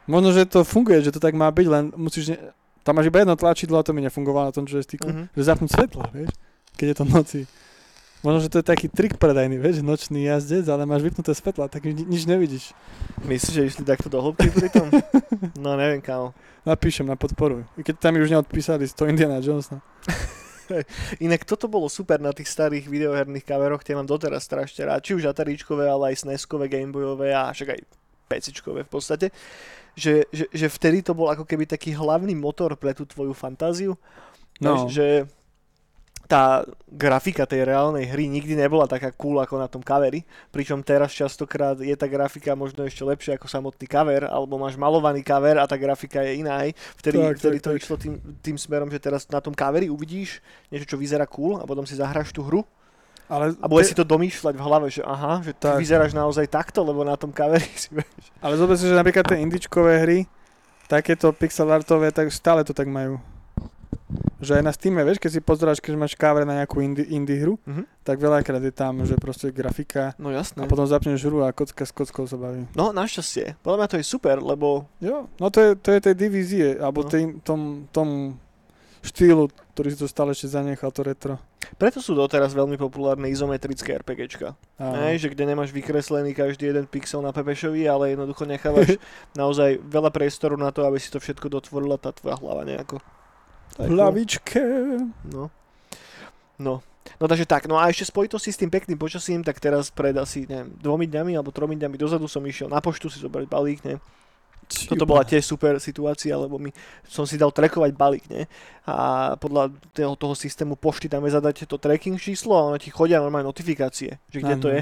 Možno, 0.06 0.30
že 0.30 0.46
to 0.46 0.62
funguje, 0.62 1.02
že 1.02 1.10
to 1.10 1.18
tak 1.18 1.34
má 1.34 1.50
byť, 1.50 1.68
len 1.68 1.84
musíš... 1.92 2.32
Ne... 2.32 2.54
Tam 2.80 2.94
máš 2.94 3.10
iba 3.10 3.20
jedno 3.20 3.34
tlačidlo 3.34 3.76
a 3.76 3.84
to 3.84 3.92
mi 3.92 4.00
nefungovalo 4.00 4.48
na 4.48 4.54
tom 4.54 4.64
joysticku, 4.64 5.04
Mhm. 5.04 5.34
že 5.34 5.42
zapnúť 5.44 5.68
svetlo, 5.70 6.06
vieš, 6.10 6.32
keď 6.78 6.86
je 6.88 6.96
to 6.96 7.06
noci. 7.06 7.40
Možno, 8.26 8.42
že 8.42 8.50
to 8.50 8.58
je 8.60 8.66
taký 8.66 8.90
trik 8.90 9.22
predajný, 9.22 9.62
vieš, 9.62 9.86
nočný 9.86 10.26
jazdec, 10.26 10.66
ale 10.66 10.90
máš 10.90 11.06
vypnuté 11.06 11.38
svetla, 11.38 11.70
tak 11.70 11.86
ni- 11.86 12.08
nič 12.08 12.26
nevidíš. 12.26 12.74
Myslíš, 13.22 13.54
že 13.54 13.68
išli 13.70 13.84
takto 13.86 14.10
do 14.10 14.18
hĺbky 14.22 14.50
pri 14.50 14.70
tom? 14.74 14.90
No 15.62 15.78
neviem, 15.78 16.02
kámo. 16.02 16.34
Napíšem 16.66 17.06
na 17.06 17.14
podporu. 17.14 17.62
I 17.78 17.86
keď 17.86 18.02
tam 18.02 18.18
už 18.18 18.34
neodpísali 18.34 18.90
z 18.90 18.94
toho 18.98 19.06
Indiana 19.06 19.38
Jonesa. 19.38 19.86
Inak 21.26 21.46
toto 21.46 21.70
bolo 21.70 21.86
super 21.88 22.18
na 22.18 22.34
tých 22.34 22.50
starých 22.50 22.90
videoherných 22.90 23.46
kameroch, 23.46 23.86
tie 23.86 23.94
mám 23.94 24.10
doteraz 24.10 24.44
strašne 24.44 24.90
rád. 24.90 25.06
Či 25.06 25.14
už 25.14 25.30
Ataríčkové, 25.30 25.86
ale 25.86 26.12
aj 26.12 26.26
SNESkové, 26.26 26.68
Gameboyové 26.68 27.38
a 27.38 27.54
však 27.54 27.70
aj 27.78 27.80
PCčkové 28.28 28.82
v 28.84 28.92
podstate. 28.92 29.28
Že, 29.94 30.26
že, 30.34 30.46
že 30.50 30.68
vtedy 30.68 31.06
to 31.06 31.14
bol 31.14 31.30
ako 31.30 31.46
keby 31.46 31.70
taký 31.70 31.94
hlavný 31.94 32.34
motor 32.34 32.74
pre 32.76 32.98
tú 32.98 33.06
tvoju 33.06 33.34
fantáziu. 33.38 33.94
No. 34.58 34.90
Že 34.90 35.30
tá 36.28 36.62
grafika 36.92 37.48
tej 37.48 37.64
reálnej 37.64 38.04
hry 38.04 38.28
nikdy 38.28 38.54
nebola 38.54 38.84
taká 38.84 39.16
cool 39.16 39.40
ako 39.40 39.56
na 39.56 39.72
tom 39.72 39.80
coveri, 39.80 40.28
pričom 40.52 40.84
teraz 40.84 41.16
častokrát 41.16 41.80
je 41.80 41.96
tá 41.96 42.04
grafika 42.06 42.52
možno 42.52 42.84
ešte 42.84 43.00
lepšia 43.02 43.40
ako 43.40 43.48
samotný 43.48 43.88
cover, 43.88 44.28
alebo 44.28 44.60
máš 44.60 44.76
malovaný 44.76 45.24
cover 45.24 45.56
a 45.56 45.64
tá 45.64 45.80
grafika 45.80 46.20
je 46.28 46.44
iná. 46.44 46.68
hej. 46.68 46.76
Vtedy, 47.00 47.18
Tak, 47.24 47.36
vtedy 47.40 47.58
tak, 47.58 47.64
to 47.64 47.70
tak. 47.72 47.80
išlo 47.80 47.96
tým, 47.96 48.14
tým 48.44 48.58
smerom, 48.60 48.92
že 48.92 49.00
teraz 49.00 49.24
na 49.32 49.40
tom 49.40 49.56
coveri 49.56 49.88
uvidíš 49.88 50.44
niečo, 50.68 50.84
čo 50.84 50.98
vyzerá 51.00 51.24
cool 51.26 51.58
a 51.58 51.66
potom 51.66 51.88
si 51.88 51.96
zahráš 51.96 52.36
tú 52.36 52.44
hru 52.44 52.68
Ale, 53.32 53.56
a 53.60 53.66
bude 53.68 53.84
si 53.88 53.96
to 53.96 54.04
domýšľať 54.08 54.56
v 54.56 54.64
hlave, 54.64 54.88
že 54.92 55.04
aha, 55.08 55.40
že 55.44 55.52
Tak. 55.56 55.80
vyzeráš 55.80 56.12
naozaj 56.12 56.48
takto, 56.48 56.84
lebo 56.84 57.08
na 57.08 57.16
tom 57.16 57.32
coveri 57.32 57.68
si 57.76 57.92
vieš. 57.92 58.32
ale 58.44 58.60
zober 58.60 58.76
si, 58.76 58.88
že 58.88 58.96
napríklad 58.96 59.32
tie 59.32 59.40
indičkové 59.40 60.00
hry, 60.04 60.20
takéto 60.88 61.32
pixel 61.32 61.68
artové, 61.72 62.12
tak 62.12 62.32
stále 62.32 62.64
to 62.64 62.72
tak 62.76 62.88
majú. 62.88 63.20
Že 64.38 64.54
aj 64.54 64.64
na 64.64 64.72
Steam, 64.72 64.96
vieš, 64.96 65.18
keď 65.18 65.32
si 65.32 65.42
pozráš, 65.42 65.78
keď 65.78 65.94
máš 65.98 66.14
cover 66.14 66.42
na 66.42 66.58
nejakú 66.58 66.80
indie, 66.80 67.04
indie 67.08 67.38
hru, 67.38 67.58
Mhm. 67.60 67.84
tak 68.02 68.18
veľakrát 68.18 68.62
je 68.62 68.72
tam, 68.72 69.02
že 69.02 69.16
proste 69.16 69.50
grafika 69.50 70.14
No 70.16 70.30
jasné. 70.30 70.62
a 70.62 70.66
potom 70.66 70.86
zapneš 70.86 71.20
hru 71.22 71.42
a 71.42 71.52
kocka 71.52 71.82
s 71.82 71.92
kockou 71.92 72.24
sa 72.24 72.36
baví. 72.36 72.70
No 72.72 72.90
našťastie. 72.92 73.58
Podľa 73.60 73.78
mňa 73.78 73.88
to 73.88 73.98
je 73.98 74.06
super, 74.06 74.38
lebo 74.38 74.86
Jo, 75.00 75.26
no 75.36 75.50
to 75.50 75.60
je, 75.60 75.70
to 75.76 75.90
je 75.90 76.00
tej 76.02 76.16
divízie, 76.16 76.68
alebo 76.76 77.02
No. 77.02 77.10
tým, 77.10 77.42
tom, 77.42 77.62
tom 77.90 78.38
štýlu, 79.00 79.48
ktorý 79.72 79.88
si 79.90 79.98
to 79.98 80.06
stále 80.06 80.30
ešte 80.30 80.48
zanechal, 80.50 80.90
to 80.90 81.02
retro. 81.02 81.36
preto 81.76 81.98
sú 81.98 82.14
doteraz 82.14 82.54
veľmi 82.54 82.76
populárne 82.76 83.28
izometrické 83.28 83.92
RPGčka. 83.96 84.56
Hej, 84.78 85.20
že 85.20 85.30
kde 85.30 85.44
nemáš 85.46 85.70
vykreslený 85.70 86.32
každý 86.32 86.68
jeden 86.68 86.86
pixel 86.86 87.20
na 87.20 87.30
Pepešovi, 87.30 87.84
ale 87.84 88.14
jednoducho 88.14 88.46
nechávaš 88.46 88.96
naozaj 89.36 89.82
veľa 89.82 90.10
priestoru 90.10 90.56
na 90.56 90.70
to, 90.70 90.84
aby 90.84 90.96
si 90.96 91.10
to 91.10 91.18
všetko 91.18 91.50
dotvorila 91.50 91.96
tá 91.96 92.12
tvoja 92.12 92.38
hlava 92.38 92.64
nejako. 92.64 93.02
V 93.78 93.90
hlavičke. 93.94 94.62
No. 95.30 95.54
No. 96.58 96.82
No 97.18 97.26
takže 97.26 97.48
tak, 97.48 97.72
no 97.72 97.80
a 97.80 97.88
ešte 97.88 98.12
spojitosti 98.12 98.52
s 98.52 98.60
tým 98.60 98.68
pekným 98.68 99.00
počasím, 99.00 99.40
tak 99.40 99.64
teraz 99.64 99.88
pred 99.88 100.12
asi, 100.20 100.44
neviem, 100.44 100.76
dvomi 100.76 101.08
dňami 101.08 101.40
alebo 101.40 101.56
tromi 101.56 101.80
dňami 101.80 101.96
dozadu 101.96 102.28
som 102.28 102.44
išiel 102.44 102.68
na 102.68 102.84
poštu 102.84 103.08
si 103.08 103.24
zobrať 103.24 103.48
balík, 103.48 103.80
ne? 103.88 103.96
Toto 104.68 105.08
bola 105.08 105.24
tiež 105.24 105.48
super 105.48 105.80
situácia, 105.80 106.36
lebo 106.36 106.60
mi, 106.60 106.76
som 107.08 107.24
si 107.24 107.40
dal 107.40 107.56
trackovať 107.56 107.96
balík, 107.96 108.28
ne? 108.28 108.52
A 108.88 109.36
podľa 109.36 109.76
toho, 109.92 110.16
toho 110.16 110.32
systému 110.32 110.80
pošty 110.80 111.12
tam 111.12 111.28
je 111.28 111.36
zadať 111.36 111.68
to 111.68 111.76
tracking 111.76 112.16
číslo 112.16 112.56
a 112.56 112.72
ono 112.72 112.80
ti 112.80 112.88
chodia 112.88 113.20
normálne 113.20 113.44
notifikácie, 113.44 114.16
že 114.32 114.40
kde 114.40 114.56
to 114.56 114.72
Áno. 114.72 114.76
je. 114.80 114.82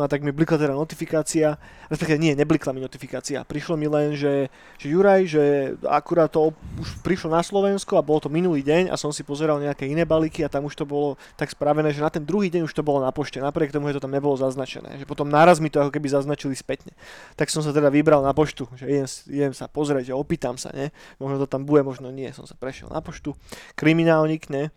a 0.04 0.08
tak 0.08 0.24
mi 0.24 0.32
blikla 0.32 0.56
teda 0.56 0.72
notifikácia, 0.72 1.60
respektíve 1.92 2.16
nie, 2.16 2.32
neblikla 2.32 2.72
mi 2.72 2.80
notifikácia. 2.80 3.44
Prišlo 3.44 3.76
mi 3.76 3.92
len, 3.92 4.16
že, 4.16 4.48
že 4.80 4.86
Juraj, 4.88 5.28
že 5.28 5.42
akurát 5.84 6.32
to 6.32 6.56
už 6.80 7.04
prišlo 7.04 7.28
na 7.28 7.44
Slovensko 7.44 8.00
a 8.00 8.06
bolo 8.06 8.24
to 8.24 8.32
minulý 8.32 8.64
deň 8.64 8.88
a 8.88 8.96
som 8.96 9.12
si 9.12 9.20
pozeral 9.20 9.60
nejaké 9.60 9.84
iné 9.84 10.08
balíky 10.08 10.40
a 10.40 10.48
tam 10.48 10.64
už 10.64 10.72
to 10.72 10.88
bolo 10.88 11.20
tak 11.36 11.52
spravené, 11.52 11.92
že 11.92 12.00
na 12.00 12.08
ten 12.08 12.24
druhý 12.24 12.48
deň 12.48 12.64
už 12.64 12.72
to 12.72 12.80
bolo 12.80 13.04
na 13.04 13.12
pošte, 13.12 13.36
napriek 13.36 13.68
tomu, 13.68 13.92
že 13.92 14.00
to 14.00 14.08
tam 14.08 14.16
nebolo 14.16 14.32
zaznačené. 14.32 14.96
Že 14.96 15.04
potom 15.04 15.28
naraz 15.28 15.60
mi 15.60 15.68
to 15.68 15.76
ako 15.76 15.92
keby 15.92 16.08
zaznačili 16.08 16.56
spätne. 16.56 16.96
Tak 17.36 17.52
som 17.52 17.60
sa 17.60 17.68
teda 17.68 17.92
vybral 17.92 18.24
na 18.24 18.32
poštu, 18.32 18.64
že 18.80 18.88
idem, 18.88 19.04
idem 19.28 19.52
sa 19.52 19.68
pozrieť, 19.68 20.08
že 20.08 20.14
opýtam 20.16 20.56
sa, 20.56 20.72
ne? 20.72 20.88
Možno 21.20 21.36
to 21.44 21.46
tam 21.46 21.68
bude, 21.68 21.84
možno 21.84 22.08
nie. 22.08 22.32
Som 22.32 22.48
sa 22.48 22.56
prešiel 22.56 22.88
na 22.88 23.04
poštu, 23.04 23.36
kriminálnik, 23.74 24.50
ne? 24.50 24.70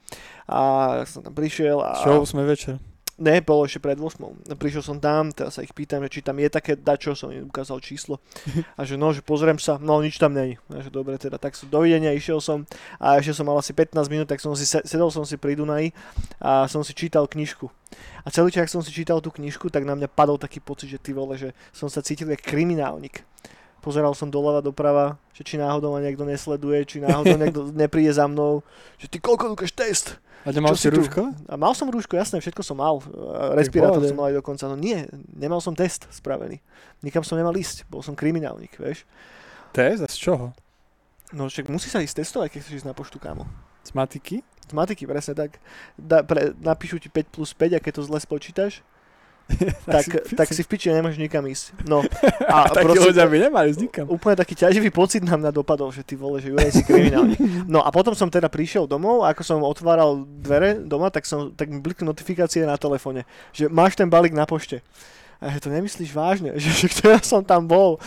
A 0.46 1.02
som 1.10 1.26
tam 1.26 1.34
prišiel 1.34 1.82
a... 1.82 2.02
Čo, 2.06 2.26
sme 2.26 2.46
večer. 2.46 2.78
Ne, 3.16 3.40
bolo 3.40 3.64
ešte 3.64 3.80
pred 3.80 3.96
8. 3.96 4.60
Prišiel 4.60 4.84
som 4.84 5.00
tam, 5.00 5.32
teraz 5.32 5.56
sa 5.56 5.64
ich 5.64 5.72
pýtam, 5.72 6.04
že 6.04 6.20
či 6.20 6.20
tam 6.20 6.36
je 6.36 6.52
také 6.52 6.76
dačo, 6.76 7.16
som 7.16 7.32
im 7.32 7.48
ukázal 7.48 7.80
číslo. 7.80 8.20
A 8.78 8.84
že 8.84 9.00
no, 9.00 9.16
že 9.16 9.24
pozriem 9.24 9.56
sa, 9.56 9.80
no 9.80 10.04
nič 10.04 10.20
tam 10.20 10.36
není. 10.36 10.60
A 10.68 10.84
že 10.84 10.92
dobre, 10.92 11.16
teda 11.16 11.40
tak 11.40 11.56
som 11.56 11.72
dovidenia, 11.72 12.12
išiel 12.12 12.44
som 12.44 12.68
a 13.00 13.16
ešte 13.16 13.40
som 13.40 13.48
mal 13.48 13.56
asi 13.56 13.72
15 13.72 13.96
minút, 14.12 14.28
tak 14.28 14.44
som 14.44 14.52
si 14.52 14.68
se- 14.68 14.84
sedel 14.84 15.08
som 15.16 15.24
si 15.24 15.40
pri 15.40 15.56
Dunaji 15.56 15.96
a 16.44 16.68
som 16.68 16.84
si 16.84 16.92
čítal 16.92 17.24
knižku. 17.24 17.72
A 18.26 18.28
celý 18.36 18.52
čas, 18.52 18.68
som 18.68 18.84
si 18.84 18.92
čítal 18.92 19.24
tú 19.24 19.32
knižku, 19.32 19.72
tak 19.72 19.88
na 19.88 19.96
mňa 19.96 20.12
padol 20.12 20.36
taký 20.36 20.60
pocit, 20.60 20.92
že 20.92 21.00
ty 21.00 21.16
vole, 21.16 21.40
že 21.40 21.56
som 21.72 21.88
sa 21.88 22.04
cítil 22.04 22.28
ako 22.28 22.44
kriminálnik. 22.44 23.24
Pozeral 23.86 24.18
som 24.18 24.34
doľava 24.34 24.66
doprava, 24.66 25.22
že 25.38 25.46
či 25.46 25.62
náhodou 25.62 25.94
ma 25.94 26.02
niekto 26.02 26.26
nesleduje, 26.26 26.90
či 26.90 26.98
náhodou 26.98 27.38
niekto 27.42 27.70
nepríde 27.70 28.10
za 28.10 28.26
mnou, 28.26 28.66
že 28.98 29.06
ty 29.06 29.22
koľko 29.22 29.54
ukáž 29.54 29.78
test. 29.78 30.18
A 30.46 30.50
nemal 30.50 30.74
si 30.74 30.90
tu? 30.90 30.98
rúško? 30.98 31.34
A 31.46 31.54
mal 31.54 31.74
som 31.78 31.90
rúško, 31.90 32.18
jasné, 32.18 32.42
všetko 32.42 32.66
som 32.66 32.82
mal. 32.82 33.02
A 33.34 33.54
Respirátor 33.58 34.02
som 34.02 34.18
mal 34.18 34.34
aj 34.34 34.42
dokonca. 34.42 34.66
No 34.70 34.78
nie, 34.78 35.06
nemal 35.34 35.62
som 35.62 35.78
test 35.78 36.10
spravený. 36.10 36.62
Nikam 37.06 37.22
som 37.22 37.38
nemal 37.38 37.54
ísť, 37.54 37.86
bol 37.90 38.02
som 38.02 38.18
kriminálnik, 38.18 38.74
vieš. 38.78 39.06
Test? 39.74 40.02
A 40.02 40.10
z 40.10 40.18
čoho? 40.18 40.54
No 41.34 41.50
však 41.50 41.70
musí 41.70 41.90
sa 41.90 42.02
ísť 42.02 42.22
testovať, 42.22 42.54
keď 42.54 42.60
chceš 42.62 42.76
ísť 42.82 42.90
na 42.90 42.94
poštu, 42.94 43.18
kámo. 43.18 43.50
Z 43.82 43.98
matiky? 43.98 44.46
Z 44.66 44.74
matiky, 44.74 45.10
presne 45.10 45.34
tak. 45.34 45.58
Da, 45.98 46.22
pre, 46.22 46.54
napíšu 46.58 47.02
ti 47.02 47.10
5 47.10 47.34
plus 47.34 47.54
5 47.54 47.78
a 47.78 47.80
keď 47.82 48.02
to 48.02 48.04
zle 48.06 48.18
spočítaš, 48.22 48.86
tak, 49.86 50.06
tak 50.34 50.48
si 50.50 50.66
v 50.66 50.68
piči 50.68 50.90
nemáš 50.90 51.22
nikam 51.22 51.46
ísť. 51.46 51.86
No 51.86 52.02
a, 52.50 52.66
A 52.66 52.74
takí 52.74 52.98
ľudia 52.98 53.30
by 53.30 53.38
nemali 53.50 53.70
ísť 53.70 53.82
nikam. 53.82 54.06
úplne 54.10 54.36
taký 54.36 54.58
ťaživý 54.58 54.90
pocit 54.90 55.22
na 55.22 55.38
mňa 55.38 55.52
dopadol, 55.54 55.94
že 55.94 56.02
ty 56.02 56.18
vole, 56.18 56.42
že 56.42 56.50
Juraj 56.50 56.74
si 56.74 56.84
kriminálnik. 56.84 57.38
No 57.66 57.82
a 57.82 57.90
potom 57.90 58.14
som 58.18 58.30
teda 58.30 58.50
prišiel 58.50 58.86
domov 58.90 59.26
a 59.26 59.34
ako 59.34 59.42
som 59.42 59.60
otváral 59.62 60.26
dvere 60.26 60.82
doma, 60.82 61.10
tak, 61.10 61.26
som, 61.30 61.54
tak 61.54 61.70
mi 61.70 61.82
blikli 61.82 62.06
notifikácie 62.06 62.66
na 62.66 62.78
telefóne, 62.78 63.26
že 63.54 63.70
máš 63.70 63.98
ten 63.98 64.10
balík 64.10 64.34
na 64.34 64.46
pošte. 64.50 64.82
A 65.42 65.52
že 65.52 65.64
to 65.64 65.70
nemyslíš 65.70 66.12
vážne, 66.16 66.56
že, 66.62 66.70
že 66.72 66.88
ktorá 66.92 67.20
som 67.20 67.44
tam 67.44 67.68
bol. 67.68 68.00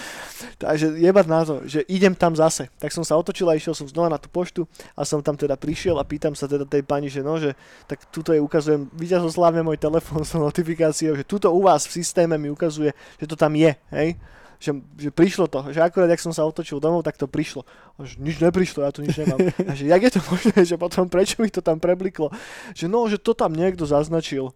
Takže 0.58 0.96
jebať 0.98 1.26
na 1.28 1.40
to, 1.44 1.54
že 1.66 1.84
idem 1.86 2.14
tam 2.14 2.34
zase. 2.34 2.68
Tak 2.78 2.90
som 2.90 3.02
sa 3.02 3.18
otočil 3.18 3.48
a 3.48 3.58
išiel 3.58 3.74
som 3.74 3.86
znova 3.88 4.12
na 4.12 4.18
tú 4.18 4.30
poštu 4.30 4.64
a 4.94 5.04
som 5.04 5.20
tam 5.20 5.34
teda 5.34 5.58
prišiel 5.58 5.98
a 5.98 6.06
pýtam 6.06 6.32
sa 6.32 6.48
teda 6.48 6.64
tej 6.64 6.82
pani, 6.82 7.12
že 7.12 7.20
no, 7.20 7.36
že 7.38 7.54
tak 7.86 8.02
tuto 8.08 8.32
je 8.32 8.40
ukazujem, 8.40 8.88
slávne 9.28 9.60
môj 9.62 9.78
telefón 9.78 10.24
s 10.24 10.32
notifikáciou, 10.38 11.14
že 11.14 11.24
tuto 11.26 11.52
u 11.52 11.64
vás 11.64 11.86
v 11.86 12.00
systéme 12.00 12.38
mi 12.40 12.48
ukazuje, 12.48 12.94
že 13.20 13.26
to 13.26 13.36
tam 13.36 13.54
je, 13.54 13.74
hej 13.92 14.16
že, 14.58 14.74
že 14.98 15.10
prišlo 15.14 15.46
to, 15.46 15.70
že 15.70 15.78
akurát, 15.78 16.10
jak 16.10 16.18
som 16.18 16.34
sa 16.34 16.42
otočil 16.42 16.82
domov, 16.82 17.06
tak 17.06 17.14
to 17.14 17.30
prišlo. 17.30 17.62
A 17.94 18.02
že 18.02 18.18
nič 18.18 18.42
neprišlo, 18.42 18.82
ja 18.82 18.90
tu 18.90 19.06
nič 19.06 19.14
nemám. 19.14 19.54
A 19.54 19.72
že 19.78 19.86
jak 19.86 20.02
je 20.02 20.12
to 20.18 20.20
možné, 20.26 20.58
že 20.66 20.74
potom 20.74 21.06
prečo 21.06 21.38
mi 21.38 21.46
to 21.46 21.62
tam 21.62 21.78
prebliklo? 21.78 22.34
Že 22.74 22.86
no, 22.90 23.06
že 23.06 23.22
to 23.22 23.38
tam 23.38 23.54
niekto 23.54 23.86
zaznačil. 23.86 24.50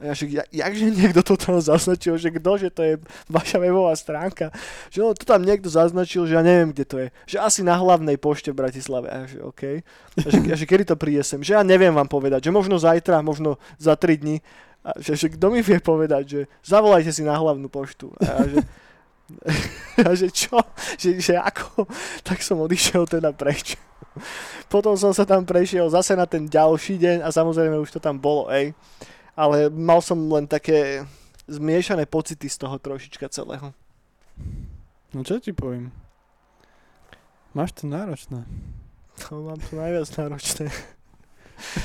A 0.00 0.08
ja, 0.08 0.12
že 0.16 0.32
ja, 0.32 0.44
jakže 0.48 0.88
niekto 0.88 1.20
to 1.20 1.36
tam 1.36 1.60
zaznačil, 1.60 2.16
že 2.16 2.32
kto, 2.32 2.50
že 2.56 2.68
to 2.72 2.80
je 2.80 2.94
vaša 3.28 3.60
webová 3.60 3.92
stránka. 3.92 4.48
Že 4.88 4.98
no, 5.04 5.12
to 5.12 5.28
tam 5.28 5.44
niekto 5.44 5.68
zaznačil, 5.68 6.24
že 6.24 6.40
ja 6.40 6.42
neviem, 6.42 6.72
kde 6.72 6.84
to 6.88 6.96
je. 6.96 7.08
Že 7.28 7.44
asi 7.44 7.60
na 7.60 7.76
hlavnej 7.76 8.16
pošte 8.16 8.48
v 8.48 8.64
Bratislave. 8.64 9.12
A 9.12 9.14
ja, 9.22 9.24
že 9.28 9.38
OK. 9.44 9.62
A 10.24 10.28
že, 10.32 10.38
a 10.40 10.56
že 10.56 10.64
kedy 10.64 10.88
to 10.88 10.96
príde 10.96 11.20
sem? 11.20 11.44
Že 11.44 11.60
ja 11.60 11.62
neviem 11.62 11.92
vám 11.92 12.08
povedať, 12.08 12.48
že 12.48 12.56
možno 12.56 12.80
zajtra, 12.80 13.20
možno 13.20 13.60
za 13.76 13.92
3 13.92 14.24
dní. 14.24 14.40
A 14.80 14.96
že, 14.96 15.12
že 15.20 15.28
kto 15.36 15.52
mi 15.52 15.60
vie 15.60 15.76
povedať, 15.76 16.24
že 16.24 16.40
zavolajte 16.64 17.12
si 17.12 17.20
na 17.20 17.36
hlavnú 17.36 17.68
poštu. 17.68 18.08
A 18.24 18.24
ja, 18.24 18.40
že, 18.48 18.58
a 20.08 20.10
že 20.16 20.28
čo? 20.32 20.56
Že, 20.96 21.10
že 21.20 21.34
ako? 21.36 21.84
Tak 22.24 22.40
som 22.40 22.56
odišiel 22.64 23.04
teda 23.04 23.36
preč. 23.36 23.76
Potom 24.72 24.96
som 24.96 25.12
sa 25.12 25.28
tam 25.28 25.44
prešiel 25.44 25.86
zase 25.92 26.16
na 26.16 26.24
ten 26.24 26.48
ďalší 26.48 26.98
deň 26.98 27.18
a 27.22 27.28
samozrejme 27.28 27.76
už 27.78 27.94
to 27.94 28.00
tam 28.02 28.18
bolo, 28.18 28.48
ej. 28.50 28.72
Ale 29.40 29.72
mal 29.72 30.04
som 30.04 30.20
len 30.28 30.44
také 30.44 31.08
zmiešané 31.48 32.04
pocity 32.04 32.44
z 32.44 32.60
toho 32.60 32.76
trošička 32.76 33.32
celého. 33.32 33.72
No 35.16 35.24
čo 35.24 35.40
ti 35.40 35.56
poviem? 35.56 35.88
Máš 37.56 37.72
to 37.72 37.88
náročné. 37.88 38.44
To 39.24 39.40
mám 39.48 39.56
to 39.64 39.80
najviac 39.80 40.06
náročné. 40.12 40.68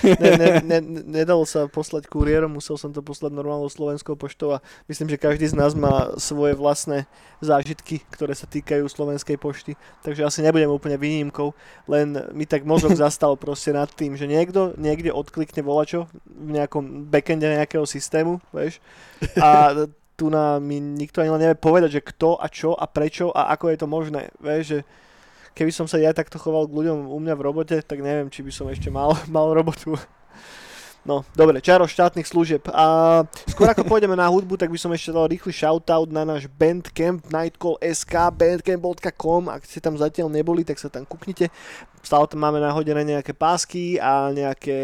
Ne, 0.03 0.29
ne, 0.37 0.47
ne, 0.61 0.79
nedalo 1.03 1.45
sa 1.45 1.69
poslať 1.69 2.09
kuriérom, 2.09 2.57
musel 2.57 2.79
som 2.79 2.89
to 2.89 3.01
poslať 3.01 3.31
normálnou 3.33 3.69
slovenskou 3.69 4.17
poštou 4.17 4.57
a 4.57 4.63
myslím, 4.89 5.11
že 5.11 5.21
každý 5.21 5.45
z 5.49 5.55
nás 5.57 5.77
má 5.77 6.15
svoje 6.17 6.57
vlastné 6.57 7.05
zážitky, 7.43 8.01
ktoré 8.13 8.33
sa 8.33 8.49
týkajú 8.49 8.85
slovenskej 8.87 9.37
pošty, 9.37 9.77
takže 10.01 10.25
asi 10.25 10.39
nebudem 10.41 10.71
úplne 10.71 10.97
výnimkou, 10.97 11.53
len 11.85 12.17
mi 12.33 12.49
tak 12.49 12.65
mozog 12.65 12.95
zastal 13.05 13.37
proste 13.37 13.75
nad 13.75 13.89
tým, 13.91 14.17
že 14.17 14.25
niekto 14.25 14.73
niekde 14.77 15.13
odklikne 15.13 15.61
volačo 15.61 16.09
v 16.25 16.55
nejakom 16.57 17.09
backende 17.11 17.45
nejakého 17.45 17.85
systému, 17.85 18.41
vieš, 18.51 18.81
a 19.37 19.73
tu 20.17 20.31
na 20.31 20.63
mi 20.63 20.79
nikto 20.79 21.19
ani 21.19 21.29
len 21.29 21.41
nevie 21.43 21.59
povedať, 21.59 21.99
že 21.99 22.07
kto 22.07 22.39
a 22.39 22.47
čo 22.47 22.71
a 22.71 22.87
prečo 22.87 23.35
a 23.35 23.51
ako 23.51 23.65
je 23.67 23.77
to 23.77 23.87
možné, 23.87 24.21
vieš, 24.39 24.63
že 24.67 24.79
keby 25.55 25.71
som 25.71 25.87
sa 25.87 25.95
ja 25.95 26.11
takto 26.11 26.35
choval 26.35 26.67
k 26.67 26.75
ľuďom 26.83 27.07
u 27.07 27.17
mňa 27.23 27.33
v 27.39 27.45
robote, 27.47 27.77
tak 27.79 28.03
neviem, 28.03 28.27
či 28.27 28.43
by 28.43 28.51
som 28.51 28.67
ešte 28.67 28.91
mal, 28.91 29.15
mal 29.35 29.49
robotu. 29.55 29.95
No, 31.05 31.21
dobre, 31.37 31.61
čaro 31.61 31.85
štátnych 31.85 32.25
služieb. 32.25 32.65
A 32.73 33.21
skôr 33.45 33.69
ako 33.69 33.85
pôjdeme 33.85 34.17
na 34.17 34.25
hudbu, 34.25 34.57
tak 34.57 34.73
by 34.73 34.79
som 34.81 34.89
ešte 34.89 35.13
dal 35.13 35.29
rýchly 35.29 35.53
shoutout 35.53 36.09
na 36.09 36.25
náš 36.25 36.49
Bandcamp 36.49 37.29
Nightcall.sk, 37.29 38.13
bandcamp.com, 38.33 39.53
ak 39.53 39.69
ste 39.69 39.77
tam 39.77 40.01
zatiaľ 40.01 40.33
neboli, 40.33 40.65
tak 40.65 40.81
sa 40.81 40.89
tam 40.89 41.05
kuknite. 41.05 41.53
Stále 42.05 42.29
tam 42.29 42.37
máme 42.45 42.61
nahodené 42.61 43.01
nejaké 43.17 43.33
pásky 43.33 43.97
a 43.97 44.29
nejaké 44.29 44.77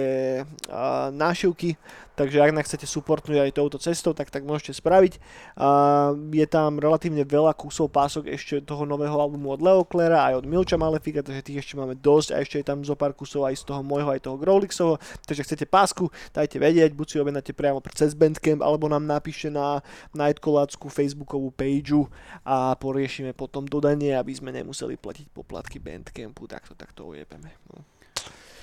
a, 0.65 1.13
nášivky, 1.13 1.77
takže 2.17 2.41
ak 2.41 2.65
chcete 2.65 2.89
supportnúť 2.89 3.45
aj 3.45 3.61
touto 3.61 3.77
cestou, 3.77 4.17
tak 4.17 4.33
tak 4.33 4.41
môžete 4.41 4.81
spraviť. 4.81 5.21
A, 5.61 6.17
je 6.17 6.47
tam 6.49 6.81
relatívne 6.81 7.21
veľa 7.21 7.53
kusov 7.53 7.93
pások 7.93 8.25
ešte 8.25 8.65
toho 8.65 8.89
nového 8.89 9.13
albumu 9.13 9.53
od 9.53 9.61
Leo 9.61 9.85
Clera, 9.85 10.33
aj 10.33 10.41
od 10.41 10.45
Milča 10.49 10.81
Malefika, 10.81 11.21
takže 11.21 11.45
tých 11.45 11.61
ešte 11.61 11.77
máme 11.77 11.93
dosť 11.93 12.33
a 12.33 12.41
ešte 12.41 12.57
je 12.57 12.65
tam 12.65 12.81
zo 12.81 12.97
pár 12.97 13.13
kusov 13.13 13.45
aj 13.45 13.61
z 13.61 13.69
toho 13.69 13.85
môjho, 13.85 14.09
aj 14.09 14.25
toho 14.25 14.41
Growlixovho, 14.41 14.97
takže 15.29 15.45
chcete 15.45 15.69
pásku, 15.69 16.09
dajte 16.33 16.57
vedieť, 16.57 16.97
buď 16.97 17.05
si 17.05 17.17
objednáte 17.21 17.53
priamo 17.53 17.85
cez 17.93 18.17
Bandcamp, 18.17 18.65
alebo 18.65 18.89
nám 18.89 19.05
napíšte 19.05 19.53
na 19.53 19.85
Nightcallácku 20.17 20.89
Facebookovú 20.89 21.53
pageu 21.53 22.09
a 22.41 22.73
poriešime 22.81 23.37
potom 23.37 23.69
dodanie, 23.69 24.17
aby 24.17 24.33
sme 24.33 24.49
nemuseli 24.49 24.97
platiť 24.97 25.29
poplatky 25.29 25.77
Bandcampu, 25.77 26.49
takto, 26.49 26.73
takto 26.73 27.10
ujebeme. 27.11 27.51
No. 27.69 27.83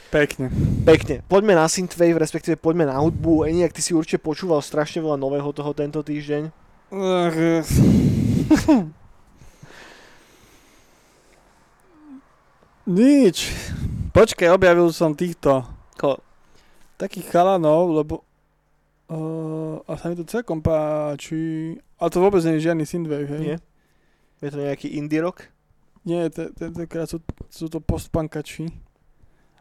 Pekne. 0.08 0.48
Pekne. 0.88 1.20
Poďme 1.28 1.52
na 1.52 1.68
Synthwave, 1.68 2.16
respektíve 2.16 2.56
poďme 2.56 2.88
na 2.88 2.96
hudbu. 2.96 3.44
Eni, 3.44 3.60
ak 3.68 3.76
ty 3.76 3.84
si 3.84 3.92
určite 3.92 4.24
počúval 4.24 4.64
strašne 4.64 5.04
veľa 5.04 5.20
nového 5.20 5.52
toho 5.52 5.76
tento 5.76 6.00
týždeň. 6.00 6.48
Nič. 12.88 13.36
Počkaj, 14.16 14.48
objavil 14.48 14.88
som 14.96 15.12
týchto 15.12 15.60
Ko? 16.00 16.16
takých 16.96 17.28
chalanov, 17.28 17.92
lebo 17.92 18.24
uh, 19.12 19.76
a 19.84 19.92
sa 20.00 20.08
mi 20.08 20.16
to 20.16 20.24
celkom 20.24 20.64
páči. 20.64 21.76
A 22.00 22.08
to 22.08 22.24
vôbec 22.24 22.40
nie 22.48 22.56
je 22.56 22.72
žiadny 22.72 22.88
synthwave, 22.88 23.28
hej? 23.28 23.40
Nie? 23.44 23.56
Je 24.40 24.48
to 24.48 24.64
nejaký 24.64 24.88
indie 24.96 25.20
rock? 25.20 25.52
Nie, 26.08 26.32
te- 26.32 26.48
tentokrát 26.56 27.04
sú, 27.04 27.20
sú 27.52 27.68
to 27.68 27.84
postpankači. 27.84 28.72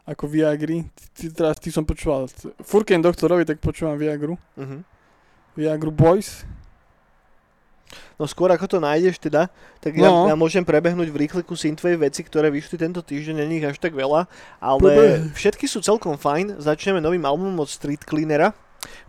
Ako. 0.08 0.24
Ty, 0.32 1.04
ty, 1.12 1.24
teraz 1.28 1.60
ty 1.60 1.68
som 1.68 1.84
počúval. 1.84 2.32
Furken 2.64 3.04
doktorovi, 3.04 3.44
tak 3.44 3.60
počúvam 3.60 4.00
Viagru. 4.00 4.40
Uh-huh. 4.56 4.80
Viagru 5.52 5.92
Boys. 5.92 6.48
No 8.16 8.24
skôr 8.28 8.48
ako 8.52 8.66
to 8.68 8.78
nájdeš 8.80 9.16
teda, 9.16 9.48
tak 9.80 9.96
ja, 9.96 10.08
No. 10.10 10.28
ja 10.28 10.34
môžem 10.36 10.60
prebehnúť 10.60 11.08
v 11.08 11.20
rýchliku 11.24 11.56
Synthwave 11.56 11.96
veci, 12.08 12.20
ktoré 12.20 12.50
vyšli 12.52 12.76
tento 12.76 13.00
týždeň, 13.00 13.46
není 13.46 13.62
ich 13.62 13.68
až 13.68 13.78
tak 13.80 13.94
veľa, 13.96 14.28
ale 14.60 14.90
Prebeň. 14.92 15.32
všetky 15.32 15.64
sú 15.70 15.80
celkom 15.80 16.18
fajn. 16.20 16.60
Začneme 16.60 17.00
novým 17.00 17.22
albumom 17.24 17.62
od 17.62 17.70
Street 17.70 18.02
Cleanera. 18.04 18.52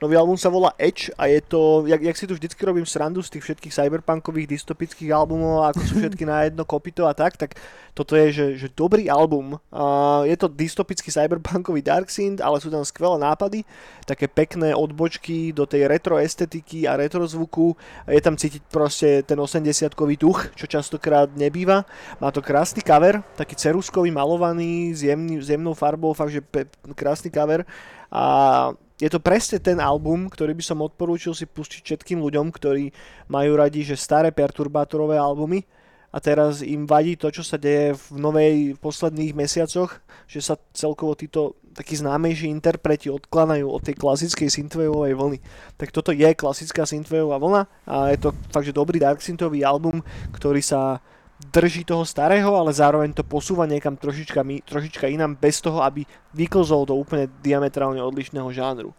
Nový 0.01 0.15
album 0.15 0.39
sa 0.39 0.49
volá 0.49 0.73
Edge 0.79 1.11
a 1.19 1.27
je 1.27 1.43
to, 1.43 1.83
jak, 1.85 2.01
jak 2.01 2.17
si 2.17 2.25
tu 2.27 2.33
vždycky 2.33 2.61
robím 2.65 2.85
srandu 2.85 3.21
z 3.21 3.29
tých 3.35 3.43
všetkých 3.43 3.73
cyberpunkových 3.73 4.47
dystopických 4.47 5.11
albumov, 5.11 5.69
ako 5.69 5.81
sú 5.83 5.93
všetky 6.01 6.23
na 6.25 6.47
jedno 6.47 6.63
kopito 6.65 7.05
a 7.05 7.13
tak, 7.13 7.37
tak 7.37 7.59
toto 7.93 8.15
je, 8.15 8.31
že, 8.31 8.47
že 8.55 8.67
dobrý 8.71 9.11
album. 9.11 9.59
Uh, 9.69 10.23
je 10.23 10.39
to 10.39 10.47
dystopický 10.47 11.11
cyberpunkový 11.11 11.83
dark 11.83 12.07
synth, 12.07 12.39
ale 12.39 12.63
sú 12.63 12.71
tam 12.71 12.81
skvelé 12.87 13.19
nápady, 13.19 13.67
také 14.07 14.31
pekné 14.31 14.71
odbočky 14.71 15.51
do 15.51 15.67
tej 15.67 15.91
retro 15.91 16.15
estetiky 16.15 16.87
a 16.87 16.95
retro 16.95 17.27
zvuku. 17.27 17.75
Je 18.07 18.21
tam 18.23 18.39
cítiť 18.39 18.61
proste 18.71 19.21
ten 19.27 19.35
80-kový 19.35 20.15
duch, 20.15 20.47
čo 20.55 20.65
častokrát 20.65 21.29
nebýva. 21.35 21.83
Má 22.23 22.31
to 22.31 22.39
krásny 22.39 22.81
cover, 22.81 23.19
taký 23.35 23.59
ceruskový 23.59 24.09
malovaný, 24.15 24.95
s, 24.95 25.03
jemný, 25.03 25.43
s 25.43 25.51
jemnou 25.51 25.75
farbou, 25.75 26.15
fakt, 26.15 26.31
že 26.31 26.39
pe- 26.39 26.71
krásny 26.95 27.27
cover. 27.29 27.67
A 28.09 28.71
je 28.99 29.07
to 29.07 29.23
presne 29.23 29.63
ten 29.63 29.79
album, 29.79 30.27
ktorý 30.27 30.51
by 30.51 30.63
som 30.63 30.83
odporúčil 30.83 31.31
si 31.31 31.47
pustiť 31.47 31.81
všetkým 31.81 32.19
ľuďom, 32.19 32.51
ktorí 32.51 32.91
majú 33.31 33.51
radi, 33.55 33.87
že 33.87 33.95
staré 33.95 34.35
perturbátorové 34.35 35.15
albumy 35.15 35.63
a 36.11 36.17
teraz 36.19 36.59
im 36.65 36.83
vadí 36.83 37.15
to, 37.15 37.31
čo 37.31 37.45
sa 37.45 37.55
deje 37.55 37.95
v 37.95 38.05
novej 38.19 38.55
v 38.75 38.79
posledných 38.81 39.37
mesiacoch, 39.37 40.03
že 40.27 40.43
sa 40.43 40.59
celkovo 40.75 41.15
títo 41.15 41.55
takí 41.71 41.95
známejší 41.95 42.51
interpreti 42.51 43.07
odklanajú 43.07 43.69
od 43.71 43.79
tej 43.79 43.95
klasickej 43.95 44.51
synthwaveovej 44.51 45.15
vlny. 45.15 45.39
Tak 45.79 45.95
toto 45.95 46.11
je 46.11 46.27
klasická 46.35 46.83
synthwaveová 46.83 47.39
vlna 47.39 47.61
a 47.87 47.95
je 48.11 48.19
to 48.19 48.29
fakt, 48.51 48.67
že 48.67 48.75
dobrý 48.75 48.99
dark 48.99 49.23
synthový 49.23 49.63
album, 49.63 50.03
ktorý 50.35 50.59
sa 50.59 50.99
drží 51.39 51.87
toho 51.87 52.03
starého, 52.03 52.51
ale 52.59 52.75
zároveň 52.75 53.15
to 53.15 53.23
posúva 53.23 53.63
niekam 53.63 53.95
trošička, 53.95 54.43
trošička 54.67 55.07
inám 55.07 55.39
bez 55.39 55.63
toho, 55.63 55.79
aby 55.79 56.03
vyklzol 56.35 56.83
do 56.83 56.99
úplne 56.99 57.31
diametrálne 57.39 58.03
odlišného 58.03 58.51
žánru. 58.51 58.91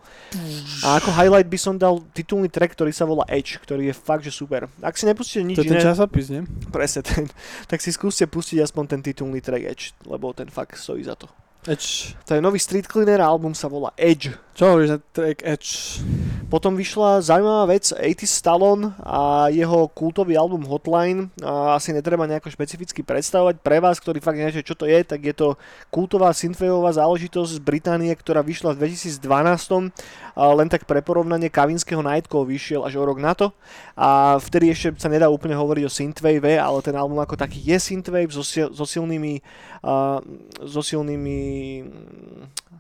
A 0.81 0.97
ako 0.97 1.13
highlight 1.13 1.53
by 1.53 1.59
som 1.61 1.77
dal 1.77 2.01
titulný 2.17 2.49
track, 2.49 2.73
ktorý 2.73 2.97
sa 2.97 3.05
volá 3.05 3.29
Edge, 3.29 3.61
ktorý 3.61 3.93
je 3.93 3.95
fakt, 3.95 4.25
že 4.25 4.33
super. 4.33 4.73
Ak 4.81 4.97
si 4.97 5.05
nepustíte 5.05 5.45
nič 5.45 5.61
To 5.61 5.69
je 5.69 5.73
ten 5.77 5.85
časopis, 5.85 6.33
nie? 6.33 6.49
presne 6.73 7.05
ten, 7.05 7.29
tak 7.69 7.85
si 7.85 7.93
skúste 7.93 8.25
pustiť 8.25 8.65
aspoň 8.65 8.85
ten 8.89 9.01
titulný 9.05 9.45
track 9.45 9.65
Edge, 9.69 9.93
lebo 10.09 10.33
ten 10.33 10.49
fakt 10.49 10.81
stojí 10.81 11.05
za 11.05 11.21
to. 11.21 11.29
Edge. 11.69 12.17
To 12.25 12.33
je 12.33 12.41
nový 12.41 12.57
Street 12.57 12.89
Cleaner 12.89 13.21
album 13.21 13.53
sa 13.53 13.69
volá 13.69 13.93
Edge. 14.01 14.33
Čo 14.57 14.73
hovoríš 14.73 14.97
na 14.97 14.99
track 15.13 15.45
Edge? 15.45 16.01
Potom 16.49 16.75
vyšla 16.75 17.21
zaujímavá 17.21 17.71
vec 17.71 17.93
80 17.93 18.27
Stallone 18.27 18.97
a 19.05 19.47
jeho 19.53 19.87
kultový 19.93 20.41
album 20.41 20.65
Hotline. 20.65 21.29
A 21.45 21.77
asi 21.77 21.93
netreba 21.93 22.25
nejako 22.25 22.49
špecificky 22.49 23.05
predstavovať. 23.05 23.61
Pre 23.61 23.77
vás, 23.77 24.01
ktorí 24.01 24.25
fakt 24.25 24.41
neviete, 24.41 24.65
čo 24.65 24.73
to 24.73 24.89
je, 24.89 25.05
tak 25.05 25.21
je 25.21 25.37
to 25.37 25.61
kultová 25.93 26.33
synthwaveová 26.33 26.97
záležitosť 26.97 27.57
z 27.57 27.61
Británie, 27.61 28.13
ktorá 28.17 28.41
vyšla 28.41 28.75
v 28.75 28.91
2012. 28.91 29.93
Len 30.41 30.69
tak 30.73 30.89
pre 30.89 31.05
porovnanie 31.05 31.53
Kavinského 31.53 32.01
Nightcall 32.01 32.49
vyšiel 32.49 32.81
až 32.87 32.97
o 32.97 33.05
rok 33.05 33.21
na 33.21 33.37
to. 33.37 33.53
A 33.93 34.41
vtedy 34.41 34.73
ešte 34.73 34.97
sa 34.97 35.13
nedá 35.13 35.29
úplne 35.29 35.53
hovoriť 35.53 35.85
o 35.85 35.93
synthwave, 35.93 36.57
ale 36.57 36.79
ten 36.81 36.97
album 36.97 37.21
ako 37.21 37.37
taký 37.37 37.61
je 37.61 37.77
synthwave 37.77 38.33
so, 38.33 38.41
so 38.73 38.85
silnými 38.89 39.45
a, 39.85 40.25
so 40.65 40.81
silnými 40.81 41.39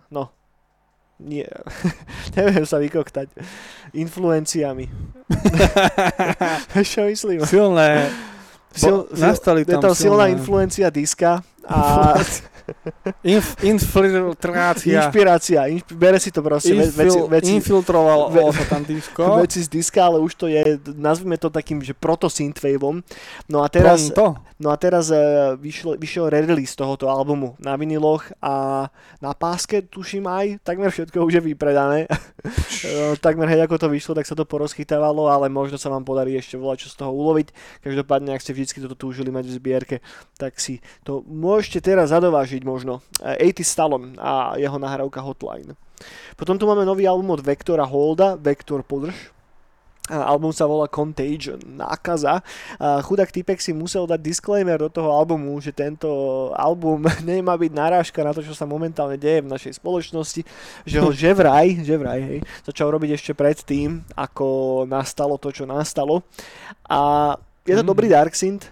no 0.09 0.33
nie, 1.21 1.45
neviem 2.37 2.65
sa 2.65 2.81
vykoktať, 2.81 3.29
influenciami. 3.93 4.89
Čo 6.81 7.13
myslím? 7.13 7.45
Silné. 7.45 8.09
Sil, 8.73 9.05
Bo- 9.05 9.09
nastali 9.19 9.67
je 9.67 9.75
tam 9.75 9.83
tam 9.83 9.95
silná 9.99 10.31
silné- 10.31 10.39
influencia 10.39 10.89
diska 10.89 11.45
a 11.67 12.15
Inf- 13.25 13.57
infiltrácia. 13.63 14.97
inšpirácia. 15.01 15.61
Inšp- 15.69 15.95
bere 15.95 16.19
si 16.19 16.31
to 16.31 16.41
proste 16.43 16.75
ve- 16.75 16.87
veci, 16.87 17.19
Infil- 17.19 17.29
veci, 17.29 17.51
infiltroval 17.55 18.31
ve- 18.31 18.53
sa 18.53 18.65
tam 18.67 18.83
disko. 18.85 19.37
veci 19.39 19.61
z 19.63 19.69
diska, 19.69 20.01
ale 20.05 20.19
už 20.19 20.33
to 20.35 20.47
je, 20.47 20.79
nazvime 20.95 21.37
to 21.37 21.51
takým, 21.51 21.83
že 21.83 21.93
proto-synthwaveom. 21.93 23.03
No 23.49 23.63
a 23.63 23.69
teraz, 23.69 24.11
Pronto. 24.11 24.41
no 24.59 24.71
a 24.71 24.77
teraz 24.77 25.11
uh, 25.11 25.55
vyšiel, 25.57 25.97
vyšiel 25.99 26.31
re-release 26.31 26.75
tohoto 26.75 27.11
albumu 27.11 27.57
na 27.59 27.77
viniloch 27.77 28.31
a 28.41 28.87
na 29.21 29.33
páske, 29.35 29.83
tuším 29.83 30.25
aj, 30.27 30.47
takmer 30.65 30.91
všetko 30.91 31.21
už 31.21 31.41
je 31.41 31.43
vypredané. 31.45 31.99
Eh, 32.81 33.13
takmer 33.21 33.45
hej, 33.53 33.69
ako 33.69 33.77
to 33.77 33.93
vyšlo, 33.93 34.17
tak 34.17 34.25
sa 34.25 34.33
to 34.33 34.49
porozchytávalo, 34.49 35.29
ale 35.29 35.53
možno 35.53 35.77
sa 35.77 35.93
vám 35.93 36.01
podarí 36.01 36.33
ešte 36.33 36.57
volať 36.57 36.89
čo 36.89 36.89
z 36.89 36.97
toho 36.97 37.13
uloviť. 37.13 37.53
Každopádne, 37.85 38.33
ak 38.33 38.41
ste 38.41 38.57
vždy 38.57 38.89
toto 38.89 38.97
túžili 38.97 39.29
mať 39.29 39.45
v 39.45 39.57
zbierke, 39.61 39.97
tak 40.41 40.57
si 40.57 40.81
to 41.05 41.21
môžete 41.29 41.85
teraz 41.85 42.09
zadovážiť 42.09 42.60
možno. 42.65 43.01
Eh, 43.23 43.51
80 43.51 43.65
Stallone 43.65 44.15
a 44.19 44.57
jeho 44.57 44.79
nahrávka 44.79 45.21
Hotline. 45.21 45.75
Potom 46.37 46.57
tu 46.57 46.65
máme 46.65 46.89
nový 46.89 47.05
album 47.05 47.37
od 47.37 47.45
Vektora 47.45 47.85
Holda, 47.85 48.37
Vektor 48.41 48.81
podrž. 48.81 49.13
Album 50.11 50.51
sa 50.51 50.67
volá 50.67 50.91
Contagion, 50.91 51.63
nákaza. 51.63 52.43
Chudák 53.07 53.31
typek 53.31 53.63
si 53.63 53.71
musel 53.71 54.11
dať 54.11 54.19
disclaimer 54.19 54.75
do 54.75 54.91
toho 54.91 55.15
albumu, 55.15 55.55
že 55.63 55.71
tento 55.71 56.11
album 56.59 57.07
nemá 57.23 57.55
byť 57.55 57.71
narážka 57.71 58.27
na 58.27 58.35
to, 58.35 58.43
čo 58.43 58.51
sa 58.51 58.67
momentálne 58.67 59.15
deje 59.15 59.47
v 59.47 59.53
našej 59.55 59.79
spoločnosti, 59.79 60.43
že 60.83 60.99
ho 60.99 61.15
že 61.21 61.31
vraj, 61.31 61.87
že 61.87 61.95
vraj, 61.95 62.21
hej, 62.27 62.41
začal 62.67 62.91
robiť 62.91 63.15
ešte 63.15 63.33
predtým, 63.39 64.03
ako 64.19 64.83
nastalo 64.91 65.39
to, 65.39 65.55
čo 65.55 65.63
nastalo. 65.63 66.27
A 66.91 67.35
je 67.63 67.79
to 67.79 67.87
mm. 67.87 67.91
dobrý 67.95 68.11
Dark 68.11 68.35
Synth, 68.35 68.67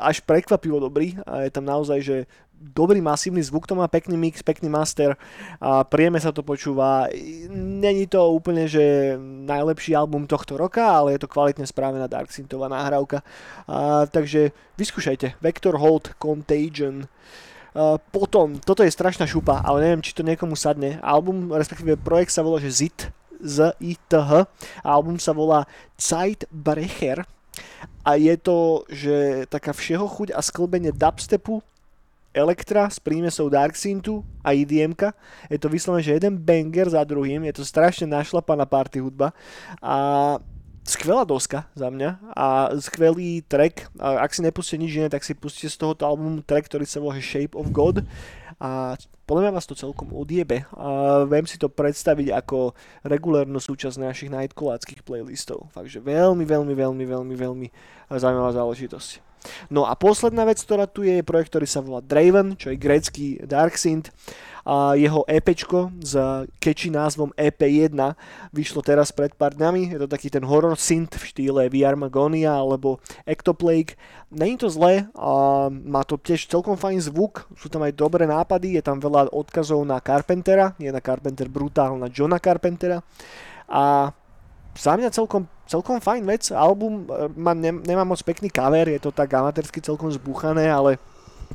až 0.00 0.24
prekvapivo 0.24 0.82
dobrý 0.82 1.14
a 1.22 1.46
je 1.46 1.50
tam 1.52 1.68
naozaj, 1.68 1.98
že 2.02 2.16
dobrý 2.60 3.00
masívny 3.00 3.42
zvuk, 3.42 3.66
to 3.66 3.78
má 3.78 3.86
pekný 3.86 4.16
mix, 4.16 4.42
pekný 4.42 4.72
master 4.72 5.14
a 5.60 5.84
príjemne 5.84 6.18
sa 6.18 6.32
to 6.32 6.40
počúva. 6.40 7.06
Není 7.52 8.08
to 8.08 8.24
úplne, 8.32 8.64
že 8.66 9.14
najlepší 9.20 9.92
album 9.94 10.26
tohto 10.26 10.56
roka, 10.56 10.82
ale 10.82 11.14
je 11.14 11.22
to 11.22 11.30
kvalitne 11.30 11.68
správená 11.68 12.08
Dark 12.08 12.32
Synthová 12.32 12.72
nahrávka. 12.72 13.20
A, 13.68 14.08
takže 14.08 14.50
vyskúšajte. 14.80 15.38
Vector 15.38 15.76
Hold 15.76 16.16
Contagion. 16.16 17.06
Uh, 17.74 17.98
potom, 18.14 18.54
toto 18.62 18.86
je 18.86 18.94
strašná 18.94 19.26
šupa, 19.26 19.58
ale 19.58 19.82
neviem, 19.82 19.98
či 19.98 20.14
to 20.14 20.22
niekomu 20.22 20.54
sadne. 20.54 21.02
Album, 21.02 21.50
respektíve 21.50 21.98
projekt 21.98 22.30
sa 22.30 22.46
volá, 22.46 22.62
že 22.62 22.70
ZIT, 22.70 23.10
z 23.44 23.74
i 23.82 23.98
t 23.98 24.12
h 24.16 24.46
album 24.80 25.20
sa 25.20 25.36
volá 25.36 25.68
Zeitbrecher 26.00 27.26
a 28.06 28.16
je 28.16 28.34
to, 28.40 28.88
že 28.88 29.44
taká 29.52 29.76
všeho 29.76 30.06
chuť 30.06 30.32
a 30.32 30.40
sklbenie 30.40 30.94
dubstepu, 30.94 31.60
Elektra 32.34 32.90
s 32.90 32.98
prímesou 32.98 33.46
Dark 33.46 33.78
Synthu 33.78 34.26
a 34.42 34.50
edm 34.50 34.92
Je 35.46 35.58
to 35.58 35.70
vyslovene, 35.70 36.02
že 36.02 36.18
jeden 36.18 36.34
banger 36.34 36.90
za 36.90 37.06
druhým, 37.06 37.46
je 37.46 37.54
to 37.54 37.64
strašne 37.64 38.10
našlapaná 38.10 38.66
party 38.66 38.98
hudba 38.98 39.30
a 39.78 40.36
skvelá 40.84 41.24
doska 41.24 41.64
za 41.72 41.88
mňa 41.88 42.34
a 42.36 42.74
skvelý 42.76 43.40
track. 43.46 43.88
A 43.96 44.26
ak 44.26 44.34
si 44.36 44.44
nepustíte 44.44 44.82
nič 44.82 44.92
iné, 44.98 45.08
tak 45.08 45.24
si 45.24 45.32
pustíte 45.32 45.72
z 45.72 45.80
tohoto 45.80 46.04
albumu 46.04 46.44
track, 46.44 46.68
ktorý 46.68 46.84
sa 46.84 47.00
volá 47.00 47.16
Shape 47.22 47.56
of 47.56 47.72
God 47.72 48.04
a 48.60 48.98
podľa 49.24 49.48
mňa 49.48 49.56
vás 49.56 49.64
to 49.64 49.72
celkom 49.72 50.12
odjebe 50.12 50.68
a 50.76 51.24
viem 51.24 51.48
si 51.48 51.56
to 51.56 51.72
predstaviť 51.72 52.28
ako 52.44 52.76
regulárnu 53.08 53.56
súčasť 53.56 53.96
našich 53.96 54.28
nightcoláckých 54.28 55.00
playlistov. 55.00 55.72
Takže 55.72 56.04
veľmi, 56.04 56.44
veľmi, 56.44 56.74
veľmi, 56.76 57.04
veľmi, 57.08 57.34
veľmi 57.34 57.66
zaujímavá 58.12 58.52
záležitosť. 58.52 59.23
No 59.68 59.84
a 59.88 59.92
posledná 59.96 60.44
vec, 60.44 60.60
ktorá 60.60 60.88
tu 60.88 61.04
je, 61.04 61.20
je 61.20 61.26
projekt, 61.26 61.52
ktorý 61.52 61.66
sa 61.68 61.84
volá 61.84 62.00
Draven, 62.00 62.56
čo 62.56 62.72
je 62.72 62.80
grécky 62.80 63.40
Dark 63.44 63.76
Synth. 63.76 64.12
A 64.64 64.96
jeho 64.96 65.28
EPčko 65.28 65.92
s 66.00 66.16
catchy 66.56 66.88
názvom 66.88 67.36
EP1 67.36 67.92
vyšlo 68.48 68.80
teraz 68.80 69.12
pred 69.12 69.28
pár 69.36 69.52
dňami. 69.52 69.92
Je 69.92 70.00
to 70.00 70.08
taký 70.08 70.32
ten 70.32 70.40
horror 70.40 70.72
synth 70.80 71.20
v 71.20 71.28
štýle 71.28 71.68
VR 71.68 72.00
Magonia 72.00 72.56
alebo 72.56 72.96
Ectoplague. 73.28 73.92
Není 74.32 74.56
to 74.56 74.72
zlé, 74.72 75.04
a 75.12 75.68
má 75.68 76.00
to 76.08 76.16
tiež 76.16 76.48
celkom 76.48 76.80
fajn 76.80 76.96
zvuk, 77.12 77.44
sú 77.60 77.68
tam 77.68 77.84
aj 77.84 77.92
dobré 77.92 78.24
nápady, 78.24 78.80
je 78.80 78.82
tam 78.82 79.04
veľa 79.04 79.36
odkazov 79.36 79.84
na 79.84 80.00
Carpentera, 80.00 80.72
nie 80.80 80.88
na 80.88 81.04
Carpenter 81.04 81.46
Brutal, 81.52 82.00
na 82.00 82.08
Johna 82.08 82.40
Carpentera. 82.40 83.04
A 83.68 84.16
za 84.74 84.98
mňa 84.98 85.10
celkom, 85.14 85.46
celkom 85.66 86.02
fajn 86.02 86.22
vec. 86.26 86.50
Album 86.50 87.06
e, 87.06 87.30
má, 87.38 87.54
ne, 87.54 87.72
nemá 87.72 88.02
moc 88.02 88.18
pekný 88.20 88.50
cover, 88.50 88.90
je 88.90 89.00
to 89.00 89.14
tak 89.14 89.30
amatérsky 89.30 89.78
celkom 89.78 90.10
zbúchané, 90.10 90.66
ale, 90.66 90.98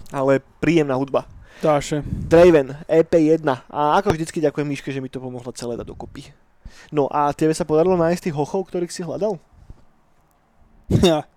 ale 0.10 0.44
príjemná 0.64 0.96
hudba. 0.96 1.28
Dáše. 1.60 2.00
Draven, 2.08 2.72
EP1. 2.88 3.44
A 3.68 4.00
ako 4.00 4.16
vždycky 4.16 4.40
ďakujem 4.40 4.68
Miške, 4.68 4.90
že 4.96 5.04
mi 5.04 5.12
to 5.12 5.20
pomohlo 5.20 5.52
celé 5.52 5.76
dať 5.76 5.88
dokopy. 5.92 6.32
No 6.96 7.12
a 7.12 7.36
tebe 7.36 7.52
sa 7.52 7.68
podarilo 7.68 8.00
nájsť 8.00 8.32
tých 8.32 8.38
hochov, 8.40 8.72
ktorých 8.72 8.94
si 8.94 9.04
hľadal? 9.04 9.36
Ja. 11.04 11.28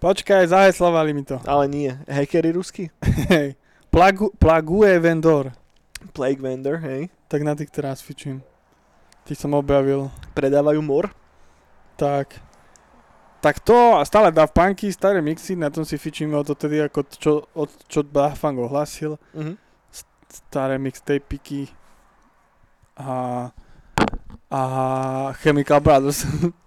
Počkaj, 0.00 0.48
zaheslovali 0.48 1.12
mi 1.12 1.26
to. 1.26 1.36
Ale 1.44 1.68
nie. 1.68 1.92
Hackery 2.08 2.56
rusky? 2.56 2.88
Hej. 3.32 3.58
Plagu, 3.90 4.30
plaguje 4.38 4.96
vendor. 5.02 5.52
Plague 6.14 6.40
vendor, 6.40 6.80
hej. 6.80 7.10
Tak 7.28 7.44
na 7.44 7.52
tých 7.52 7.68
teraz 7.74 8.00
fičím. 8.00 8.40
Ty 9.24 9.32
som 9.36 9.54
objavil. 9.54 10.08
Predávajú 10.32 10.80
mor? 10.80 11.12
Tak. 12.00 12.40
Tak 13.40 13.60
to 13.64 13.96
a 13.96 14.04
stále 14.04 14.28
Daft 14.28 14.52
Punky, 14.52 14.92
staré 14.92 15.24
mixy, 15.24 15.56
na 15.56 15.72
tom 15.72 15.84
si 15.84 15.96
fičíme 15.96 16.36
od 16.36 16.52
tedy, 16.52 16.84
ako 16.84 17.00
čo, 17.08 17.32
od, 17.56 17.72
čo 17.88 18.04
Daft 18.04 18.40
Punk 18.40 18.60
ohlasil. 18.60 19.16
Uh-huh. 19.32 19.56
Staré 20.28 20.76
mixtapiky 20.76 21.72
a, 23.00 23.48
a 24.52 24.60
Chemical 25.40 25.80
Brothers. 25.80 26.28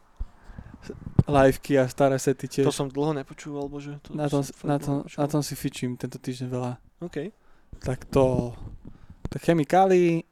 Liveky 1.23 1.79
a 1.79 1.87
staré 1.87 2.19
sety 2.19 2.51
tiež. 2.51 2.67
To 2.67 2.75
som 2.75 2.91
dlho 2.91 3.15
nepočúval, 3.15 3.71
bože. 3.71 3.95
To 4.03 4.11
na, 4.11 4.27
tom, 4.27 4.43
na, 4.67 4.75
tom, 4.75 5.07
na 5.07 5.27
tom 5.31 5.39
si 5.39 5.55
fičím 5.55 5.95
tento 5.95 6.19
týždeň 6.19 6.47
veľa. 6.51 6.71
OK. 6.99 7.31
Tak 7.79 8.11
to... 8.11 8.51
Tak 9.31 9.39
chemikály, 9.39 10.27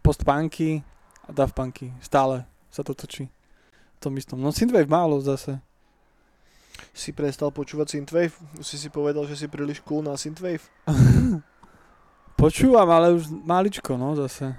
postpunky, 0.00 0.86
a 1.26 1.30
Daft 1.34 1.54
Punky. 1.54 1.90
Stále 1.98 2.46
sa 2.70 2.86
to 2.86 2.94
točí. 2.94 3.26
V 3.96 3.98
tom 3.98 4.14
istom. 4.14 4.38
No 4.38 4.54
Synthwave 4.54 4.86
málo 4.86 5.18
zase. 5.18 5.58
Si 6.92 7.10
prestal 7.12 7.50
počúvať 7.50 7.96
Synthwave? 7.96 8.34
Si 8.60 8.76
si 8.76 8.88
povedal, 8.92 9.24
že 9.26 9.36
si 9.36 9.46
príliš 9.48 9.80
cool 9.82 10.04
na 10.04 10.14
Synthwave? 10.14 10.62
Počúvam, 12.40 12.88
ale 12.92 13.16
už 13.16 13.32
maličko, 13.32 13.96
no 13.96 14.12
zase. 14.12 14.52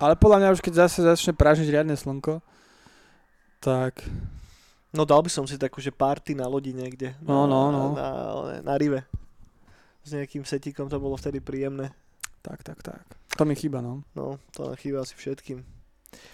Ale 0.00 0.16
podľa 0.16 0.38
mňa 0.40 0.54
už 0.56 0.64
keď 0.64 0.88
zase 0.88 1.04
začne 1.04 1.36
pražiť 1.36 1.68
riadne 1.68 1.92
slnko, 1.92 2.40
tak... 3.60 4.00
No 4.88 5.04
dal 5.04 5.20
by 5.20 5.28
som 5.28 5.44
si 5.44 5.60
takú, 5.60 5.84
že 5.84 5.92
party 5.92 6.32
na 6.32 6.48
lodi 6.48 6.72
niekde. 6.72 7.12
No, 7.20 7.44
no, 7.44 7.68
no. 7.68 7.92
Na, 7.92 8.08
na, 8.08 8.72
na 8.72 8.74
rive. 8.80 9.04
S 10.00 10.16
nejakým 10.16 10.48
setikom 10.48 10.88
to 10.88 10.96
bolo 10.96 11.20
vtedy 11.20 11.44
príjemné. 11.44 11.92
Tak, 12.42 12.62
tak, 12.62 12.78
tak. 12.82 13.04
To 13.36 13.44
mi 13.44 13.54
chýba, 13.54 13.78
no. 13.80 14.02
No, 14.14 14.38
to 14.54 14.74
chýba 14.78 15.02
asi 15.02 15.14
všetkým. 15.14 15.62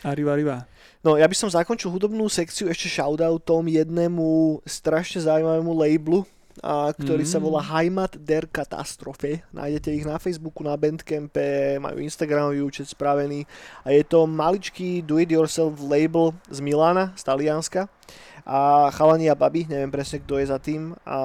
Arriba, 0.06 0.32
arriba. 0.32 0.56
No, 1.02 1.18
ja 1.18 1.26
by 1.26 1.34
som 1.34 1.50
zakončil 1.50 1.90
hudobnú 1.90 2.30
sekciu 2.30 2.70
ešte 2.70 2.86
shoutoutom 2.86 3.66
jednému 3.66 4.60
strašne 4.64 5.26
zaujímavému 5.26 5.72
labelu, 5.74 6.22
a, 6.62 6.94
ktorý 6.94 7.26
mm. 7.26 7.32
sa 7.34 7.38
volá 7.42 7.58
Heimat 7.58 8.14
der 8.20 8.46
Katastrophe. 8.46 9.42
Nájdete 9.50 9.90
ich 9.90 10.06
na 10.06 10.20
Facebooku, 10.22 10.62
na 10.62 10.78
Bandcampe, 10.78 11.82
majú 11.82 11.98
Instagramový 11.98 12.62
účet 12.62 12.86
spravený 12.86 13.42
a 13.82 13.90
je 13.90 14.06
to 14.06 14.28
maličký 14.28 15.02
do-it-yourself 15.02 15.82
label 15.82 16.30
z 16.46 16.62
Milána, 16.62 17.10
z 17.18 17.22
Talianska 17.26 17.90
a 18.44 18.92
chalani 18.92 19.32
a 19.32 19.34
babi, 19.34 19.64
neviem 19.64 19.88
presne 19.88 20.20
kto 20.20 20.36
je 20.40 20.46
za 20.52 20.58
tým 20.60 20.92
a 21.08 21.18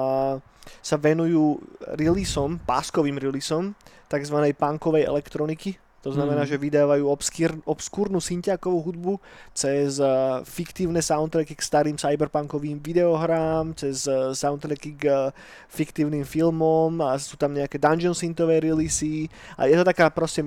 sa 0.80 0.96
venujú 0.96 1.60
releaseom, 1.96 2.60
páskovým 2.64 3.16
releaseom 3.16 3.76
tzv. 4.08 4.36
punkovej 4.56 5.04
elektroniky. 5.08 5.76
To 6.00 6.16
znamená, 6.16 6.48
mm. 6.48 6.50
že 6.56 6.56
vydávajú 6.56 7.04
obskýr, 7.12 7.50
obskúrnu 7.68 8.24
syntiakovú 8.24 8.80
hudbu 8.88 9.12
cez 9.52 10.00
uh, 10.00 10.40
fiktívne 10.48 11.04
soundtracky 11.04 11.52
k 11.52 11.60
starým 11.60 12.00
cyberpunkovým 12.00 12.80
videohrám, 12.80 13.76
cez 13.76 14.08
uh, 14.08 14.32
soundtracky 14.32 14.96
k 14.96 15.04
uh, 15.04 15.28
fiktívnym 15.68 16.24
filmom 16.24 17.04
a 17.04 17.20
sú 17.20 17.36
tam 17.36 17.52
nejaké 17.52 17.76
dungeon 17.76 18.16
syntové 18.16 18.64
releasy 18.64 19.28
a 19.60 19.68
je 19.68 19.76
to 19.76 19.84
taká 19.84 20.08
proste 20.08 20.40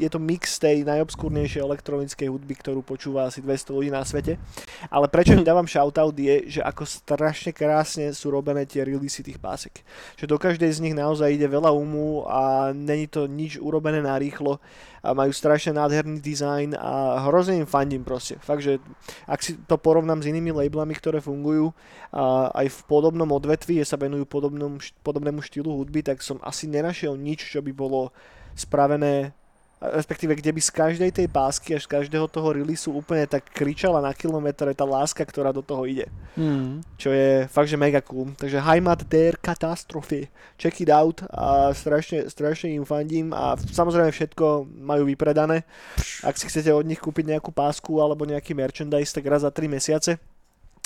je 0.00 0.08
to 0.08 0.16
mix 0.16 0.56
tej 0.56 0.80
najobskúrnejšej 0.88 1.60
elektronickej 1.60 2.32
hudby, 2.32 2.56
ktorú 2.56 2.80
počúva 2.80 3.28
asi 3.28 3.44
200 3.44 3.76
ľudí 3.76 3.90
na 3.92 4.00
svete. 4.00 4.40
Ale 4.88 5.12
prečo 5.12 5.36
im 5.36 5.44
dávam 5.44 5.68
shoutout 5.68 6.16
je, 6.16 6.48
že 6.48 6.60
ako 6.64 6.88
strašne 6.88 7.52
krásne 7.52 8.08
sú 8.16 8.32
robené 8.32 8.64
tie 8.64 8.80
releasy 8.80 9.20
tých 9.20 9.36
pásek. 9.36 9.84
Že 10.16 10.26
do 10.32 10.36
každej 10.40 10.72
z 10.72 10.80
nich 10.80 10.96
naozaj 10.96 11.36
ide 11.36 11.44
veľa 11.44 11.68
umu 11.76 12.24
a 12.24 12.72
není 12.72 13.04
to 13.12 13.28
nič 13.28 13.60
urobené 13.60 14.00
na 14.00 14.16
rýchlo 14.16 14.56
a 15.04 15.12
majú 15.12 15.32
strašne 15.32 15.76
nádherný 15.76 16.20
dizajn 16.20 16.76
a 16.76 17.24
hrozne 17.28 17.60
im 17.60 17.68
fandím 17.68 18.04
proste. 18.04 18.36
Fakt, 18.40 18.64
že 18.64 18.80
ak 19.24 19.40
si 19.40 19.56
to 19.64 19.76
porovnám 19.80 20.24
s 20.24 20.28
inými 20.28 20.52
labelami, 20.52 20.92
ktoré 20.96 21.20
fungujú 21.20 21.72
a 22.12 22.52
aj 22.56 22.66
v 22.68 22.80
podobnom 22.88 23.28
odvetvi, 23.32 23.80
sa 23.84 23.96
venujú 23.96 24.28
podobnom, 24.28 24.76
podobnému 25.04 25.40
štýlu 25.40 25.72
hudby, 25.72 26.04
tak 26.04 26.20
som 26.20 26.36
asi 26.44 26.68
nenašiel 26.68 27.16
nič, 27.16 27.48
čo 27.48 27.64
by 27.64 27.72
bolo 27.72 28.12
spravené 28.52 29.32
respektíve 29.80 30.36
kde 30.36 30.52
by 30.52 30.60
z 30.60 30.70
každej 30.70 31.10
tej 31.10 31.26
pásky 31.32 31.72
až 31.72 31.88
z 31.88 31.92
každého 31.96 32.28
toho 32.28 32.52
releaseu 32.52 32.92
úplne 32.92 33.24
tak 33.24 33.48
kričala 33.48 34.04
na 34.04 34.12
kilometr 34.12 34.68
tá 34.76 34.84
láska, 34.84 35.24
ktorá 35.24 35.56
do 35.56 35.64
toho 35.64 35.88
ide. 35.88 36.06
Mm. 36.36 36.84
Čo 37.00 37.08
je 37.10 37.48
fakt, 37.48 37.72
že 37.72 37.80
mega 37.80 38.04
cool. 38.04 38.36
Takže 38.36 38.60
Heimat 38.60 39.08
der 39.08 39.40
Katastrophe. 39.40 40.28
Check 40.60 40.84
it 40.84 40.92
out 40.92 41.24
a 41.32 41.72
strašne, 41.72 42.28
strašne 42.28 42.76
im 42.76 42.84
fandím 42.84 43.32
a 43.32 43.56
samozrejme 43.56 44.12
všetko 44.12 44.68
majú 44.68 45.08
vypredané. 45.08 45.64
Ak 46.20 46.36
si 46.36 46.44
chcete 46.44 46.68
od 46.76 46.84
nich 46.84 47.00
kúpiť 47.00 47.32
nejakú 47.32 47.48
pásku 47.48 47.96
alebo 47.96 48.28
nejaký 48.28 48.52
merchandise, 48.52 49.16
tak 49.16 49.24
raz 49.32 49.42
za 49.42 49.50
3 49.50 49.64
mesiace 49.64 50.20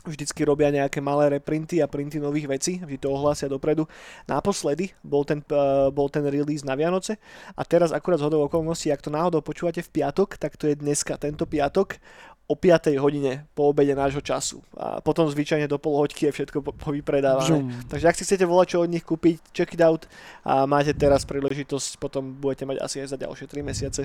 vždycky 0.05 0.45
robia 0.45 0.69
nejaké 0.69 1.01
malé 1.01 1.41
reprinty 1.41 1.81
a 1.81 1.89
printy 1.89 2.21
nových 2.21 2.47
vecí, 2.47 2.79
vždy 2.79 3.01
to 3.01 3.09
ohlásia 3.11 3.49
dopredu. 3.49 3.89
Naposledy 4.29 4.93
bol 5.01 5.25
ten, 5.25 5.41
uh, 5.51 5.89
bol 5.89 6.13
ten 6.13 6.23
release 6.29 6.63
na 6.63 6.77
Vianoce 6.77 7.17
a 7.57 7.63
teraz 7.65 7.91
akurát 7.91 8.21
z 8.21 8.27
hodou 8.29 8.45
okolností, 8.45 8.93
ak 8.93 9.03
to 9.03 9.11
náhodou 9.11 9.41
počúvate 9.41 9.81
v 9.81 9.93
piatok, 10.01 10.37
tak 10.37 10.61
to 10.61 10.69
je 10.69 10.77
dneska, 10.77 11.17
tento 11.17 11.49
piatok 11.49 11.97
o 12.45 12.55
5 12.55 12.93
hodine 13.01 13.49
po 13.57 13.73
obede 13.73 13.97
nášho 13.97 14.21
času. 14.21 14.61
A 14.77 15.01
potom 15.01 15.25
zvyčajne 15.25 15.65
do 15.65 15.81
pol 15.81 15.97
hoďky 15.97 16.29
je 16.29 16.33
všetko 16.37 16.61
po, 16.61 16.71
po 16.77 16.93
vypredávané. 16.93 17.65
Takže 17.89 18.05
ak 18.05 18.17
si 18.21 18.29
chcete 18.29 18.45
volať 18.45 18.77
čo 18.77 18.79
od 18.85 18.93
nich 18.93 19.05
kúpiť, 19.05 19.41
check 19.57 19.73
it 19.73 19.81
out 19.81 20.05
a 20.45 20.69
máte 20.69 20.93
teraz 20.93 21.25
príležitosť, 21.25 21.97
potom 21.97 22.37
budete 22.37 22.69
mať 22.69 22.85
asi 22.85 23.01
aj 23.01 23.17
za 23.17 23.19
ďalšie 23.21 23.49
3 23.49 23.65
mesiace. 23.65 24.03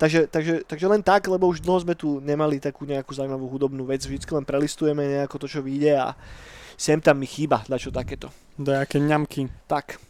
Takže, 0.00 0.32
takže, 0.32 0.54
takže 0.64 0.86
len 0.88 1.04
tak, 1.04 1.28
lebo 1.28 1.44
už 1.52 1.60
dlho 1.60 1.84
sme 1.84 1.92
tu 1.92 2.24
nemali 2.24 2.56
takú 2.56 2.88
nejakú 2.88 3.12
zaujímavú 3.12 3.52
hudobnú 3.52 3.84
vec, 3.84 4.00
vždy 4.00 4.24
len 4.32 4.48
prelistujeme 4.48 5.04
nejako 5.04 5.44
to, 5.44 5.46
čo 5.46 5.60
vyjde 5.60 5.92
a 5.92 6.16
sem 6.80 6.96
tam 7.04 7.20
mi 7.20 7.28
chýba 7.28 7.60
čo 7.76 7.92
takéto. 7.92 8.32
Dajaké 8.56 8.96
ňamky. 8.96 9.52
Tak. 9.68 10.00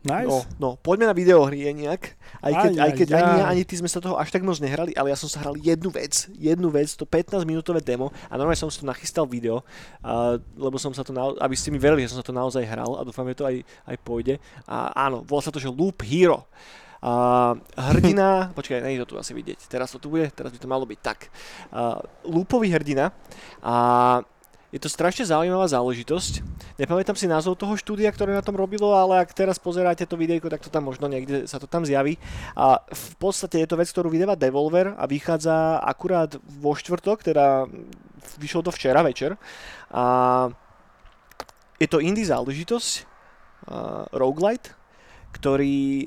Nice. 0.00 0.32
No, 0.32 0.38
no, 0.56 0.68
poďme 0.80 1.12
na 1.12 1.14
videohry 1.14 1.60
nejak. 1.76 2.16
Aj 2.40 2.52
keď, 2.56 2.72
aj, 2.72 2.80
aj 2.80 2.90
keď 2.96 3.08
aj, 3.12 3.20
ani, 3.20 3.40
ani 3.52 3.62
ty 3.68 3.74
sme 3.76 3.84
sa 3.84 4.00
toho 4.00 4.16
až 4.16 4.32
tak 4.32 4.40
moc 4.40 4.56
nehrali, 4.56 4.96
ale 4.96 5.12
ja 5.12 5.18
som 5.20 5.28
sa 5.28 5.44
hral 5.44 5.60
jednu 5.60 5.92
vec, 5.92 6.24
jednu 6.32 6.72
vec, 6.72 6.88
to 6.96 7.04
15 7.04 7.44
minútové 7.44 7.84
demo 7.84 8.08
a 8.32 8.40
normálne 8.40 8.56
som 8.56 8.72
si 8.72 8.80
to 8.80 8.88
nachystal 8.88 9.28
video, 9.28 9.60
uh, 10.00 10.40
lebo 10.56 10.80
som 10.80 10.96
sa 10.96 11.04
to, 11.04 11.12
na, 11.12 11.36
aby 11.44 11.52
ste 11.52 11.68
mi 11.68 11.76
verili, 11.76 12.08
že 12.08 12.16
som 12.16 12.24
sa 12.24 12.26
to 12.26 12.32
naozaj 12.32 12.64
hral 12.64 12.96
a 12.96 13.04
dúfam, 13.04 13.28
že 13.28 13.36
to 13.36 13.44
aj, 13.44 13.60
aj 13.60 13.96
pôjde. 14.00 14.40
A 14.64 14.88
áno, 15.04 15.20
volá 15.20 15.44
sa 15.44 15.52
to, 15.52 15.60
že 15.60 15.68
Loop 15.68 16.00
Hero. 16.00 16.48
A 17.00 17.56
hrdina, 17.76 18.28
počkaj, 18.58 18.84
nie 18.84 19.00
je 19.00 19.02
to 19.04 19.16
tu 19.16 19.16
asi 19.16 19.32
vidieť, 19.32 19.72
teraz 19.72 19.92
to 19.92 19.98
tu 19.98 20.12
bude, 20.12 20.28
teraz 20.36 20.52
by 20.52 20.58
to 20.60 20.68
malo 20.68 20.84
byť 20.84 21.00
tak. 21.00 21.32
Uh, 21.72 22.04
lúpový 22.28 22.68
hrdina 22.68 23.16
a 23.64 23.74
je 24.70 24.78
to 24.78 24.86
strašne 24.86 25.26
zaujímavá 25.26 25.66
záležitosť. 25.66 26.46
Nepamätám 26.78 27.18
si 27.18 27.26
názov 27.26 27.58
toho 27.58 27.74
štúdia, 27.74 28.06
ktoré 28.14 28.38
na 28.38 28.44
tom 28.44 28.54
robilo, 28.54 28.94
ale 28.94 29.18
ak 29.18 29.34
teraz 29.34 29.58
pozeráte 29.58 30.06
to 30.06 30.14
videjko, 30.14 30.46
tak 30.46 30.62
to 30.62 30.70
tam 30.70 30.86
možno 30.86 31.10
niekde 31.10 31.50
sa 31.50 31.58
to 31.58 31.66
tam 31.66 31.82
zjaví. 31.82 32.22
A 32.54 32.78
v 32.86 33.12
podstate 33.18 33.58
je 33.58 33.66
to 33.66 33.74
vec, 33.74 33.90
ktorú 33.90 34.14
vydáva 34.14 34.38
Devolver 34.38 34.94
a 34.94 35.10
vychádza 35.10 35.82
akurát 35.82 36.38
vo 36.46 36.78
štvrtok, 36.78 37.26
teda 37.26 37.66
vyšlo 38.38 38.62
to 38.62 38.70
včera 38.70 39.02
večer. 39.02 39.34
A 39.90 40.04
je 41.82 41.88
to 41.90 41.98
indie 41.98 42.22
záležitosť, 42.22 42.92
uh, 43.02 44.06
roguelite, 44.14 44.70
ktorý 45.34 46.06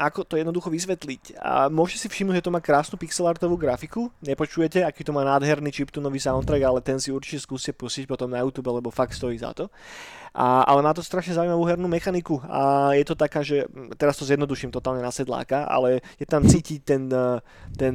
ako 0.00 0.24
to 0.24 0.40
jednoducho 0.40 0.72
vysvetliť. 0.72 1.36
A 1.36 1.68
môžete 1.68 2.00
si 2.00 2.08
všimnúť, 2.08 2.40
že 2.40 2.46
to 2.48 2.54
má 2.56 2.64
krásnu 2.64 2.96
pixelartovú 2.96 3.60
grafiku. 3.60 4.08
Nepočujete, 4.24 4.80
aký 4.80 5.04
to 5.04 5.12
má 5.12 5.20
nádherný 5.28 5.68
chiptunový 5.68 6.16
soundtrack, 6.16 6.62
ale 6.64 6.80
ten 6.80 6.96
si 6.96 7.12
určite 7.12 7.44
skúste 7.44 7.76
pustiť 7.76 8.08
potom 8.08 8.32
na 8.32 8.40
YouTube, 8.40 8.72
lebo 8.72 8.88
fakt 8.88 9.12
stojí 9.12 9.36
za 9.36 9.52
to. 9.52 9.68
A, 10.32 10.64
ale 10.64 10.80
má 10.80 10.96
to 10.96 11.04
strašne 11.04 11.36
zaujímavú 11.36 11.68
hernú 11.68 11.90
mechaniku 11.90 12.40
a 12.48 12.94
je 12.96 13.04
to 13.04 13.18
taká, 13.18 13.44
že 13.44 13.68
teraz 14.00 14.16
to 14.16 14.24
zjednoduším 14.24 14.72
totálne 14.72 15.04
na 15.04 15.12
sedláka, 15.12 15.68
ale 15.68 16.00
je 16.16 16.24
tam 16.24 16.46
cítiť 16.46 16.80
ten, 16.86 17.10
ten 17.76 17.94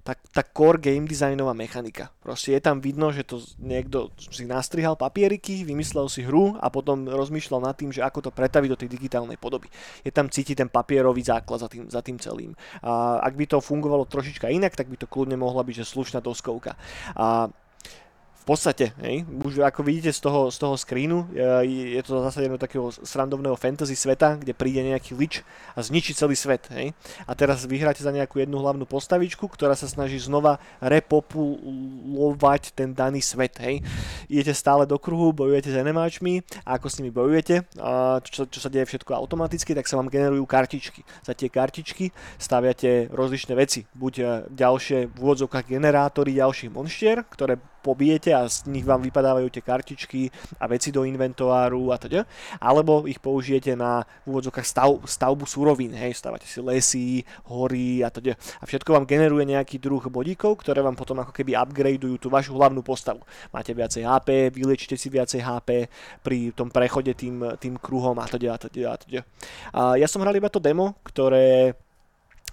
tá, 0.00 0.16
tá 0.16 0.42
core 0.42 0.80
game 0.80 1.04
designová 1.04 1.52
mechanika. 1.52 2.08
Proste 2.24 2.56
je 2.56 2.62
tam 2.64 2.80
vidno, 2.80 3.12
že 3.12 3.24
to 3.24 3.40
niekto 3.60 4.08
si 4.16 4.48
nastrihal 4.48 4.96
papieriky, 4.96 5.62
vymyslel 5.62 6.08
si 6.08 6.24
hru 6.24 6.56
a 6.56 6.72
potom 6.72 7.04
rozmýšľal 7.04 7.60
nad 7.60 7.76
tým, 7.76 7.92
že 7.92 8.00
ako 8.00 8.28
to 8.28 8.30
pretaviť 8.32 8.68
do 8.72 8.80
tej 8.80 8.88
digitálnej 8.88 9.36
podoby. 9.36 9.68
Je 10.00 10.12
tam 10.12 10.32
cítiť 10.32 10.64
ten 10.64 10.70
papierový 10.72 11.20
základ 11.20 11.60
za 11.60 11.68
tým, 11.68 11.84
za 11.88 12.00
tým 12.00 12.16
celým. 12.16 12.56
A 12.80 13.20
ak 13.20 13.36
by 13.36 13.44
to 13.44 13.58
fungovalo 13.60 14.08
trošička 14.08 14.48
inak, 14.48 14.72
tak 14.72 14.88
by 14.88 14.96
to 14.96 15.06
kľudne 15.06 15.36
mohla 15.36 15.60
byť 15.60 15.84
že 15.84 15.86
slušná 15.86 16.24
doskovka. 16.24 16.80
A 17.12 17.52
v 18.40 18.44
podstate, 18.48 18.96
hej, 19.04 19.28
už 19.28 19.60
ako 19.60 19.84
vidíte 19.84 20.16
z 20.16 20.20
toho, 20.24 20.48
z 20.48 20.56
toho 20.56 20.74
screenu, 20.80 21.28
je, 21.28 21.44
je 21.92 22.00
to 22.00 22.24
zase 22.24 22.48
jedno 22.48 22.56
takého 22.56 22.88
srandovného 22.88 23.52
fantasy 23.52 23.92
sveta, 23.92 24.40
kde 24.40 24.56
príde 24.56 24.80
nejaký 24.80 25.12
lič 25.12 25.44
a 25.76 25.84
zničí 25.84 26.16
celý 26.16 26.32
svet. 26.32 26.64
Hej. 26.72 26.96
A 27.28 27.36
teraz 27.36 27.68
vyhráte 27.68 28.00
za 28.00 28.08
nejakú 28.08 28.40
jednu 28.40 28.56
hlavnú 28.64 28.88
postavičku, 28.88 29.44
ktorá 29.44 29.76
sa 29.76 29.84
snaží 29.84 30.16
znova 30.16 30.56
repopulovať 30.80 32.72
ten 32.72 32.96
daný 32.96 33.20
svet. 33.20 33.60
Hej. 33.60 33.84
Idete 34.32 34.56
stále 34.56 34.88
do 34.88 34.96
kruhu, 34.96 35.36
bojujete 35.36 35.76
s 35.76 35.76
enemáčmi 35.76 36.40
a 36.64 36.80
ako 36.80 36.88
s 36.88 36.96
nimi 36.96 37.12
bojujete, 37.12 37.68
a 37.76 38.24
čo, 38.24 38.48
čo 38.48 38.58
sa 38.58 38.72
deje 38.72 38.88
všetko 38.88 39.20
automaticky, 39.20 39.76
tak 39.76 39.84
sa 39.84 40.00
vám 40.00 40.08
generujú 40.08 40.48
kartičky. 40.48 41.04
Za 41.20 41.36
tie 41.36 41.52
kartičky 41.52 42.08
staviate 42.40 43.12
rozličné 43.12 43.52
veci, 43.52 43.84
buď 43.92 44.14
e, 44.16 44.24
ďalšie 44.48 45.12
v 45.12 45.16
úvodzovkách 45.20 45.68
generátory 45.68 46.40
ďalších 46.40 46.72
monštier, 46.72 47.20
ktoré 47.28 47.60
pobijete 47.80 48.30
a 48.36 48.46
z 48.46 48.68
nich 48.68 48.84
vám 48.84 49.00
vypadávajú 49.00 49.48
tie 49.48 49.62
kartičky 49.64 50.20
a 50.60 50.68
veci 50.68 50.92
do 50.92 51.02
inventáru 51.04 51.90
a 51.90 51.96
teda. 51.96 52.28
Alebo 52.60 53.08
ich 53.08 53.18
použijete 53.18 53.74
na 53.74 54.04
v 54.24 54.36
úvodzokách 54.36 54.66
stav, 54.66 55.00
stavbu 55.04 55.44
surovín, 55.48 55.96
hej, 55.96 56.14
stavate 56.14 56.44
si 56.44 56.60
lesy, 56.60 57.24
hory 57.48 58.04
a 58.04 58.12
teda. 58.12 58.36
A 58.60 58.64
všetko 58.68 58.94
vám 58.94 59.08
generuje 59.08 59.48
nejaký 59.48 59.80
druh 59.80 60.04
bodíkov, 60.06 60.60
ktoré 60.60 60.84
vám 60.84 60.94
potom 60.94 61.18
ako 61.20 61.32
keby 61.32 61.56
upgradeujú 61.56 62.16
tú 62.20 62.28
vašu 62.28 62.54
hlavnú 62.54 62.84
postavu. 62.84 63.24
Máte 63.50 63.72
viacej 63.72 64.04
HP, 64.04 64.52
vylečite 64.52 64.94
si 64.94 65.08
viacej 65.08 65.40
HP 65.40 65.88
pri 66.20 66.52
tom 66.52 66.68
prechode 66.68 67.16
tým, 67.16 67.56
tým 67.56 67.80
kruhom 67.80 68.16
a 68.20 68.26
teda 68.28 68.54
a 68.54 68.58
teda 68.60 68.86
a 68.92 68.96
teda. 68.96 69.20
A 69.72 69.80
ja 69.96 70.06
som 70.06 70.20
hral 70.20 70.36
iba 70.36 70.52
to 70.52 70.60
demo, 70.60 71.00
ktoré 71.02 71.74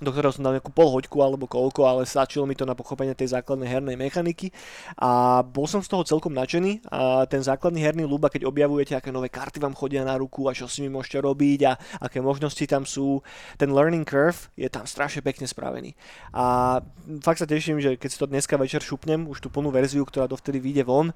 do 0.01 0.09
ktorého 0.13 0.33
som 0.33 0.45
dal 0.45 0.57
nejakú 0.57 0.69
pol 0.73 0.89
hoďku 0.93 1.17
alebo 1.21 1.49
koľko, 1.49 1.85
ale 1.85 2.01
stačilo 2.05 2.45
mi 2.45 2.53
to 2.53 2.65
na 2.65 2.77
pochopenie 2.77 3.17
tej 3.17 3.33
základnej 3.33 3.69
hernej 3.69 3.97
mechaniky 3.97 4.53
a 4.97 5.41
bol 5.41 5.65
som 5.65 5.81
z 5.81 5.89
toho 5.89 6.03
celkom 6.05 6.33
nadšený 6.33 6.89
a 6.89 7.25
ten 7.29 7.41
základný 7.41 7.81
herný 7.81 8.03
ľuba, 8.05 8.31
keď 8.31 8.49
objavujete, 8.49 8.93
aké 8.97 9.09
nové 9.13 9.29
karty 9.29 9.61
vám 9.61 9.77
chodia 9.77 10.05
na 10.05 10.17
ruku 10.17 10.49
a 10.49 10.55
čo 10.55 10.69
s 10.69 10.77
nimi 10.81 10.93
môžete 10.93 11.21
robiť 11.21 11.59
a 11.69 11.71
aké 12.01 12.21
možnosti 12.21 12.61
tam 12.69 12.85
sú, 12.85 13.21
ten 13.57 13.69
learning 13.73 14.05
curve 14.05 14.49
je 14.53 14.69
tam 14.69 14.85
strašne 14.85 15.21
pekne 15.25 15.49
spravený. 15.49 15.93
A 16.33 16.77
fakt 17.23 17.41
sa 17.41 17.47
teším, 17.49 17.81
že 17.81 17.95
keď 17.95 18.09
si 18.09 18.17
to 18.19 18.27
dneska 18.29 18.57
večer 18.57 18.83
šupnem, 18.83 19.25
už 19.25 19.41
tú 19.41 19.49
plnú 19.49 19.73
verziu, 19.73 20.05
ktorá 20.05 20.29
dovtedy 20.29 20.61
vyjde 20.61 20.83
von 20.85 21.09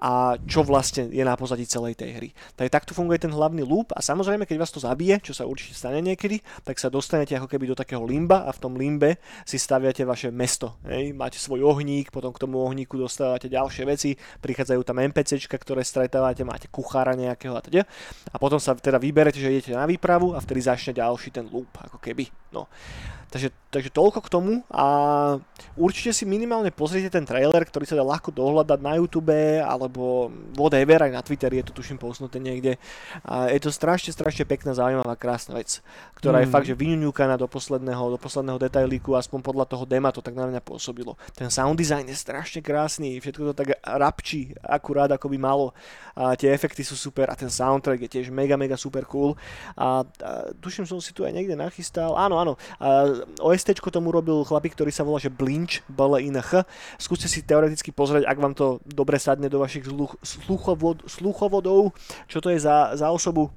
a 0.00 0.36
čo 0.48 0.64
vlastne 0.64 1.10
je 1.12 1.22
na 1.22 1.36
pozadí 1.36 1.66
celej 1.66 1.98
tej 1.98 2.10
hry. 2.16 2.28
Tak 2.56 2.70
takto 2.70 2.92
funguje 2.94 3.20
ten 3.20 3.34
hlavný 3.34 3.66
loop 3.66 3.92
a 3.92 4.00
samozrejme, 4.00 4.46
keď 4.46 4.56
vás 4.62 4.72
to 4.72 4.80
zabije, 4.80 5.20
čo 5.20 5.34
sa 5.34 5.44
určite 5.44 5.74
stane 5.74 6.00
niekedy, 6.00 6.40
tak 6.62 6.78
sa 6.78 6.88
dostanete 6.88 7.34
ako 7.34 7.50
keby 7.50 7.70
do 7.70 7.76
takého 7.76 8.02
limba 8.02 8.21
limba 8.22 8.46
a 8.46 8.54
v 8.54 8.62
tom 8.62 8.78
limbe 8.78 9.18
si 9.42 9.58
staviate 9.58 10.06
vaše 10.06 10.30
mesto. 10.30 10.78
Hej. 10.86 11.10
Máte 11.18 11.42
svoj 11.42 11.66
ohník, 11.66 12.14
potom 12.14 12.30
k 12.30 12.38
tomu 12.38 12.62
ohníku 12.62 12.94
dostávate 12.94 13.50
ďalšie 13.50 13.82
veci, 13.82 14.14
prichádzajú 14.14 14.80
tam 14.86 15.02
NPCčka, 15.02 15.58
ktoré 15.58 15.82
stretávate, 15.82 16.46
máte 16.46 16.70
kuchára 16.70 17.18
nejakého 17.18 17.58
a 17.58 17.60
teda. 17.60 17.82
A 18.30 18.36
potom 18.38 18.62
sa 18.62 18.78
teda 18.78 19.02
vyberete, 19.02 19.42
že 19.42 19.50
idete 19.50 19.74
na 19.74 19.90
výpravu 19.90 20.38
a 20.38 20.38
vtedy 20.38 20.62
začne 20.62 20.94
ďalší 20.94 21.34
ten 21.34 21.50
loop, 21.50 21.74
ako 21.90 21.98
keby. 21.98 22.30
No. 22.54 22.70
Takže, 23.26 23.50
takže 23.72 23.88
toľko 23.88 24.20
k 24.20 24.28
tomu 24.28 24.52
a 24.68 24.86
určite 25.80 26.12
si 26.12 26.28
minimálne 26.28 26.68
pozrite 26.68 27.08
ten 27.08 27.24
trailer, 27.24 27.64
ktorý 27.64 27.88
sa 27.88 27.96
dá 27.96 28.04
ľahko 28.04 28.28
dohľadať 28.28 28.78
na 28.84 29.00
YouTube 29.00 29.32
alebo 29.64 30.28
whatever, 30.52 31.08
aj 31.08 31.12
na 31.16 31.24
Twitteri 31.24 31.64
je 31.64 31.72
to 31.72 31.80
tuším 31.80 31.96
posnuté 31.96 32.36
niekde. 32.36 32.76
A 33.24 33.48
je 33.48 33.64
to 33.64 33.72
strašne, 33.72 34.12
strašne 34.12 34.44
pekná, 34.44 34.76
zaujímavá, 34.76 35.16
krásna 35.16 35.56
vec, 35.56 35.80
ktorá 36.20 36.38
mm. 36.38 36.42
je 36.44 36.52
fakt, 36.52 36.68
že 36.68 36.76
vyňuňúkaná 36.76 37.40
do 37.40 37.48
posledného, 37.48 38.12
do 38.12 38.18
posledného 38.20 38.60
detailíku, 38.60 39.16
aspoň 39.16 39.40
podľa 39.40 39.64
toho 39.64 39.88
dema 39.88 40.12
to 40.12 40.20
tak 40.20 40.36
na 40.36 40.52
mňa 40.52 40.60
pôsobilo. 40.60 41.16
Ten 41.32 41.48
sound 41.48 41.80
design 41.80 42.04
je 42.04 42.16
strašne 42.18 42.60
krásny, 42.60 43.16
všetko 43.24 43.50
to 43.50 43.54
tak 43.56 43.80
rapčí, 43.80 44.52
akurát 44.60 45.08
ako 45.08 45.32
by 45.32 45.38
malo. 45.40 45.72
A 46.12 46.36
tie 46.36 46.52
efekty 46.52 46.84
sú 46.84 46.92
super 46.92 47.32
a 47.32 47.34
ten 47.34 47.48
soundtrack 47.48 48.04
je 48.04 48.20
tiež 48.20 48.28
mega, 48.28 48.60
mega 48.60 48.76
super 48.76 49.08
cool. 49.08 49.32
A, 49.80 50.04
a 50.04 50.52
tuším, 50.60 50.84
som 50.84 51.00
si 51.00 51.16
tu 51.16 51.24
aj 51.24 51.32
niekde 51.32 51.56
nachystal. 51.56 52.12
Áno, 52.20 52.36
áno. 52.36 52.60
A 52.76 53.24
OST 53.62 53.78
tomu 53.94 54.10
robil 54.10 54.42
chlapík, 54.42 54.74
ktorý 54.74 54.90
sa 54.90 55.06
volá 55.06 55.22
že 55.22 55.30
Blinch, 55.30 55.86
BLINH. 55.86 56.66
Skúste 56.98 57.30
si 57.30 57.46
teoreticky 57.46 57.94
pozrieť, 57.94 58.26
ak 58.26 58.38
vám 58.42 58.58
to 58.58 58.82
dobre 58.82 59.22
sadne 59.22 59.46
do 59.46 59.62
vašich 59.62 59.86
sluch, 59.86 60.18
sluchovod, 60.18 61.06
sluchovodov, 61.06 61.94
čo 62.26 62.42
to 62.42 62.50
je 62.50 62.58
za, 62.58 62.98
za 62.98 63.14
osobu 63.14 63.54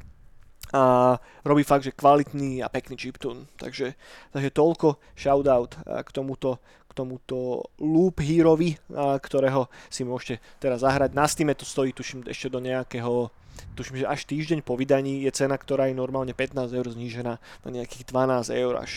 a 0.69 1.17
robí 1.41 1.65
fakt, 1.65 1.89
že 1.89 1.97
kvalitný 1.97 2.61
a 2.61 2.69
pekný 2.69 3.01
chiptune. 3.01 3.49
Takže, 3.57 3.97
takže 4.29 4.49
toľko 4.53 5.01
shoutout 5.17 5.73
k 5.81 6.09
tomuto, 6.13 6.61
k 6.85 6.91
tomuto 6.93 7.65
Loop 7.81 8.21
Herovi, 8.21 8.77
ktorého 8.93 9.73
si 9.89 10.05
môžete 10.05 10.37
teraz 10.61 10.85
zahrať. 10.85 11.17
Na 11.17 11.25
Steam 11.25 11.49
to 11.57 11.65
stojí, 11.65 11.97
tuším, 11.97 12.29
ešte 12.29 12.53
do 12.53 12.61
nejakého 12.61 13.33
tuším, 13.73 14.03
že 14.03 14.09
až 14.09 14.27
týždeň 14.27 14.67
po 14.67 14.75
vydaní 14.75 15.23
je 15.23 15.31
cena, 15.31 15.55
ktorá 15.55 15.87
je 15.87 15.95
normálne 15.95 16.35
15 16.35 16.75
eur 16.75 16.87
znížená 16.91 17.39
na 17.39 17.69
nejakých 17.71 18.03
12 18.11 18.51
eur 18.51 18.73
až 18.75 18.91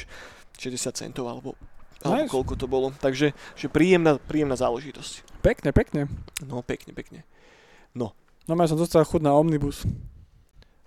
60 0.59 0.93
centov 0.93 1.25
alebo, 1.31 1.55
alebo 2.03 2.27
nice. 2.27 2.33
koľko 2.35 2.55
to 2.59 2.67
bolo. 2.67 2.91
Takže 2.99 3.33
že 3.33 3.67
príjemná, 3.71 4.19
príjemná 4.19 4.59
záležitosť. 4.59 5.41
Pekne, 5.41 5.71
pekne. 5.71 6.11
No, 6.43 6.61
pekne, 6.67 6.93
pekne. 6.93 7.23
No. 7.95 8.13
No, 8.51 8.59
ja 8.59 8.69
som 8.69 8.81
dostal 8.81 9.07
chud 9.07 9.23
na 9.23 9.33
Omnibus. 9.33 9.87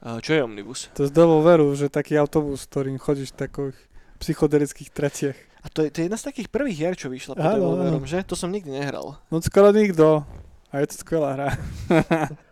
A 0.01 0.17
čo 0.17 0.33
je 0.33 0.41
Omnibus? 0.41 0.89
To 0.97 1.05
z 1.05 1.13
veru, 1.13 1.71
že 1.77 1.87
taký 1.87 2.17
autobus, 2.17 2.65
ktorým 2.65 2.97
chodíš 2.97 3.37
v 3.37 3.39
takových 3.47 3.79
psychodelických 4.17 4.89
tratiach. 4.89 5.37
A 5.61 5.69
to 5.69 5.85
je, 5.85 5.93
to 5.93 6.01
je 6.01 6.05
jedna 6.09 6.17
z 6.17 6.25
takých 6.25 6.49
prvých 6.49 6.77
hier, 6.77 6.95
čo 6.97 7.13
vyšla 7.13 7.37
pod 7.37 7.45
Devolverom, 7.45 8.05
že? 8.09 8.25
To 8.25 8.33
som 8.33 8.49
nikdy 8.49 8.73
nehral. 8.73 9.21
No 9.29 9.37
skoro 9.45 9.69
nikto. 9.69 10.25
A 10.73 10.81
je 10.81 10.89
to 10.89 10.95
skvelá 11.05 11.37
hra. 11.37 11.49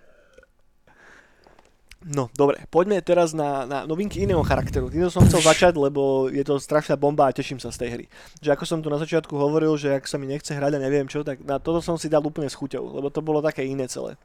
No, 2.00 2.32
dobre, 2.32 2.64
poďme 2.72 3.04
teraz 3.04 3.36
na, 3.36 3.68
na 3.68 3.84
novinky 3.84 4.24
iného 4.24 4.39
charakteru. 4.39 4.88
Týmto 4.88 5.12
som 5.12 5.28
chcel 5.28 5.43
začať, 5.43 5.76
lebo 5.76 6.32
je 6.32 6.47
to 6.47 6.56
strašná 6.56 6.95
bomba 6.95 7.28
a 7.28 7.36
teším 7.36 7.60
sa 7.60 7.76
z 7.76 7.84
tej 7.84 7.89
hry. 7.91 8.06
Že 8.39 8.50
ako 8.56 8.64
som 8.64 8.80
tu 8.80 8.88
na 8.88 8.95
začiatku 8.95 9.36
hovoril, 9.36 9.76
že 9.76 9.91
ak 9.91 10.08
sa 10.08 10.16
mi 10.16 10.24
nechce 10.24 10.56
hrať 10.56 10.80
a 10.80 10.80
neviem 10.80 11.12
čo, 11.12 11.28
tak 11.28 11.43
na 11.43 11.60
toto 11.60 11.84
som 11.84 12.00
si 12.00 12.08
dal 12.08 12.24
úplne 12.24 12.47
s 12.47 12.56
chuťou, 12.56 12.95
lebo 12.95 13.12
to 13.12 13.20
bolo 13.20 13.43
také 13.43 13.68
iné 13.68 13.84
celé. 13.91 14.16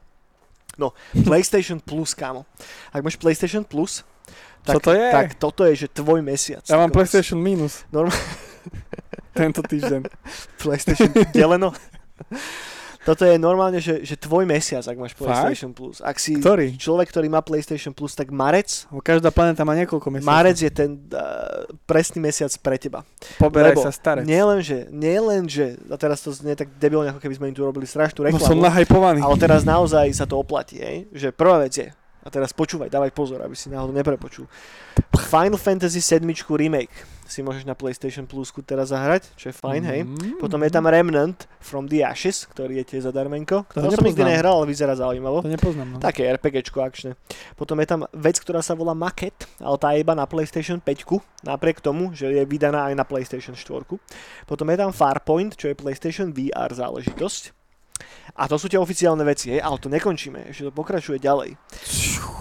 No, 0.79 0.95
PlayStation 1.27 1.83
Plus, 1.83 2.14
kámo. 2.14 2.47
Ak 2.95 3.03
máš 3.03 3.18
PlayStation 3.18 3.66
Plus, 3.66 4.07
tak, 4.62 4.79
Čo 4.79 4.91
to 4.91 4.91
je? 4.95 5.07
tak 5.11 5.35
toto 5.37 5.66
je, 5.66 5.75
že 5.75 5.89
tvoj 5.91 6.22
mesiac. 6.25 6.64
Ja 6.70 6.79
mám 6.79 6.89
Kokos. 6.89 7.11
PlayStation 7.11 7.37
minus 7.43 7.85
Normálne 7.93 8.16
tento 9.35 9.61
týždeň. 9.61 10.09
PlayStation 10.62 11.11
deleno. 11.35 11.75
Toto 13.05 13.28
je 13.28 13.36
normálne, 13.36 13.84
že, 13.84 14.00
že 14.00 14.16
tvoj 14.16 14.48
mesiac, 14.48 14.80
ak 14.80 14.96
máš 14.96 15.12
PlayStation 15.12 15.76
Plus. 15.76 16.00
Ak 16.00 16.16
si 16.16 16.40
Ktorý? 16.40 16.72
človek, 16.80 17.12
ktorý 17.12 17.28
má 17.28 17.44
PlayStation 17.44 17.92
Plus, 17.92 18.16
tak 18.16 18.32
marec, 18.32 18.88
Lebo 18.88 19.05
Každá 19.05 19.28
planéta 19.28 19.61
má 19.61 19.76
niekoľko 19.76 20.09
mesiacov. 20.09 20.32
marec 20.32 20.57
je 20.57 20.72
ten 20.72 20.96
uh, 21.12 21.68
presný 21.84 22.24
mesiac 22.24 22.48
pre 22.64 22.80
teba. 22.80 23.05
Poberaj 23.36 23.76
Lebo 23.76 23.84
sa 23.84 23.92
starec. 23.92 24.24
Nie 24.24 24.40
len, 24.40 24.64
že, 24.64 24.88
nie 24.88 25.20
len, 25.20 25.44
že, 25.44 25.76
a 25.92 25.96
teraz 26.00 26.24
to 26.24 26.32
znie 26.32 26.57
tak 26.57 26.72
debilne, 26.80 27.12
ako 27.12 27.20
keby 27.20 27.34
sme 27.36 27.46
im 27.52 27.57
tu 27.57 27.61
robili 27.61 27.84
strašnú 27.84 28.24
No 28.24 28.40
som 28.40 28.57
reklamu, 28.57 28.72
nahypovaný. 28.72 29.18
ale 29.20 29.36
teraz 29.36 29.68
naozaj 29.68 30.09
sa 30.16 30.24
to 30.24 30.40
oplatí, 30.40 30.80
hej? 30.80 31.05
že 31.12 31.28
prvá 31.28 31.61
vec 31.61 31.76
je, 31.76 31.92
a 32.24 32.28
teraz 32.32 32.57
počúvaj, 32.57 32.88
dávaj 32.88 33.12
pozor, 33.12 33.44
aby 33.44 33.52
si 33.52 33.68
náhodou 33.68 33.92
neprepočul. 33.92 34.48
Final 35.28 35.61
Fantasy 35.61 36.00
7 36.00 36.24
remake 36.57 37.14
si 37.27 37.41
môžeš 37.41 37.64
na 37.64 37.72
PlayStation 37.72 38.29
Plus 38.29 38.53
teraz 38.64 38.93
zahrať, 38.93 39.33
čo 39.37 39.51
je 39.51 39.55
fajn, 39.57 39.83
hej. 39.85 40.01
Mm. 40.05 40.39
Potom 40.41 40.61
je 40.62 40.70
tam 40.70 40.85
Remnant 40.85 41.49
from 41.61 41.89
the 41.89 42.05
Ashes, 42.05 42.45
ktorý 42.49 42.81
je 42.83 42.85
tiež 42.95 43.09
zadarmenko. 43.09 43.64
To 43.72 43.81
To 43.81 43.91
som 43.93 44.05
nikdy 44.05 44.25
nehral, 44.25 44.61
ale 44.61 44.70
vyzerá 44.70 44.95
zaujímavo. 44.95 45.41
To 45.45 45.51
nepoznám. 45.51 45.97
No. 45.97 45.99
Také 45.99 46.29
RPGčko 46.37 46.85
akčné. 46.85 47.16
Potom 47.57 47.81
je 47.81 47.87
tam 47.89 48.05
vec, 48.12 48.37
ktorá 48.37 48.61
sa 48.61 48.77
volá 48.77 48.93
Maket, 48.93 49.49
ale 49.59 49.77
tá 49.81 49.93
je 49.97 50.05
iba 50.05 50.12
na 50.12 50.29
PlayStation 50.29 50.79
5, 50.79 51.49
napriek 51.49 51.81
tomu, 51.81 52.12
že 52.12 52.29
je 52.31 52.43
vydaná 52.45 52.93
aj 52.93 52.95
na 52.97 53.05
PlayStation 53.09 53.57
4. 53.57 53.89
Potom 54.45 54.66
je 54.68 54.77
tam 54.77 54.93
Farpoint, 54.93 55.57
čo 55.57 55.72
je 55.72 55.75
PlayStation 55.75 56.31
VR 56.31 56.70
záležitosť. 56.70 57.64
A 58.34 58.50
to 58.50 58.59
sú 58.59 58.66
tie 58.66 58.80
oficiálne 58.80 59.22
veci, 59.22 59.55
hej, 59.55 59.62
ale 59.62 59.78
to 59.78 59.86
nekončíme, 59.86 60.50
ešte 60.50 60.68
to 60.68 60.72
pokračuje 60.74 61.22
ďalej. 61.22 61.55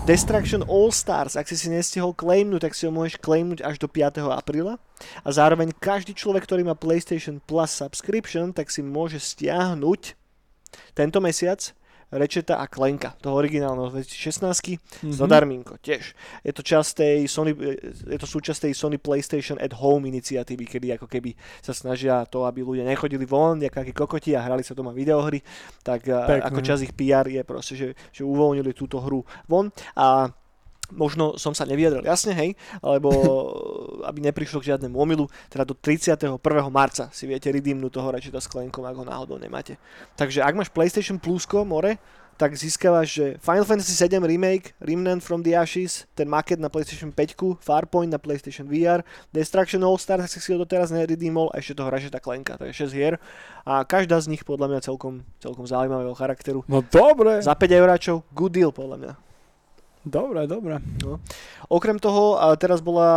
Destruction 0.10 0.66
All 0.66 0.90
Stars, 0.90 1.38
ak 1.38 1.46
si 1.46 1.56
si 1.56 1.70
nestihol 1.70 2.18
claimnúť, 2.18 2.66
tak 2.66 2.74
si 2.74 2.90
ho 2.90 2.92
môžeš 2.92 3.22
claimnúť 3.22 3.62
až 3.62 3.78
do 3.78 3.86
5. 3.86 4.26
apríla. 4.34 4.82
A 5.22 5.30
zároveň 5.30 5.70
každý 5.78 6.18
človek, 6.18 6.50
ktorý 6.50 6.66
má 6.66 6.74
PlayStation 6.74 7.38
Plus 7.44 7.70
subscription, 7.70 8.52
tak 8.52 8.74
si 8.74 8.82
môže 8.82 9.22
stiahnuť 9.22 10.18
tento 10.98 11.22
mesiac 11.22 11.62
Rečeta 12.14 12.62
a 12.62 12.70
Klenka, 12.70 13.18
toho 13.18 13.36
originálneho 13.36 13.90
2016 13.90 14.78
Mhm. 15.02 15.12
zadarminko 15.12 15.82
tiež. 15.82 16.14
Je 16.46 16.54
to, 16.54 16.62
časť 16.62 16.90
tej 16.94 17.18
Sony, 17.26 17.52
je 18.06 18.20
to 18.22 18.28
súčasť 18.30 18.70
tej 18.70 18.74
Sony 18.74 18.98
PlayStation 18.98 19.58
at 19.58 19.74
Home 19.74 20.06
iniciatívy, 20.06 20.70
kedy 20.70 20.88
ako 20.96 21.10
keby 21.10 21.34
sa 21.60 21.74
snažia 21.74 22.22
to, 22.30 22.46
aby 22.46 22.62
ľudia 22.62 22.86
nechodili 22.86 23.26
von, 23.26 23.58
jak 23.58 23.74
akí 23.74 23.92
kokoti 23.92 24.38
a 24.38 24.46
hrali 24.46 24.62
sa 24.62 24.72
doma 24.72 24.94
videohry, 24.94 25.42
tak 25.82 26.06
a, 26.08 26.30
Pekné. 26.30 26.46
ako 26.46 26.60
čas 26.62 26.80
ich 26.82 26.94
PR 26.94 27.26
je 27.26 27.42
proste, 27.42 27.74
že, 27.74 27.88
že 28.10 28.22
uvoľnili 28.22 28.72
túto 28.72 29.02
hru 29.02 29.26
von 29.46 29.74
a 29.98 30.30
možno 30.94 31.36
som 31.42 31.52
sa 31.58 31.66
nevyjadril 31.66 32.06
jasne, 32.06 32.38
hej, 32.38 32.54
alebo 32.80 33.10
aby 34.10 34.24
neprišlo 34.24 34.62
k 34.62 34.74
žiadnemu 34.74 34.96
omilu, 34.96 35.26
teda 35.50 35.66
do 35.66 35.74
31. 35.74 36.38
marca 36.70 37.10
si 37.10 37.26
viete 37.26 37.50
redeemnúť 37.50 37.92
toho 37.92 38.14
Ratcheta 38.14 38.40
s 38.40 38.48
Clankom, 38.48 38.86
ak 38.86 38.96
ho 38.96 39.06
náhodou 39.06 39.42
nemáte. 39.42 39.82
Takže 40.16 40.46
ak 40.46 40.54
máš 40.54 40.70
PlayStation 40.70 41.18
Plusko, 41.18 41.66
more, 41.66 41.98
tak 42.38 42.58
získavaš, 42.58 43.08
že 43.14 43.26
Final 43.40 43.66
Fantasy 43.66 43.94
7 43.94 44.26
Remake, 44.26 44.74
Remnant 44.82 45.22
from 45.22 45.46
the 45.46 45.54
Ashes, 45.54 46.10
ten 46.18 46.26
maket 46.26 46.58
na 46.58 46.70
PlayStation 46.70 47.14
5, 47.14 47.62
Farpoint 47.62 48.10
na 48.10 48.18
PlayStation 48.18 48.66
VR, 48.66 49.06
Destruction 49.30 49.86
All 49.86 50.02
Stars, 50.02 50.34
ak 50.34 50.42
si 50.42 50.50
ho 50.50 50.58
doteraz 50.58 50.90
neredeemol, 50.90 51.54
a 51.54 51.62
ešte 51.62 51.78
toho 51.78 51.90
Ratcheta 51.94 52.18
Clanka, 52.18 52.58
to 52.58 52.66
je 52.70 52.74
6 52.74 52.94
hier. 52.94 53.22
A 53.64 53.86
každá 53.86 54.18
z 54.20 54.34
nich 54.34 54.42
podľa 54.44 54.74
mňa 54.74 54.80
celkom, 54.82 55.22
celkom 55.40 55.66
zaujímavého 55.70 56.18
charakteru. 56.18 56.66
No 56.66 56.82
dobre. 56.82 57.40
Za 57.46 57.54
5 57.54 57.80
euráčov, 57.80 58.26
good 58.34 58.54
deal 58.54 58.74
podľa 58.74 58.98
mňa. 58.98 59.33
Dobre, 60.04 60.44
dobre. 60.52 60.84
Okrem 61.72 61.96
toho, 61.96 62.36
teraz 62.60 62.84
bola, 62.84 63.12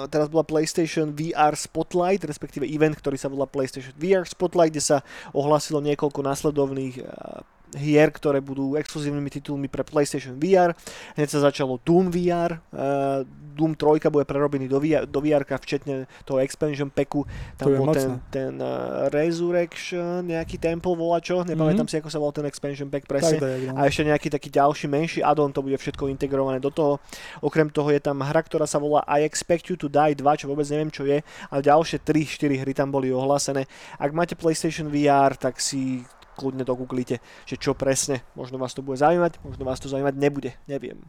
a 0.00 0.06
teraz 0.08 0.32
bola 0.32 0.48
PlayStation 0.48 1.12
VR 1.12 1.52
Spotlight, 1.52 2.24
respektíve 2.24 2.64
event, 2.64 2.96
ktorý 2.96 3.20
sa 3.20 3.28
volá 3.28 3.44
PlayStation 3.44 3.92
VR 4.00 4.24
Spotlight, 4.24 4.72
kde 4.72 4.80
sa 4.80 4.98
ohlasilo 5.36 5.84
niekoľko 5.84 6.24
následovných 6.24 7.04
a, 7.04 7.44
hier, 7.76 8.10
ktoré 8.10 8.42
budú 8.42 8.74
exkluzívnymi 8.74 9.30
titulmi 9.30 9.66
pre 9.66 9.86
PlayStation 9.86 10.34
VR. 10.36 10.74
Hneď 11.14 11.28
sa 11.30 11.40
začalo 11.46 11.78
Doom 11.82 12.10
VR, 12.10 12.58
a 12.70 13.22
Doom 13.50 13.76
3 13.76 14.08
bude 14.08 14.24
prerobený 14.24 14.70
do, 14.70 14.80
VR, 14.80 15.04
do 15.04 15.20
VR 15.20 15.44
včetne 15.44 16.08
toho 16.24 16.40
expansion 16.40 16.88
packu. 16.88 17.26
Tam 17.60 17.68
To 17.68 17.76
bol 17.76 17.92
ten, 17.92 18.10
ten 18.32 18.52
uh, 18.56 19.10
Resurrection, 19.10 20.24
nejaký 20.24 20.56
Temple 20.56 20.96
volačo, 20.96 21.42
nepamätám 21.44 21.84
Mhm. 21.84 21.90
si, 21.90 21.96
ako 21.98 22.08
sa 22.08 22.18
volal 22.18 22.32
ten 22.32 22.46
expansion 22.48 22.88
pack 22.88 23.04
Tak, 23.04 23.10
presne 23.10 23.36
tak, 23.36 23.60
no. 23.68 23.76
a 23.76 23.80
ešte 23.84 24.02
nejaký 24.06 24.28
taký 24.30 24.48
ďalší 24.48 24.86
menší 24.88 25.20
add-on, 25.20 25.52
to 25.52 25.60
bude 25.60 25.76
všetko 25.76 26.08
integrované 26.08 26.56
do 26.62 26.70
toho. 26.72 26.98
Okrem 27.42 27.68
toho 27.68 27.90
je 27.90 28.00
tam 28.00 28.22
hra, 28.22 28.40
ktorá 28.40 28.64
sa 28.64 28.80
volá 28.80 29.04
I 29.04 29.26
Expect 29.26 29.68
You 29.68 29.76
to 29.76 29.92
Die 29.92 30.14
2, 30.16 30.40
čo 30.40 30.48
vôbec 30.48 30.64
neviem 30.70 30.88
čo 30.88 31.04
je, 31.04 31.20
ale 31.50 31.60
ďalšie 31.60 32.00
3-4 32.00 32.64
hry 32.64 32.72
tam 32.72 32.88
boli 32.88 33.12
ohlásené. 33.12 33.66
Ak 33.98 34.14
máte 34.16 34.38
PlayStation 34.38 34.88
VR, 34.88 35.36
tak 35.36 35.60
si 35.60 36.06
kľudne 36.40 36.64
dogooglite, 36.64 37.20
že 37.44 37.60
čo 37.60 37.76
presne, 37.76 38.24
možno 38.32 38.56
vás 38.56 38.72
to 38.72 38.80
bude 38.80 38.96
zaujímať, 38.96 39.44
možno 39.44 39.62
vás 39.68 39.76
to 39.76 39.92
zaujímať 39.92 40.16
nebude, 40.16 40.56
neviem. 40.64 41.04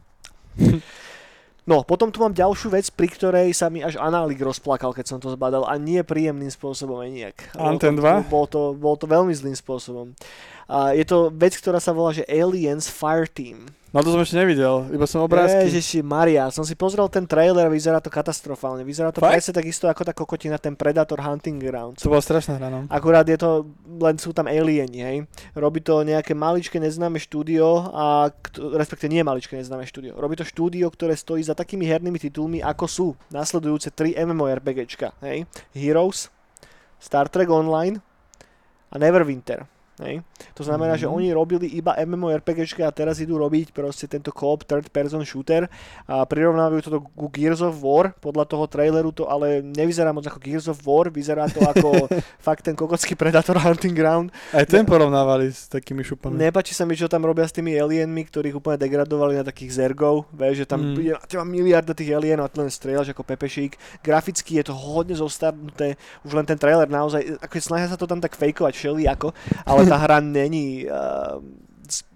No, 1.62 1.86
potom 1.86 2.10
tu 2.10 2.18
mám 2.18 2.34
ďalšiu 2.34 2.74
vec, 2.74 2.90
pri 2.90 3.06
ktorej 3.06 3.54
sa 3.54 3.70
mi 3.70 3.86
až 3.86 3.94
análik 3.94 4.42
rozplakal, 4.42 4.90
keď 4.90 5.14
som 5.14 5.18
to 5.22 5.30
zbadal 5.30 5.62
a 5.62 5.78
nie 5.78 6.02
príjemným 6.02 6.50
spôsobom 6.50 6.98
aj 6.98 7.10
nejak. 7.14 7.36
Anten 7.54 7.94
2? 7.94 8.26
Bolo 8.26 8.46
to, 8.50 8.60
bolo 8.74 8.98
to 8.98 9.06
veľmi 9.06 9.30
zlým 9.30 9.54
spôsobom. 9.54 10.10
A 10.70 10.94
je 10.94 11.04
to 11.06 11.32
vec, 11.34 11.54
ktorá 11.56 11.82
sa 11.82 11.94
volá, 11.94 12.14
že 12.14 12.26
Aliens 12.28 12.86
Fireteam. 12.90 13.68
No 13.92 14.00
to 14.00 14.08
som 14.08 14.24
ešte 14.24 14.40
nevidel, 14.40 14.88
iba 14.88 15.04
som 15.04 15.20
obrázky. 15.20 15.68
Ježiši 15.68 16.00
Maria, 16.00 16.48
som 16.48 16.64
si 16.64 16.72
pozrel 16.72 17.04
ten 17.12 17.28
trailer 17.28 17.68
a 17.68 17.72
vyzerá 17.72 18.00
to 18.00 18.08
katastrofálne. 18.08 18.88
Vyzerá 18.88 19.12
to 19.12 19.20
Fakt? 19.20 19.36
presne 19.36 19.52
takisto 19.52 19.84
ako 19.84 20.08
tá 20.08 20.16
kokotina, 20.16 20.56
ten 20.56 20.72
Predator 20.72 21.20
Hunting 21.20 21.60
Grounds. 21.60 22.00
To 22.00 22.08
bola 22.08 22.24
strašná 22.24 22.56
hra, 22.56 22.72
no. 22.72 22.88
Akurát 22.88 23.28
je 23.28 23.36
to, 23.36 23.68
len 24.00 24.16
sú 24.16 24.32
tam 24.32 24.48
alieni, 24.48 25.00
hej. 25.04 25.16
Robí 25.52 25.84
to 25.84 26.00
nejaké 26.08 26.32
maličké 26.32 26.80
neznáme 26.80 27.20
štúdio, 27.20 27.92
a, 27.92 28.32
respektive 28.80 29.12
nie 29.12 29.20
maličké 29.20 29.60
neznáme 29.60 29.84
štúdio. 29.84 30.16
Robí 30.16 30.40
to 30.40 30.48
štúdio, 30.48 30.88
ktoré 30.88 31.12
stojí 31.12 31.44
za 31.44 31.52
takými 31.52 31.84
hernými 31.84 32.16
titulmi, 32.16 32.64
ako 32.64 32.84
sú 32.88 33.06
nasledujúce 33.28 33.92
3 33.92 34.16
MMORPGčka, 34.24 35.12
hej. 35.20 35.44
Heroes, 35.76 36.32
Star 36.96 37.28
Trek 37.28 37.52
Online 37.52 38.00
a 38.88 38.96
Neverwinter. 38.96 39.68
Hej. 40.02 40.26
To 40.52 40.62
znamená, 40.62 40.94
že 40.94 41.06
Mhm. 41.06 41.12
oni 41.12 41.28
robili 41.30 41.66
iba 41.70 41.94
MMORPGčka 41.96 42.82
a 42.82 42.90
teraz 42.90 43.18
idú 43.18 43.38
robiť 43.38 43.70
proste 43.70 44.04
tento 44.04 44.28
co-op 44.28 44.62
third 44.62 44.90
person 44.90 45.22
shooter 45.22 45.70
a 46.04 46.22
prirovnávajú 46.22 46.80
to 46.82 46.90
ku 47.08 47.26
Gears 47.28 47.60
of 47.60 47.78
War. 47.78 48.10
Podľa 48.12 48.44
toho 48.44 48.66
traileru 48.66 49.10
to 49.10 49.24
ale 49.24 49.62
nevyzerá 49.62 50.10
moc 50.10 50.24
ako 50.24 50.38
Gears 50.38 50.66
of 50.66 50.82
War, 50.82 51.06
vyzerá 51.06 51.46
to 51.46 51.62
ako 51.62 52.10
fakt 52.46 52.62
ten 52.62 52.74
kokocký 52.74 53.14
Predator 53.14 53.56
Hunting 53.56 53.94
Ground. 53.94 54.34
Aj 54.50 54.64
ten 54.64 54.82
porovnávali 54.82 55.48
s 55.48 55.66
takými 55.66 56.02
šupami. 56.02 56.34
Nepáči 56.34 56.72
sa 56.72 56.82
mi, 56.82 56.92
čo 56.92 57.06
tam 57.06 57.22
robia 57.22 57.46
s 57.46 57.52
tými 57.52 57.72
alienmi, 57.72 58.26
ktorých 58.26 58.54
úplne 58.54 58.76
degradovali 58.76 59.38
na 59.38 59.44
takých 59.44 59.78
zergov. 59.78 60.26
Vieš, 60.32 60.54
že 60.56 60.66
tam 60.66 60.80
Mm. 60.82 60.94
príde 60.94 61.12
na 61.14 61.44
miliarda 61.44 61.92
tých 61.92 62.10
alienov 62.10 62.44
a 62.44 62.50
ty 62.50 62.58
len 62.58 62.66
strieľaš 62.66 63.12
ako 63.12 63.22
pepešík. 63.24 63.72
Graficky 64.00 64.58
je 64.58 64.64
to 64.64 64.74
hodne 64.74 65.14
zostarnuté. 65.14 65.94
Už 66.22 66.32
len 66.32 66.42
ten 66.42 66.56
trailer 66.56 66.88
naozaj, 66.88 67.38
ako 67.38 67.54
snažia 67.56 67.86
sa 67.86 67.94
to 67.94 68.04
tam 68.04 68.18
tak 68.18 68.34
fejkovať 68.34 68.74
všelijako, 68.74 69.30
ale 69.62 69.86
tá 69.92 69.96
hra 70.00 70.24
není... 70.24 70.88
Uh, 70.88 71.44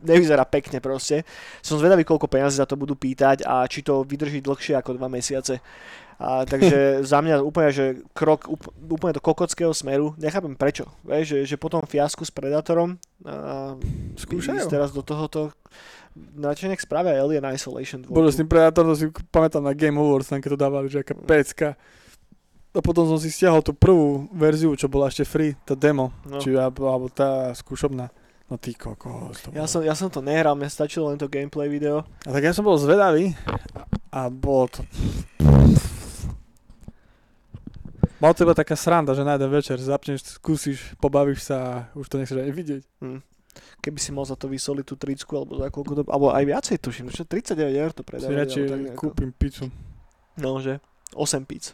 nevyzerá 0.00 0.48
pekne 0.48 0.80
proste. 0.80 1.28
Som 1.60 1.76
zvedavý, 1.76 2.00
koľko 2.00 2.30
peniazy 2.30 2.64
za 2.64 2.64
to 2.64 2.80
budú 2.80 2.96
pýtať 2.96 3.44
a 3.44 3.68
či 3.68 3.84
to 3.84 4.08
vydrží 4.08 4.40
dlhšie 4.40 4.72
ako 4.78 4.96
dva 4.96 5.12
mesiace. 5.12 5.60
A, 6.16 6.48
takže 6.48 6.96
za 7.12 7.20
mňa 7.20 7.44
úplne, 7.44 7.68
že 7.68 8.00
krok 8.16 8.48
úpl- 8.48 8.72
úplne 8.88 9.12
do 9.12 9.20
kokockého 9.20 9.76
smeru. 9.76 10.16
Nechápem 10.16 10.56
prečo. 10.56 10.88
Vieš, 11.04 11.24
že, 11.28 11.38
že 11.44 11.56
po 11.60 11.68
tom 11.68 11.84
fiasku 11.84 12.24
s 12.24 12.32
Predatorom 12.32 12.96
a, 13.28 13.76
Skúšajú. 14.16 14.56
ísť 14.56 14.72
teraz 14.72 14.96
do 14.96 15.04
tohoto 15.04 15.52
radšej 16.16 16.68
nech 16.72 16.80
spravia 16.80 17.20
Alien 17.20 17.44
Isolation 17.52 18.00
2. 18.00 18.08
Bože, 18.08 18.32
s 18.32 18.40
tým 18.40 18.48
Predator, 18.48 18.88
to 18.88 18.94
si 18.96 19.06
pamätám 19.28 19.60
na 19.60 19.76
Game 19.76 20.00
Awards, 20.00 20.32
tam 20.32 20.40
keď 20.40 20.56
to 20.56 20.60
dávali, 20.60 20.88
že 20.88 21.04
aká 21.04 21.12
pecka. 21.12 21.76
A 22.76 22.84
potom 22.84 23.08
som 23.08 23.16
si 23.16 23.32
stiahol 23.32 23.64
tú 23.64 23.72
prvú 23.72 24.28
verziu, 24.36 24.76
čo 24.76 24.84
bola 24.84 25.08
ešte 25.08 25.24
free, 25.24 25.56
tá 25.64 25.72
demo, 25.72 26.12
no. 26.28 26.36
či 26.44 26.52
alebo, 26.52 27.08
tá 27.08 27.48
skúšobná. 27.56 28.12
No 28.46 28.60
ty 28.60 28.76
kokos, 28.76 29.42
to 29.42 29.50
ja, 29.56 29.64
bolo. 29.64 29.72
som, 29.72 29.80
ja 29.82 29.94
som 29.96 30.12
to 30.12 30.20
nehral, 30.20 30.54
mne 30.54 30.68
stačilo 30.68 31.08
len 31.10 31.18
to 31.18 31.26
gameplay 31.26 31.66
video. 31.66 32.04
A 32.28 32.30
tak 32.30 32.44
ja 32.44 32.52
som 32.52 32.62
bol 32.62 32.76
zvedavý 32.76 33.32
a, 33.72 33.82
a 34.12 34.20
bolo 34.28 34.68
to... 34.70 34.80
Mal 38.20 38.32
to 38.32 38.44
iba 38.48 38.56
taká 38.56 38.76
sranda, 38.76 39.12
že 39.12 39.24
na 39.24 39.36
jeden 39.36 39.50
večer 39.52 39.76
zapneš, 39.80 40.40
skúsiš, 40.40 40.96
pobavíš 41.00 41.48
sa 41.48 41.56
a 41.56 41.72
už 41.96 42.06
to 42.08 42.16
nechceš 42.20 42.38
ani 42.44 42.52
vidieť. 42.52 42.82
Hm. 43.02 43.20
Keby 43.80 43.98
si 44.00 44.12
mal 44.12 44.28
za 44.28 44.36
to 44.36 44.52
vysoliť 44.52 44.84
tú 44.84 45.00
tricku, 45.00 45.32
alebo 45.36 45.56
za 45.56 45.72
koľko 45.72 45.92
to, 45.96 46.02
alebo 46.12 46.28
aj 46.32 46.44
viacej 46.44 46.76
tuším, 46.80 47.08
čo 47.08 47.24
39 47.24 47.56
eur 47.72 47.90
to 47.96 48.04
Si 48.04 48.08
predávali. 48.08 48.36
radšej 48.36 48.62
tak 48.68 48.80
nejako. 48.84 49.00
kúpim 49.00 49.30
pizzu. 49.32 49.72
No, 50.36 50.60
že 50.60 50.80
8 51.16 51.44
pizz. 51.48 51.72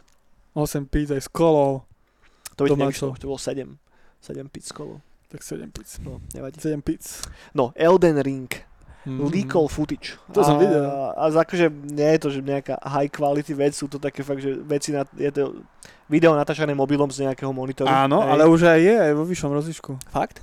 8 0.53 0.85
pizz 0.85 1.09
aj 1.11 1.21
s 1.21 1.29
kolou, 1.29 1.81
To 2.55 2.65
by 2.65 2.77
nevyšlo, 2.77 3.17
to 3.17 3.25
bolo 3.25 3.41
7. 3.41 3.77
7 4.21 4.49
pizz 4.49 4.69
kolo. 4.71 5.01
tak 5.27 5.41
7 5.41 5.65
pizz. 5.73 5.97
No, 5.99 6.21
nevadí. 6.37 6.61
7 6.61 6.81
pizz. 6.81 7.25
No, 7.53 7.73
Elden 7.73 8.21
Ring. 8.21 8.49
Mhm. 9.03 9.27
Leakol 9.27 9.67
footage. 9.67 10.15
To 10.31 10.45
som 10.45 10.55
a, 10.55 10.59
videl. 10.63 10.85
A 11.17 11.27
za- 11.27 11.43
akože 11.43 11.67
nie 11.91 12.07
je 12.15 12.19
to 12.23 12.29
že 12.31 12.39
nejaká 12.39 12.79
high 12.87 13.11
quality 13.11 13.51
vec, 13.51 13.75
sú 13.75 13.91
to 13.91 13.99
také 13.99 14.23
fakt, 14.23 14.39
že 14.39 14.55
veci 14.63 14.95
na, 14.95 15.03
je 15.17 15.27
to 15.27 15.59
video 16.07 16.31
natáčané 16.31 16.71
mobilom 16.71 17.11
z 17.11 17.27
nejakého 17.27 17.51
monitoru. 17.51 17.91
Áno, 17.91 18.23
Hej. 18.23 18.29
ale 18.31 18.43
už 18.47 18.61
aj 18.63 18.79
je, 18.79 18.95
aj 18.95 19.13
vo 19.17 19.27
vyššom 19.27 19.51
rozlišku. 19.51 19.91
Fakt? 20.07 20.39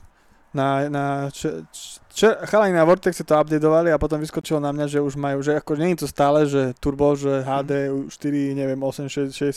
Na, 0.50 0.90
na 0.90 1.30
č, 1.30 1.46
č, 1.70 2.02
č, 2.10 2.20
chalani 2.50 2.74
na 2.74 2.82
Vortexe 2.82 3.22
to 3.22 3.38
updateovali 3.38 3.94
a 3.94 4.02
potom 4.02 4.18
vyskočilo 4.18 4.58
na 4.58 4.74
mňa, 4.74 4.86
že 4.90 4.98
už 4.98 5.14
majú, 5.14 5.46
že 5.46 5.54
ako 5.54 5.78
nie 5.78 5.94
je 5.94 6.02
to 6.02 6.08
stále, 6.10 6.42
že 6.42 6.74
turbo, 6.82 7.14
že 7.14 7.46
HD 7.46 7.86
4, 8.10 8.58
neviem, 8.58 8.80
860, 8.82 9.54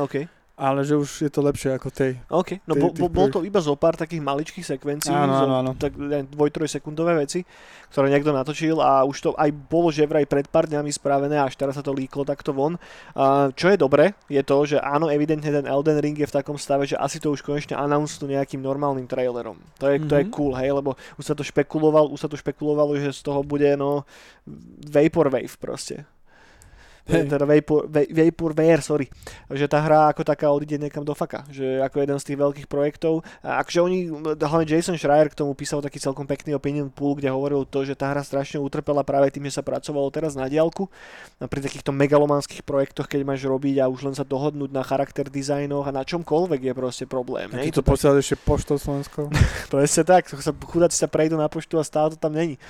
OK. 0.00 0.24
Ale 0.62 0.86
že 0.86 0.94
už 0.94 1.10
je 1.20 1.30
to 1.32 1.42
lepšie 1.42 1.74
ako 1.74 1.90
tej. 1.90 2.22
OK, 2.30 2.62
no 2.70 2.78
bol, 2.78 2.94
tých 2.94 3.10
bol, 3.10 3.26
to 3.26 3.42
iba 3.42 3.58
zo 3.58 3.74
pár 3.74 3.98
takých 3.98 4.22
maličkých 4.22 4.62
sekvencií, 4.62 5.10
Áno, 5.10 5.34
zo- 5.34 5.46
áno, 5.50 5.54
áno. 5.58 5.70
tak 5.74 5.98
dvoj, 6.30 6.54
sekundové 6.70 7.18
veci, 7.18 7.42
ktoré 7.90 8.06
niekto 8.06 8.30
natočil 8.30 8.78
a 8.78 9.02
už 9.02 9.16
to 9.18 9.30
aj 9.34 9.50
bolo 9.50 9.90
že 9.90 10.06
vraj 10.06 10.22
pred 10.22 10.46
pár 10.46 10.70
dňami 10.70 10.86
spravené 10.88 11.34
a 11.34 11.50
až 11.50 11.58
teraz 11.58 11.74
sa 11.74 11.82
to 11.82 11.90
líklo 11.90 12.22
takto 12.22 12.54
von. 12.54 12.78
Čo 13.52 13.66
je 13.68 13.76
dobre, 13.76 14.14
je 14.30 14.38
to, 14.40 14.56
že 14.64 14.78
áno, 14.78 15.10
evidentne 15.10 15.50
ten 15.50 15.66
Elden 15.66 15.98
Ring 15.98 16.14
je 16.14 16.24
v 16.24 16.32
takom 16.32 16.54
stave, 16.54 16.86
že 16.86 16.94
asi 16.94 17.18
to 17.18 17.34
už 17.34 17.42
konečne 17.42 17.74
announce 17.74 18.16
tu 18.16 18.24
nejakým 18.24 18.62
normálnym 18.62 19.10
trailerom. 19.10 19.58
To 19.82 19.90
je, 19.90 19.98
to 19.98 20.14
je 20.14 20.24
Mhm. 20.24 20.30
cool, 20.30 20.54
hej, 20.54 20.70
lebo 20.70 20.94
už 21.18 21.24
sa 21.26 21.34
to 21.34 21.42
špekuloval, 21.42 22.06
už 22.06 22.22
sa 22.22 22.30
to 22.30 22.38
špekulovalo, 22.38 22.94
že 22.94 23.10
z 23.10 23.20
toho 23.20 23.42
bude 23.42 23.66
no 23.74 24.06
Vaporwave 24.86 25.58
proste. 25.58 26.06
Hej. 27.02 27.34
Teda 27.34 27.42
Vapor, 27.42 27.90
Va- 27.90 28.06
Vaporware, 28.06 28.78
sorry. 28.78 29.10
Že 29.50 29.66
tá 29.66 29.82
hra 29.82 30.14
ako 30.14 30.22
taká 30.22 30.54
odíde 30.54 30.78
niekam 30.78 31.02
do 31.02 31.18
faka. 31.18 31.42
Že 31.50 31.82
ako 31.82 31.96
jeden 31.98 32.18
z 32.22 32.24
tých 32.30 32.38
veľkých 32.38 32.68
projektov. 32.70 33.26
A 33.42 33.58
akože 33.58 33.78
oni, 33.82 33.98
hlavne 34.38 34.66
Jason 34.70 34.94
Schreier 34.94 35.26
k 35.26 35.34
tomu 35.34 35.58
písal 35.58 35.82
taký 35.82 35.98
celkom 35.98 36.30
pekný 36.30 36.54
opinion 36.54 36.94
pool, 36.94 37.18
kde 37.18 37.34
hovoril 37.34 37.66
to, 37.66 37.82
že 37.82 37.98
tá 37.98 38.14
hra 38.14 38.22
strašne 38.22 38.62
utrpela 38.62 39.02
práve 39.02 39.34
tým, 39.34 39.50
že 39.50 39.58
sa 39.58 39.66
pracovalo 39.66 40.06
teraz 40.14 40.38
na 40.38 40.46
diálku. 40.46 40.86
A 41.42 41.50
pri 41.50 41.58
takýchto 41.58 41.90
megalomanských 41.90 42.62
projektoch, 42.62 43.10
keď 43.10 43.26
máš 43.26 43.42
robiť 43.42 43.82
a 43.82 43.90
už 43.90 44.06
len 44.06 44.14
sa 44.14 44.22
dohodnúť 44.22 44.70
na 44.70 44.86
charakter 44.86 45.26
dizajnoch 45.26 45.90
a 45.90 45.92
na 45.92 46.06
čomkoľvek 46.06 46.70
je 46.70 46.72
proste 46.72 47.04
problém. 47.10 47.50
Taký 47.50 47.74
Hej? 47.74 47.76
to 47.76 47.82
posielal 47.82 48.22
ešte 48.22 48.38
poštou 48.38 48.78
Slovenskou. 48.78 49.26
Presne 49.74 50.02
tak, 50.06 50.30
chudáci 50.70 50.94
sa 50.94 51.10
prejdú 51.10 51.34
na 51.34 51.50
poštu 51.50 51.82
a 51.82 51.84
stále 51.84 52.14
to 52.14 52.18
tam 52.18 52.38
není. 52.38 52.62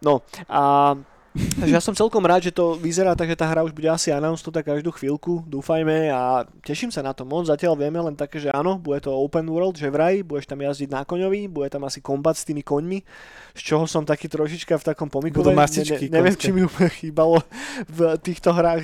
No 0.00 0.24
a 0.48 0.96
Takže 1.36 1.72
ja 1.72 1.84
som 1.84 1.92
celkom 1.92 2.24
rád, 2.24 2.48
že 2.48 2.52
to 2.52 2.80
vyzerá 2.80 3.12
tak, 3.12 3.28
že 3.28 3.36
tá 3.36 3.44
hra 3.44 3.60
už 3.60 3.76
bude 3.76 3.88
asi 3.88 4.08
announce 4.08 4.40
tak 4.40 4.64
každú 4.64 4.88
chvíľku, 4.88 5.44
dúfajme 5.44 6.08
a 6.08 6.48
teším 6.64 6.88
sa 6.88 7.04
na 7.04 7.12
to 7.12 7.28
moc. 7.28 7.44
Zatiaľ 7.44 7.76
vieme 7.76 8.00
len 8.00 8.16
také, 8.16 8.40
že 8.40 8.48
áno, 8.48 8.80
bude 8.80 9.04
to 9.04 9.12
open 9.12 9.44
world, 9.48 9.76
že 9.76 9.92
vraj, 9.92 10.24
budeš 10.24 10.48
tam 10.48 10.64
jazdiť 10.64 10.88
na 10.88 11.04
koňovi, 11.04 11.48
bude 11.52 11.68
tam 11.68 11.84
asi 11.84 12.00
kombat 12.00 12.40
s 12.40 12.44
tými 12.48 12.64
koňmi, 12.64 13.04
z 13.52 13.60
čoho 13.60 13.84
som 13.84 14.08
taký 14.08 14.32
trošička 14.32 14.80
v 14.80 14.84
takom 14.84 15.12
pomikove. 15.12 15.44
Budú 15.44 15.52
mastičky 15.52 16.08
neviem, 16.08 16.32
konské. 16.32 16.44
či 16.48 16.56
mi 16.56 16.64
úplne 16.64 16.90
chýbalo 16.92 17.36
v 17.84 17.98
týchto 18.20 18.56
hrách 18.56 18.82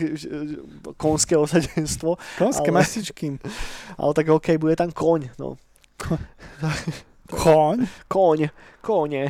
konské 1.00 1.40
osadenstvo, 1.40 2.20
Konské 2.36 2.68
Ale- 2.68 2.76
mastičky. 2.76 3.26
ale 3.96 4.10
tak 4.12 4.28
OK, 4.28 4.60
bude 4.60 4.76
tam 4.76 4.92
koň, 4.92 5.32
no. 5.40 5.56
Choň. 7.32 7.88
Koň, 8.12 8.38
kone. 8.84 9.24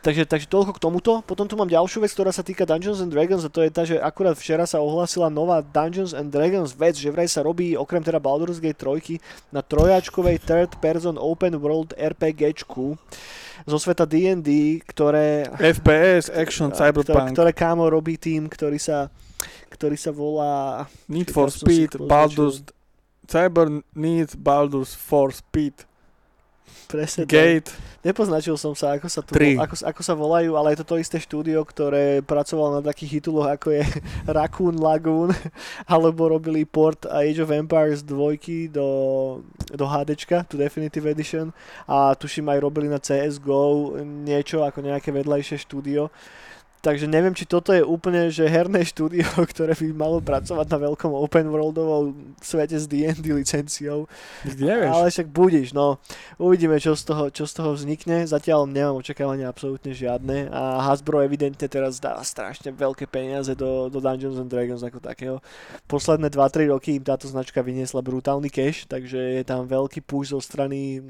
Takže, 0.00 0.24
takže 0.26 0.46
toľko 0.48 0.76
k 0.76 0.82
tomuto. 0.82 1.12
Potom 1.24 1.46
tu 1.46 1.54
mám 1.56 1.68
ďalšiu 1.68 2.04
vec, 2.04 2.12
ktorá 2.12 2.32
sa 2.32 2.44
týka 2.44 2.68
Dungeons 2.68 3.00
and 3.00 3.12
Dragons 3.12 3.44
a 3.44 3.50
to 3.52 3.64
je 3.64 3.70
tá, 3.70 3.82
že 3.84 3.96
akurát 4.00 4.36
včera 4.36 4.64
sa 4.64 4.80
ohlásila 4.80 5.28
nová 5.28 5.60
Dungeons 5.60 6.16
and 6.16 6.32
Dragons 6.32 6.72
vec, 6.72 6.96
že 6.96 7.12
vraj 7.12 7.28
sa 7.28 7.44
robí 7.44 7.76
okrem 7.76 8.00
teda 8.00 8.18
Baldur's 8.20 8.58
Gate 8.58 8.80
3 8.80 9.20
na 9.52 9.60
trojačkovej 9.60 10.40
third 10.42 10.70
person 10.80 11.20
open 11.20 11.56
world 11.60 11.92
RPGčku 11.96 12.96
zo 13.68 13.76
sveta 13.76 14.08
D&D, 14.08 14.80
ktoré 14.88 15.44
FPS, 15.60 16.32
action, 16.32 16.72
ktoré, 16.72 16.80
cyberpunk, 16.80 17.36
ktoré 17.36 17.50
kámo 17.52 17.84
robí 17.92 18.16
tým, 18.16 18.48
ktorý 18.48 18.80
sa 18.80 19.12
ktorý 19.70 19.96
sa 19.96 20.12
volá 20.12 20.84
Need 21.08 21.32
for 21.32 21.48
Speed, 21.48 21.96
Baldur's, 22.04 22.64
Cyber 23.24 23.84
Need 23.94 24.36
Baldur's 24.36 24.92
for 24.92 25.32
Speed, 25.32 25.86
presne 26.90 27.22
tak. 27.24 27.32
Gate, 27.32 27.70
Nepoznačil 28.00 28.56
som 28.56 28.72
sa, 28.72 28.96
ako 28.96 29.12
sa, 29.12 29.20
tu, 29.20 29.36
Tri. 29.36 29.60
ako, 29.60 29.76
ako 29.84 30.00
sa 30.00 30.16
volajú, 30.16 30.56
ale 30.56 30.72
je 30.72 30.80
to 30.80 30.96
to 30.96 30.96
isté 30.96 31.20
štúdio, 31.20 31.60
ktoré 31.68 32.24
pracovalo 32.24 32.80
na 32.80 32.82
takých 32.88 33.20
tituloch, 33.20 33.44
ako 33.44 33.76
je 33.76 33.84
Raccoon 34.40 34.80
Lagoon, 34.80 35.36
alebo 35.92 36.32
robili 36.32 36.64
port 36.64 37.04
Age 37.04 37.44
of 37.44 37.52
Empires 37.52 38.00
2 38.00 38.72
do, 38.72 38.88
do 39.68 39.84
HDčka, 39.84 40.48
tu 40.48 40.56
Definitive 40.56 41.12
Edition, 41.12 41.52
a 41.84 42.16
tuším 42.16 42.48
aj 42.48 42.58
robili 42.64 42.88
na 42.88 42.96
CSGO 42.96 44.00
niečo 44.00 44.64
ako 44.64 44.80
nejaké 44.80 45.12
vedľajšie 45.12 45.60
štúdio. 45.60 46.08
Takže 46.80 47.04
neviem, 47.04 47.36
či 47.36 47.44
toto 47.44 47.76
je 47.76 47.84
úplne 47.84 48.32
že 48.32 48.48
herné 48.48 48.80
štúdio, 48.90 49.28
ktoré 49.44 49.76
by 49.76 49.92
malo 49.92 50.18
pracovať 50.24 50.66
na 50.66 50.78
veľkom 50.80 51.12
open 51.12 51.52
worldovom 51.52 52.34
svete 52.40 52.80
s 52.80 52.88
D&D 52.88 53.20
licenciou. 53.36 54.08
Nevieš. 54.48 54.88
Ale 54.88 55.06
však 55.12 55.28
budíš, 55.28 55.76
no. 55.76 56.00
Uvidíme, 56.40 56.80
čo 56.80 56.96
z, 56.96 57.04
toho, 57.04 57.24
čo 57.28 57.44
z 57.44 57.52
toho 57.52 57.76
vznikne. 57.76 58.24
Zatiaľ 58.24 58.64
nemám 58.64 58.96
očakávania 58.96 59.52
absolútne 59.52 59.92
žiadne 59.92 60.48
a 60.48 60.80
Hasbro 60.88 61.20
evidentne 61.20 61.68
teraz 61.68 62.00
dáva 62.00 62.24
strašne 62.24 62.72
veľké 62.72 63.04
peniaze 63.04 63.52
do, 63.52 63.92
do 63.92 64.00
Dungeons 64.00 64.40
and 64.40 64.48
Dragons 64.48 64.80
ako 64.80 65.04
takého. 65.04 65.36
Posledné 65.84 66.32
2-3 66.32 66.72
roky 66.72 66.96
im 66.96 67.04
táto 67.04 67.28
značka 67.28 67.60
vyniesla 67.60 68.00
brutálny 68.00 68.48
cash, 68.48 68.88
takže 68.88 69.20
je 69.36 69.44
tam 69.44 69.68
veľký 69.68 70.00
push 70.00 70.32
zo 70.32 70.40
strany 70.40 71.04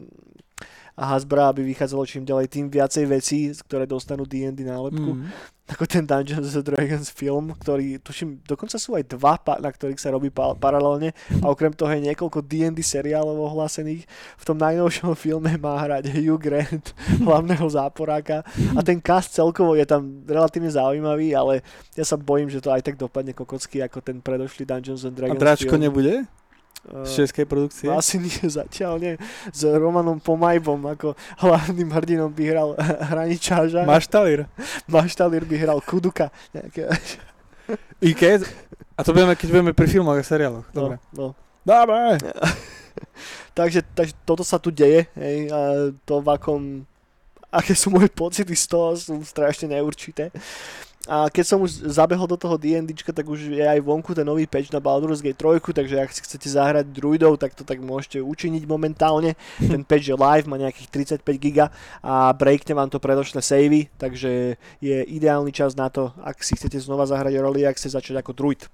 a 0.93 1.05
Hasbra, 1.07 1.49
aby 1.49 1.65
vychádzalo 1.65 2.05
čím 2.05 2.23
ďalej 2.23 2.47
tým 2.51 2.67
viacej 2.67 3.05
vecí, 3.07 3.39
ktoré 3.59 3.85
dostanú 3.85 4.23
D&D 4.23 4.61
nálepku 4.61 5.17
Mm. 5.17 5.33
ako 5.67 5.87
ten 5.87 6.03
Dungeons 6.03 6.51
and 6.51 6.67
Dragons 6.67 7.09
film, 7.09 7.55
ktorý, 7.55 7.97
tuším, 7.97 8.43
dokonca 8.43 8.75
sú 8.75 8.93
aj 8.93 9.07
dva, 9.09 9.39
na 9.57 9.71
ktorých 9.71 9.97
sa 9.97 10.11
robí 10.11 10.29
pa- 10.29 10.53
paralelne 10.53 11.15
a 11.33 11.47
okrem 11.47 11.71
toho 11.71 11.89
je 11.89 12.05
niekoľko 12.05 12.43
D&D 12.43 12.75
seriálov 12.77 13.39
ohlásených. 13.47 14.03
V 14.35 14.45
tom 14.45 14.59
najnovšom 14.59 15.15
filme 15.15 15.55
má 15.57 15.79
hrať 15.79 16.11
Hugh 16.13 16.37
Grant, 16.37 16.91
hlavného 17.23 17.65
záporáka 17.65 18.43
a 18.75 18.81
ten 18.83 18.99
cast 18.99 19.33
celkovo 19.33 19.73
je 19.73 19.87
tam 19.87 20.27
relatívne 20.27 20.69
zaujímavý, 20.69 21.33
ale 21.33 21.63
ja 21.95 22.03
sa 22.03 22.19
bojím, 22.19 22.51
že 22.51 22.59
to 22.59 22.69
aj 22.69 22.83
tak 22.83 22.99
dopadne 22.99 23.31
kokocky 23.31 23.79
ako 23.79 24.03
ten 24.03 24.19
predošlý 24.19 24.67
Dungeons 24.67 25.01
and 25.03 25.15
A 25.15 25.19
Dragons 25.23 25.39
Dračko 25.39 25.71
film. 25.71 25.81
nebude? 25.81 26.15
Uh, 26.81 27.05
Z 27.05 27.29
českej 27.29 27.45
produkcie? 27.45 27.93
asi 27.93 28.17
nie, 28.17 28.33
zatiaľ 28.61 28.97
nie. 28.97 29.15
S 29.53 29.69
Romanom 29.69 30.17
Pomajbom 30.17 30.81
ako 30.89 31.13
hlavným 31.45 31.93
hrdinom 31.93 32.33
by 32.33 32.45
hral 32.49 32.69
Hraničáža. 33.13 33.85
Maštalír. 33.85 34.49
Maštalír 34.89 35.45
by 35.45 35.57
hral 35.61 35.79
Kuduka. 35.85 36.33
Nejaké, 36.57 36.89
IKEA? 38.11 38.41
A 38.97 39.05
to 39.05 39.13
budeme, 39.13 39.37
keď 39.37 39.49
budeme 39.53 39.73
pri 39.77 39.87
filmoch 39.93 40.17
a 40.17 40.25
seriáloch. 40.25 40.69
Dobre. 40.73 40.97
No, 41.13 41.33
no. 41.33 41.49
Dobre. 41.65 42.17
Takže, 43.53 43.85
takže 43.93 44.17
toto 44.25 44.41
sa 44.41 44.57
tu 44.57 44.73
deje, 44.73 45.05
hej, 45.17 45.53
a 45.53 45.93
to 46.09 46.25
v 46.25 46.29
akom, 46.33 46.63
aké 47.53 47.77
sú 47.77 47.93
moje 47.93 48.09
pocity 48.09 48.57
z 48.57 48.65
toho, 48.67 48.97
sú 48.97 49.21
strašne 49.25 49.69
neurčité. 49.69 50.33
A 51.11 51.27
keď 51.27 51.43
som 51.43 51.59
už 51.59 51.91
zabehol 51.91 52.31
do 52.31 52.39
toho 52.39 52.55
D&Dčka, 52.55 53.11
tak 53.11 53.27
už 53.27 53.51
je 53.51 53.67
aj 53.67 53.83
vonku 53.83 54.15
ten 54.15 54.23
nový 54.23 54.47
patch 54.47 54.71
na 54.71 54.79
Baldur's 54.79 55.19
Gate 55.19 55.35
3, 55.35 55.59
takže 55.75 55.99
ak 55.99 56.15
si 56.15 56.23
chcete 56.23 56.47
zahrať 56.47 56.87
druidov, 56.87 57.35
tak 57.35 57.51
to 57.59 57.67
tak 57.67 57.83
môžete 57.83 58.23
učiniť 58.23 58.63
momentálne. 58.63 59.35
Ten 59.59 59.83
patch 59.83 60.07
je 60.07 60.15
live, 60.15 60.47
má 60.47 60.55
nejakých 60.55 61.19
35 61.19 61.27
giga 61.43 61.75
a 61.99 62.31
breakne 62.31 62.79
vám 62.79 62.87
to 62.87 63.03
predošle 63.03 63.43
savey, 63.43 63.91
takže 63.99 64.55
je 64.79 64.97
ideálny 65.11 65.51
čas 65.51 65.75
na 65.75 65.91
to, 65.91 66.15
ak 66.23 66.39
si 66.47 66.55
chcete 66.55 66.79
znova 66.79 67.11
zahrať 67.11 67.35
Early 67.35 67.67
Access, 67.67 67.99
začať 67.99 68.23
ako 68.23 68.31
druid. 68.31 68.71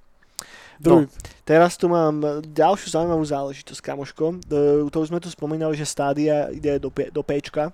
Druid. 0.76 1.08
Teraz 1.48 1.80
tu 1.80 1.88
mám 1.88 2.20
ďalšiu 2.44 2.92
zaujímavú 2.92 3.24
záležitosť, 3.24 3.80
kamoško. 3.80 4.24
E, 4.28 4.84
To 4.92 4.96
už 5.00 5.08
sme 5.08 5.24
tu 5.24 5.32
spomínali, 5.32 5.72
že 5.72 5.88
stádia 5.88 6.52
ide 6.52 6.76
do, 6.76 6.92
P- 6.92 7.08
do 7.08 7.24
Pčka. 7.24 7.72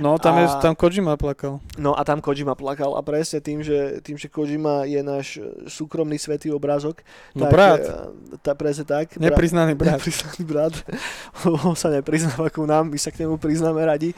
No, 0.00 0.16
tam, 0.16 0.40
je, 0.40 0.46
A- 0.48 0.58
tam 0.64 0.74
Kojima 0.74 1.14
plakal. 1.20 1.60
No 1.76 1.92
a 1.92 2.02
tam 2.02 2.24
Kojima 2.24 2.56
plakal 2.56 2.96
a 2.96 3.04
presne 3.04 3.38
tým, 3.44 3.60
že, 3.60 4.00
tým, 4.00 4.16
že 4.16 4.32
Kojima 4.32 4.88
je 4.88 5.00
náš 5.04 5.26
e, 5.36 5.68
súkromný 5.68 6.16
svetý 6.16 6.48
obrázok. 6.50 7.04
No 7.36 7.46
tak, 7.46 7.52
brat, 7.52 7.82
e, 7.84 7.92
Tá, 8.40 8.56
presne 8.56 8.88
tak. 8.88 9.20
nepriznaný 9.20 9.76
brat. 9.76 10.00
Nepriznaný 10.00 10.42
brat. 10.42 10.74
On 11.68 11.76
sa 11.76 11.92
nepriznáva 11.92 12.48
ku 12.48 12.64
nám, 12.64 12.88
my 12.88 12.98
sa 12.98 13.12
k 13.12 13.22
nemu 13.22 13.36
priznáme 13.36 13.84
radi. 13.84 14.16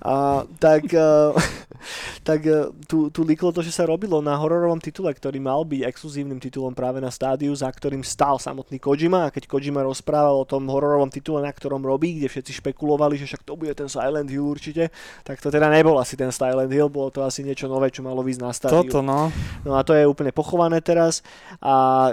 A, 0.00 0.46
tak 0.62 0.86
uh, 0.94 1.34
tak 2.28 2.46
tu, 2.86 3.10
tu 3.10 3.20
líklo 3.26 3.50
to, 3.52 3.60
že 3.60 3.74
sa 3.74 3.84
robilo 3.84 4.22
na 4.22 4.38
hororovom 4.38 4.78
titule, 4.80 5.10
ktorý 5.12 5.42
mal 5.42 5.66
byť 5.66 5.82
exkluzívnym 5.84 6.40
titulom 6.40 6.72
práve 6.72 7.02
na 7.02 7.10
stádiu, 7.10 7.52
za 7.52 7.68
ktorým 7.68 8.06
stál 8.06 8.38
samotný 8.38 8.78
Kojima. 8.78 9.28
A 9.28 9.32
keď 9.34 9.50
Kojima 9.50 9.82
rozprával 9.84 10.40
o 10.40 10.48
tom 10.48 10.64
hororovom 10.70 11.10
titule, 11.10 11.42
na 11.42 11.50
ktorom 11.52 11.82
robí, 11.82 12.16
kde 12.22 12.30
všetci 12.30 12.62
špekulovali, 12.62 13.18
že 13.18 13.26
však 13.28 13.42
to 13.42 13.58
bude 13.58 13.74
ten 13.74 13.90
Silent 13.90 14.30
Hill 14.30 14.46
určite, 14.46 14.93
tak 15.26 15.40
to 15.40 15.48
teda 15.50 15.68
nebol 15.72 15.96
asi 15.98 16.14
ten 16.14 16.30
Silent 16.30 16.70
Hill, 16.70 16.92
bolo 16.92 17.10
to 17.10 17.22
asi 17.24 17.42
niečo 17.42 17.68
nové, 17.70 17.90
čo 17.90 18.04
malo 18.04 18.24
ísť 18.24 18.40
na 18.40 18.52
stádiu. 18.52 18.86
Toto, 18.86 19.00
no. 19.00 19.28
No 19.66 19.76
a 19.76 19.82
to 19.82 19.96
je 19.96 20.08
úplne 20.08 20.30
pochované 20.30 20.80
teraz. 20.80 21.24
A, 21.60 22.10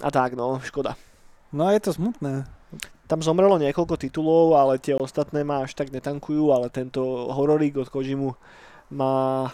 a 0.00 0.08
tak, 0.12 0.34
no, 0.36 0.60
škoda. 0.62 0.94
No 1.54 1.70
je 1.70 1.80
to 1.80 1.94
smutné. 1.94 2.44
Tam 3.06 3.22
zomrelo 3.22 3.54
niekoľko 3.62 3.94
titulov, 4.02 4.58
ale 4.58 4.82
tie 4.82 4.98
ostatné 4.98 5.46
ma 5.46 5.62
až 5.62 5.78
tak 5.78 5.94
netankujú, 5.94 6.50
ale 6.50 6.74
tento 6.74 7.30
hororík 7.30 7.78
od 7.78 7.88
Kojimu 7.88 8.34
má... 8.90 9.46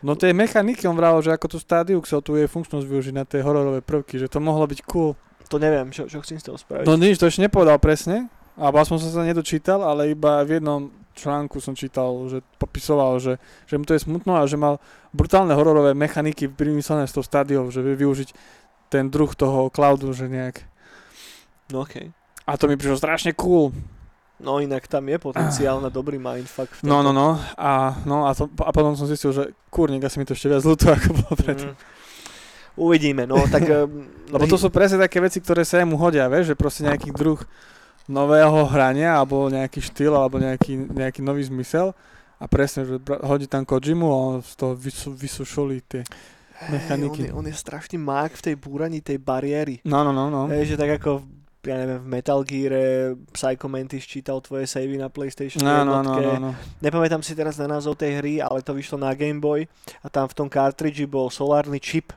No 0.00 0.16
tie 0.16 0.30
mechaniky, 0.32 0.88
on 0.88 0.96
vravel, 0.96 1.20
že 1.20 1.34
ako 1.34 1.46
tú 1.50 1.58
stádiu 1.60 1.98
chcel 2.06 2.22
tú 2.22 2.38
jej 2.38 2.46
funkčnosť 2.48 2.86
využiť 2.86 3.14
na 3.14 3.26
tie 3.26 3.44
hororové 3.44 3.82
prvky, 3.84 4.16
že 4.16 4.30
to 4.30 4.38
mohlo 4.40 4.64
byť 4.64 4.80
cool. 4.88 5.18
To 5.50 5.58
neviem, 5.58 5.90
čo, 5.90 6.06
čo 6.06 6.22
chcem 6.22 6.38
s 6.38 6.46
toho 6.46 6.56
spraviť. 6.56 6.86
No 6.86 6.94
nič, 6.94 7.18
to 7.18 7.26
ešte 7.26 7.42
nepovedal 7.42 7.82
presne, 7.82 8.30
alebo 8.54 8.78
aspoň 8.78 8.96
som 9.02 9.10
sa 9.10 9.26
nedočítal, 9.26 9.82
ale 9.82 10.14
iba 10.14 10.40
v 10.46 10.62
jednom 10.62 10.94
článku 11.20 11.60
som 11.60 11.76
čítal, 11.76 12.08
že 12.32 12.40
popisoval, 12.56 13.20
že, 13.20 13.36
že 13.68 13.76
mu 13.76 13.84
to 13.84 13.92
je 13.92 14.00
smutno 14.00 14.40
a 14.40 14.48
že 14.48 14.56
mal 14.56 14.80
brutálne 15.12 15.52
hororové 15.52 15.92
mechaniky 15.92 16.48
vymyslené 16.48 17.04
s 17.04 17.12
tou 17.12 17.20
stádiou, 17.20 17.68
že 17.68 17.84
vie 17.84 18.00
využiť 18.00 18.32
ten 18.88 19.12
druh 19.12 19.28
toho 19.36 19.68
cloudu, 19.68 20.10
že 20.16 20.26
nejak. 20.26 20.64
No 21.70 21.84
okej. 21.84 22.10
A 22.48 22.56
to 22.56 22.66
mi 22.66 22.74
prišlo 22.74 22.98
strašne 22.98 23.36
cool. 23.38 23.70
No 24.40 24.56
inak 24.58 24.88
tam 24.88 25.04
je 25.04 25.20
potenciál 25.20 25.84
na 25.84 25.92
dobrý 25.92 26.16
mindfuck. 26.16 26.80
No, 26.80 27.04
no, 27.04 27.12
no. 27.12 27.36
A, 27.60 28.00
no 28.08 28.24
a, 28.24 28.32
to, 28.32 28.48
a 28.64 28.72
potom 28.72 28.96
som 28.96 29.04
zistil, 29.04 29.36
že 29.36 29.52
kurník, 29.68 30.00
asi 30.00 30.16
mi 30.16 30.24
to 30.24 30.32
ešte 30.32 30.48
viac 30.48 30.64
ľúto, 30.64 30.88
ako 30.88 31.08
bolo 31.12 31.34
predtým. 31.36 31.70
Mm. 31.76 31.78
Uvidíme, 32.80 33.22
no 33.28 33.36
tak... 33.52 33.68
um, 33.68 34.08
Lebo 34.34 34.48
to 34.48 34.56
sú 34.56 34.72
presne 34.72 34.96
také 34.96 35.20
veci, 35.20 35.44
ktoré 35.44 35.62
sa 35.68 35.84
mu 35.84 36.00
hodia, 36.00 36.24
vieš, 36.32 36.54
že 36.54 36.56
proste 36.56 36.88
nejaký 36.88 37.12
druh 37.12 37.38
nového 38.10 38.66
hrania, 38.66 39.14
alebo 39.14 39.46
nejaký 39.46 39.78
štýl, 39.80 40.12
alebo 40.12 40.36
nejaký, 40.36 40.90
nejaký 40.90 41.22
nový 41.22 41.46
zmysel. 41.46 41.94
A 42.36 42.44
presne, 42.44 42.82
že 42.82 42.96
hodí 43.22 43.46
tam 43.46 43.62
Kojimu 43.62 44.04
a 44.04 44.16
on 44.16 44.36
z 44.40 44.52
toho 44.56 44.72
vysu, 44.74 45.12
vysušolí 45.12 45.84
tie. 45.86 46.02
mechaniky. 46.68 47.24
Hej, 47.24 47.32
on, 47.32 47.44
je, 47.44 47.44
on 47.44 47.46
je 47.48 47.56
strašný 47.56 47.96
mák 47.96 48.32
v 48.34 48.42
tej 48.42 48.54
búraní 48.56 49.00
tej 49.00 49.16
bariéry. 49.16 49.80
No, 49.84 50.04
no, 50.04 50.12
no, 50.12 50.28
no. 50.28 50.48
Hej, 50.48 50.72
že 50.72 50.76
tak 50.76 51.00
ako 51.00 51.20
v- 51.20 51.28
ja 51.60 51.76
neviem, 51.76 52.00
v 52.00 52.08
Metal 52.08 52.40
Gear 52.40 52.72
Psycho 53.32 53.68
Mantis 53.68 54.04
čítal 54.04 54.40
tvoje 54.40 54.64
savey 54.64 54.96
na 54.96 55.12
PlayStation 55.12 55.60
No, 55.60 55.84
no, 55.84 56.00
no, 56.00 56.16
no, 56.16 56.32
no. 56.40 56.50
Nepamätám 56.80 57.20
si 57.20 57.36
teraz 57.36 57.60
na 57.60 57.68
názov 57.68 58.00
tej 58.00 58.16
hry, 58.16 58.34
ale 58.40 58.60
to 58.60 58.72
vyšlo 58.72 58.96
na 58.96 59.12
Game 59.12 59.36
Boy 59.36 59.68
a 60.00 60.08
tam 60.08 60.24
v 60.24 60.32
tom 60.32 60.48
cartridži 60.48 61.04
bol 61.04 61.28
solárny 61.28 61.76
čip, 61.76 62.16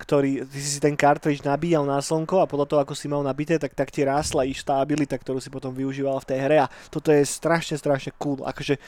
ktorý, 0.00 0.48
ty 0.48 0.58
si 0.58 0.80
ten 0.80 0.96
cartridge 0.96 1.44
nabíjal 1.44 1.84
na 1.84 2.00
slnko 2.00 2.40
a 2.40 2.48
podľa 2.48 2.66
toho, 2.66 2.80
ako 2.80 2.94
si 2.96 3.06
mal 3.06 3.20
nabité, 3.20 3.60
tak, 3.60 3.76
tak 3.76 3.92
ti 3.92 4.00
rástla 4.00 4.48
i 4.48 4.56
štabilita, 4.56 5.20
ktorú 5.20 5.36
si 5.38 5.52
potom 5.52 5.76
využíval 5.76 6.16
v 6.24 6.28
tej 6.32 6.38
hre 6.40 6.56
a 6.64 6.70
toto 6.88 7.12
je 7.12 7.20
strašne, 7.22 7.76
strašne 7.76 8.16
cool. 8.16 8.40
Akože 8.48 8.80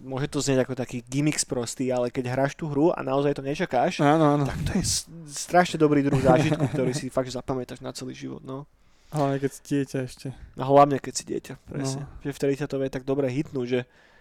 môže 0.00 0.32
to 0.32 0.40
znieť 0.40 0.64
ako 0.64 0.74
taký 0.76 1.04
gimmick 1.04 1.36
sprostý, 1.36 1.92
ale 1.92 2.08
keď 2.12 2.32
hráš 2.32 2.56
tú 2.56 2.68
hru 2.68 2.88
a 2.92 3.00
naozaj 3.04 3.36
to 3.36 3.44
nečakáš, 3.44 4.00
Áno, 4.00 4.36
áno. 4.36 4.44
tak 4.48 4.60
to 4.64 4.72
je 4.80 4.84
strašne 5.28 5.76
dobrý 5.76 6.00
druh 6.00 6.20
zážitku, 6.20 6.72
ktorý 6.72 6.92
si 6.96 7.12
fakt 7.12 7.28
zapamätáš 7.28 7.84
na 7.84 7.92
celý 7.92 8.16
život. 8.16 8.40
No. 8.40 8.64
Hlavne 9.10 9.42
keď 9.42 9.50
si 9.50 9.60
dieťa 9.66 9.98
ešte. 10.06 10.26
A 10.56 10.62
hlavne 10.64 10.96
keď 11.02 11.12
si 11.12 11.24
dieťa, 11.26 11.54
presne. 11.66 12.06
No. 12.06 12.22
Že 12.24 12.30
vtedy 12.32 12.52
ťa 12.62 12.66
to 12.70 12.76
vie 12.78 12.88
tak 12.88 13.04
dobre 13.04 13.26
hitnúť, 13.28 13.66
že 13.66 13.80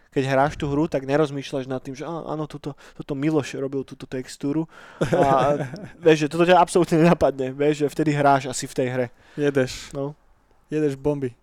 keď 0.10 0.24
hráš 0.26 0.54
tú 0.58 0.66
hru, 0.70 0.90
tak 0.90 1.06
nerozmýšľaš 1.06 1.70
nad 1.70 1.82
tým, 1.82 1.94
že 1.94 2.02
áno, 2.06 2.50
toto, 2.50 2.74
toto 2.98 3.14
Miloš 3.14 3.62
robil 3.62 3.86
túto 3.86 4.10
textúru. 4.10 4.66
A 5.14 5.58
vieš, 6.06 6.26
že 6.26 6.32
toto 6.34 6.50
ťa 6.50 6.58
absolútne 6.58 7.06
nenapadne. 7.06 7.54
Vieš, 7.54 7.86
že 7.86 7.88
vtedy 7.94 8.12
hráš 8.18 8.50
asi 8.50 8.66
v 8.66 8.74
tej 8.74 8.88
hre. 8.90 9.08
Jedeš. 9.38 9.94
No. 9.94 10.18
Jedeš 10.74 10.98
bomby. 10.98 11.34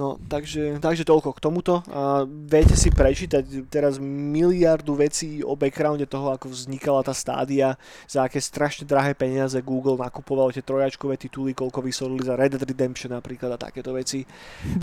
No, 0.00 0.16
takže, 0.16 0.80
takže 0.80 1.04
toľko 1.04 1.36
k 1.36 1.44
tomuto. 1.44 1.84
A 1.92 2.24
viete 2.24 2.72
si 2.72 2.88
prečítať 2.88 3.68
teraz 3.68 4.00
miliardu 4.00 4.96
vecí 4.96 5.44
o 5.44 5.52
backgrounde 5.52 6.08
toho, 6.08 6.32
ako 6.32 6.48
vznikala 6.48 7.04
tá 7.04 7.12
stádia, 7.12 7.76
za 8.08 8.24
aké 8.24 8.40
strašne 8.40 8.88
drahé 8.88 9.12
peniaze 9.12 9.60
Google 9.60 10.00
nakupoval 10.00 10.56
tie 10.56 10.64
trojačkové 10.64 11.20
tituly, 11.20 11.52
koľko 11.52 11.84
vysolili 11.84 12.24
za 12.24 12.32
Red 12.32 12.56
Dead 12.56 12.64
Redemption 12.64 13.12
napríklad 13.12 13.52
a 13.52 13.60
takéto 13.60 13.92
veci. 13.92 14.24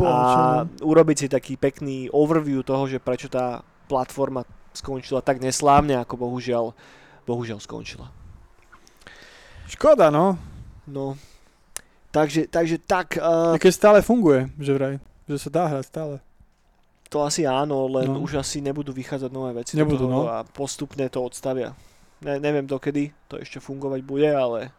a 0.06 0.62
urobiť 0.86 1.18
si 1.18 1.28
taký 1.34 1.58
pekný 1.58 2.14
overview 2.14 2.62
toho, 2.62 2.86
že 2.86 3.02
prečo 3.02 3.26
tá 3.26 3.66
platforma 3.90 4.46
skončila 4.78 5.26
tak 5.26 5.42
neslávne, 5.42 5.98
ako 5.98 6.30
bohužiaľ, 6.30 6.78
bohužiaľ 7.26 7.58
skončila. 7.58 8.14
Škoda, 9.66 10.14
no. 10.14 10.38
No, 10.86 11.18
takže, 12.12 12.48
takže 12.48 12.78
tak, 12.80 13.18
uh, 13.18 13.54
Uh, 13.54 13.60
keď 13.60 13.72
stále 13.74 14.00
funguje, 14.02 14.48
že 14.58 14.72
vraj. 14.74 14.96
Že 15.28 15.38
sa 15.38 15.50
dá 15.52 15.64
hrať 15.68 15.86
stále. 15.86 16.16
to 17.08 17.24
asi 17.24 17.48
áno, 17.48 17.88
len 17.88 18.12
No. 18.12 18.20
už 18.20 18.44
asi 18.44 18.60
nebudú 18.60 18.92
vychádzať 18.92 19.32
nové 19.32 19.56
veci 19.56 19.80
Nebudú, 19.80 19.96
do 19.96 20.12
toho 20.12 20.22
no. 20.24 20.28
a 20.28 20.44
postupne 20.44 21.08
to 21.08 21.24
odstavia. 21.24 21.72
Ne, 22.20 22.36
neviem 22.36 22.68
dokedy 22.68 23.16
to 23.32 23.40
ešte 23.40 23.64
fungovať 23.64 24.02
bude, 24.04 24.28
ale 24.28 24.76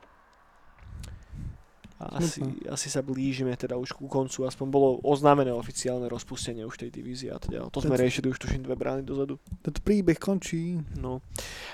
asi, 1.98 2.46
asi 2.70 2.86
sa 2.86 3.02
blížime 3.02 3.50
teda 3.58 3.74
už 3.74 3.90
ku 3.98 4.06
koncu, 4.06 4.46
aspoň 4.46 4.66
bolo 4.70 4.88
oznámené 5.02 5.50
oficiálne 5.50 6.06
rozpustenie 6.06 6.62
už 6.62 6.86
tej 6.86 6.94
divízie 6.94 7.34
a 7.34 7.42
teda 7.42 7.66
to 7.74 7.82
sme 7.82 7.98
Tento- 7.98 8.04
riešili 8.06 8.26
už 8.30 8.38
tuším 8.38 8.62
dve 8.62 8.78
brány 8.78 9.02
dozadu. 9.02 9.42
Tento 9.66 9.82
príbeh 9.82 10.14
končí. 10.14 10.78
No. 10.94 11.18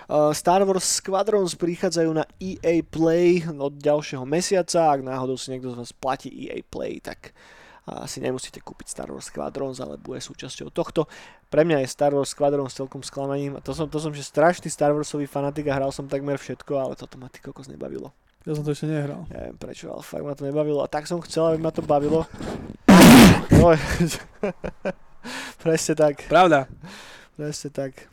Uh, 0.09 0.33
Star 0.33 0.64
Wars 0.64 0.97
Squadrons 1.05 1.53
prichádzajú 1.61 2.11
na 2.16 2.25
EA 2.41 2.81
Play 2.81 3.45
od 3.45 3.77
ďalšieho 3.77 4.25
mesiaca. 4.25 4.97
Ak 4.97 5.05
náhodou 5.05 5.37
si 5.37 5.53
niekto 5.53 5.77
z 5.77 5.85
vás 5.85 5.93
platí 5.93 6.33
EA 6.33 6.64
Play, 6.64 7.05
tak 7.05 7.37
uh, 7.85 8.09
si 8.09 8.25
nemusíte 8.25 8.64
kúpiť 8.64 8.97
Star 8.97 9.12
Wars 9.12 9.29
Squadrons, 9.29 9.77
ale 9.85 10.01
bude 10.01 10.25
súčasťou 10.25 10.72
tohto. 10.72 11.05
Pre 11.53 11.68
mňa 11.68 11.85
je 11.85 11.93
Star 11.93 12.16
Wars 12.16 12.33
Squadrons 12.33 12.72
celkom 12.72 13.05
sklamaním. 13.05 13.57
A 13.57 13.64
to 13.64 13.77
som, 13.77 13.93
to 13.93 14.01
som 14.01 14.16
že 14.16 14.25
strašný 14.25 14.72
Star 14.72 14.97
Warsový 14.97 15.29
fanatik 15.29 15.68
a 15.68 15.77
hral 15.77 15.93
som 15.93 16.09
takmer 16.09 16.41
všetko, 16.41 16.81
ale 16.81 16.97
toto 16.97 17.20
ma 17.20 17.29
ty 17.29 17.45
kokos 17.45 17.68
nebavilo. 17.68 18.09
Ja 18.45 18.53
som 18.53 18.61
to 18.61 18.76
ešte 18.76 18.84
nehral. 18.84 19.24
Neviem 19.32 19.57
prečo, 19.57 19.88
ale 19.88 20.05
fakt 20.05 20.20
ma 20.20 20.36
to 20.36 20.45
nebavilo. 20.45 20.84
A 20.84 20.88
tak 20.88 21.09
som 21.09 21.16
chcel, 21.24 21.57
aby 21.57 21.59
ma 21.64 21.72
to 21.72 21.80
bavilo. 21.80 22.28
No, 23.55 23.70
presne 25.62 25.95
tak. 25.95 26.28
Pravda. 26.28 26.68
Presne 27.36 27.68
tak. 27.70 28.09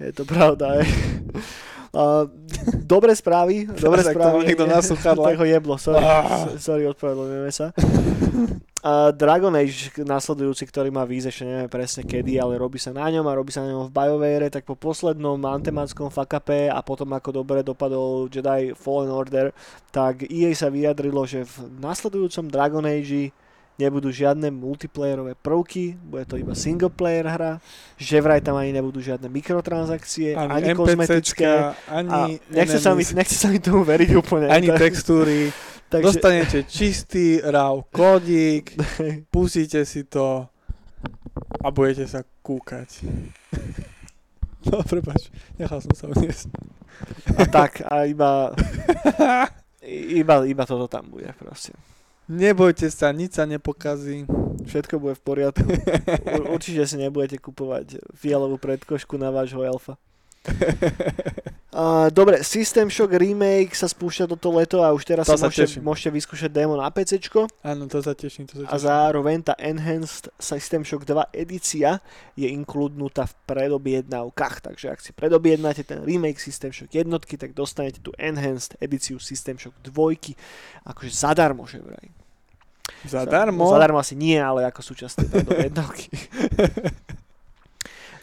Je 0.00 0.10
to 0.12 0.24
pravda, 0.24 0.80
aj. 0.80 0.84
Uh, 1.94 2.26
dobré 2.82 3.14
správy, 3.14 3.70
dobré 3.86 4.02
Teraz, 4.02 4.10
ak 4.10 4.16
správy. 4.18 4.34
má 4.34 4.42
niekto 4.42 4.66
sluchadlách. 4.66 5.26
Tak 5.30 5.38
ho 5.38 5.46
jeblo, 5.46 5.74
sorry, 5.78 6.02
Ah. 6.02 6.50
Sorry 6.66 6.90
odpravedlňujeme 6.90 7.52
sa. 7.54 7.70
Uh, 8.84 9.14
Dragon 9.14 9.54
Age 9.56 9.94
nasledujúci, 10.02 10.66
ktorý 10.68 10.90
má 10.90 11.06
výjsť, 11.06 11.28
ešte 11.30 11.42
nevieme 11.46 11.70
presne 11.72 12.02
kedy, 12.04 12.36
ale 12.36 12.58
robí 12.58 12.76
sa 12.76 12.92
na 12.92 13.08
ňom 13.08 13.24
a 13.24 13.32
robí 13.32 13.48
sa 13.48 13.64
na 13.64 13.72
ňom 13.72 13.88
v 13.88 13.94
BioWare, 13.94 14.52
tak 14.52 14.66
po 14.66 14.76
poslednom 14.76 15.38
antemanskom 15.40 16.12
fuck-upe 16.12 16.68
a 16.68 16.82
potom 16.84 17.08
ako 17.14 17.30
dobre 17.40 17.64
dopadol 17.64 18.28
Jedi 18.28 18.76
Fallen 18.76 19.08
Order, 19.08 19.54
tak 19.88 20.26
EA 20.28 20.52
sa 20.52 20.68
vyjadrilo, 20.68 21.24
že 21.24 21.46
v 21.46 21.78
nasledujúcom 21.80 22.50
Dragon 22.50 22.84
Age 22.84 23.32
nebudú 23.74 24.14
žiadne 24.14 24.54
multiplayerové 24.54 25.34
prvky, 25.34 25.98
bude 25.98 26.22
to 26.30 26.38
iba 26.38 26.54
single 26.54 26.90
player 26.90 27.26
hra, 27.26 27.58
že 27.98 28.22
vraj 28.22 28.38
tam 28.38 28.54
ani 28.54 28.70
nebudú 28.70 29.02
žiadne 29.02 29.26
mikrotransakcie, 29.26 30.38
ani, 30.38 30.50
ani 30.50 30.68
kozmetické. 30.78 31.74
ani, 31.90 32.08
A 32.10 32.18
nechce 32.54 32.78
sa, 32.78 32.94
mi, 32.94 33.02
nechce 33.02 33.34
sa 33.34 33.50
mi 33.50 33.58
tomu 33.58 33.82
veriť 33.82 34.10
úplne. 34.14 34.46
ani 34.46 34.70
tak, 34.70 34.78
textúry. 34.78 35.50
takže, 35.92 36.06
Dostanete 36.06 36.58
čistý 36.70 37.42
RAW 37.42 37.82
kódik, 37.90 38.78
pustíte 39.34 39.82
si 39.82 40.06
to 40.06 40.46
a 41.58 41.66
budete 41.74 42.06
sa 42.06 42.22
kúkať. 42.42 42.88
No, 44.64 44.80
prepač, 44.80 45.28
nechal 45.60 45.76
som 45.84 45.92
sa 45.92 46.08
uniesť. 46.08 46.48
a 47.36 47.44
tak, 47.44 47.84
a 47.84 48.08
iba, 48.08 48.48
iba, 49.84 50.34
iba 50.48 50.64
toto 50.64 50.88
tam 50.88 51.12
bude 51.12 51.28
proste. 51.36 51.76
Nebojte 52.24 52.88
sa, 52.88 53.12
nič 53.12 53.36
sa 53.36 53.44
nepokazí. 53.44 54.24
Všetko 54.64 54.96
bude 54.96 55.14
v 55.18 55.22
poriadku. 55.24 55.68
Určite 56.56 56.88
si 56.88 56.96
nebudete 56.96 57.36
kupovať 57.36 58.00
fialovú 58.16 58.56
predkošku 58.56 59.20
na 59.20 59.28
vášho 59.28 59.60
elfa. 59.60 60.00
Uh, 61.74 62.06
dobre, 62.14 62.38
System 62.46 62.86
Shock 62.86 63.18
Remake 63.18 63.74
sa 63.74 63.90
spúšťa 63.90 64.30
toto 64.30 64.54
leto 64.54 64.78
a 64.78 64.94
už 64.94 65.02
teraz 65.02 65.26
To 65.26 65.34
si 65.34 65.42
sa 65.42 65.50
môžete, 65.50 65.66
teším. 65.66 65.82
môžete 65.82 66.10
vyskúšať 66.14 66.50
demo 66.54 66.78
na 66.78 66.86
PC. 66.86 67.18
Áno, 67.66 67.90
to 67.90 67.98
sa 67.98 68.14
teším, 68.14 68.46
to 68.46 68.62
sa 68.62 68.70
A 68.70 68.78
teším. 68.78 68.86
zároveň 68.86 69.38
tá 69.42 69.58
Enhanced 69.58 70.30
System 70.38 70.86
Shock 70.86 71.02
2 71.02 71.34
edícia 71.34 71.98
je 72.38 72.46
inkludnutá 72.46 73.26
v 73.26 73.34
predobjednávkach. 73.50 74.70
Takže 74.70 74.86
ak 74.94 75.02
si 75.02 75.10
predobjednáte 75.10 75.82
ten 75.82 76.06
remake 76.06 76.38
System 76.38 76.70
Shock 76.70 76.94
jednotky, 76.94 77.34
tak 77.34 77.58
dostanete 77.58 77.98
tú 77.98 78.14
Enhanced 78.22 78.78
edíciu 78.78 79.18
System 79.18 79.58
Shock 79.58 79.74
2 79.82 80.30
akože 80.86 81.10
zadarmo, 81.10 81.66
že 81.66 81.82
vraj. 81.82 82.06
Zadarmo? 83.02 83.66
Zadarmo 83.66 83.98
asi 83.98 84.14
nie, 84.14 84.38
ale 84.38 84.62
ako 84.70 84.78
súčasť 84.78 85.26
tej 85.26 85.28
predobjednávky. 85.42 86.06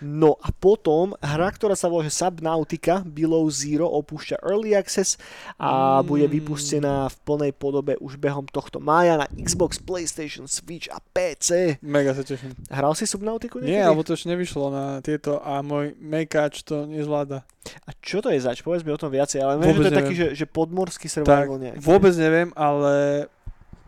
No 0.02 0.34
a 0.38 0.50
potom 0.50 1.14
hra, 1.18 1.50
ktorá 1.50 1.74
sa 1.74 1.86
volá 1.86 2.10
Subnautica 2.10 3.06
Below 3.06 3.46
Zero 3.48 3.86
opúšťa 3.88 4.42
Early 4.42 4.74
Access 4.74 5.22
a 5.56 6.02
Mm. 6.02 6.06
bude 6.06 6.26
vypustená 6.26 7.06
v 7.06 7.16
plnej 7.22 7.52
podobe 7.54 7.94
už 7.98 8.18
behom 8.18 8.44
tohto 8.46 8.78
mája 8.78 9.16
na 9.16 9.30
Xbox, 9.32 9.78
PlayStation, 9.78 10.46
Switch 10.46 10.90
a 10.90 10.98
PC. 11.00 11.78
Mega 11.80 12.12
sa 12.12 12.26
teším. 12.26 12.58
Hral 12.68 12.98
si 12.98 13.06
Subnauticu 13.06 13.62
niekedy? 13.62 13.72
Nie, 13.72 13.86
alebo 13.86 14.02
to 14.02 14.14
ešte 14.14 14.28
nevyšlo 14.28 14.74
na 14.74 14.86
tieto 15.00 15.38
a 15.38 15.62
môj 15.62 15.94
mejkač 15.98 16.66
to 16.66 16.90
nezvláda. 16.90 17.46
A 17.86 17.94
čo 18.02 18.20
to 18.20 18.34
je 18.34 18.42
zač? 18.42 18.60
Povedz 18.60 18.82
mi 18.82 18.90
o 18.90 18.98
tom 18.98 19.10
viacej, 19.10 19.38
ale 19.38 19.62
viem, 19.62 19.78
že 19.78 19.80
to 19.80 19.88
je 19.88 20.00
taký, 20.02 20.16
že, 20.18 20.28
že 20.34 20.46
podmorský 20.46 21.06
Tak, 21.06 21.14
survival 21.22 21.62
nejaký. 21.62 21.78
vôbec 21.78 22.14
neviem, 22.18 22.50
ale 22.58 23.30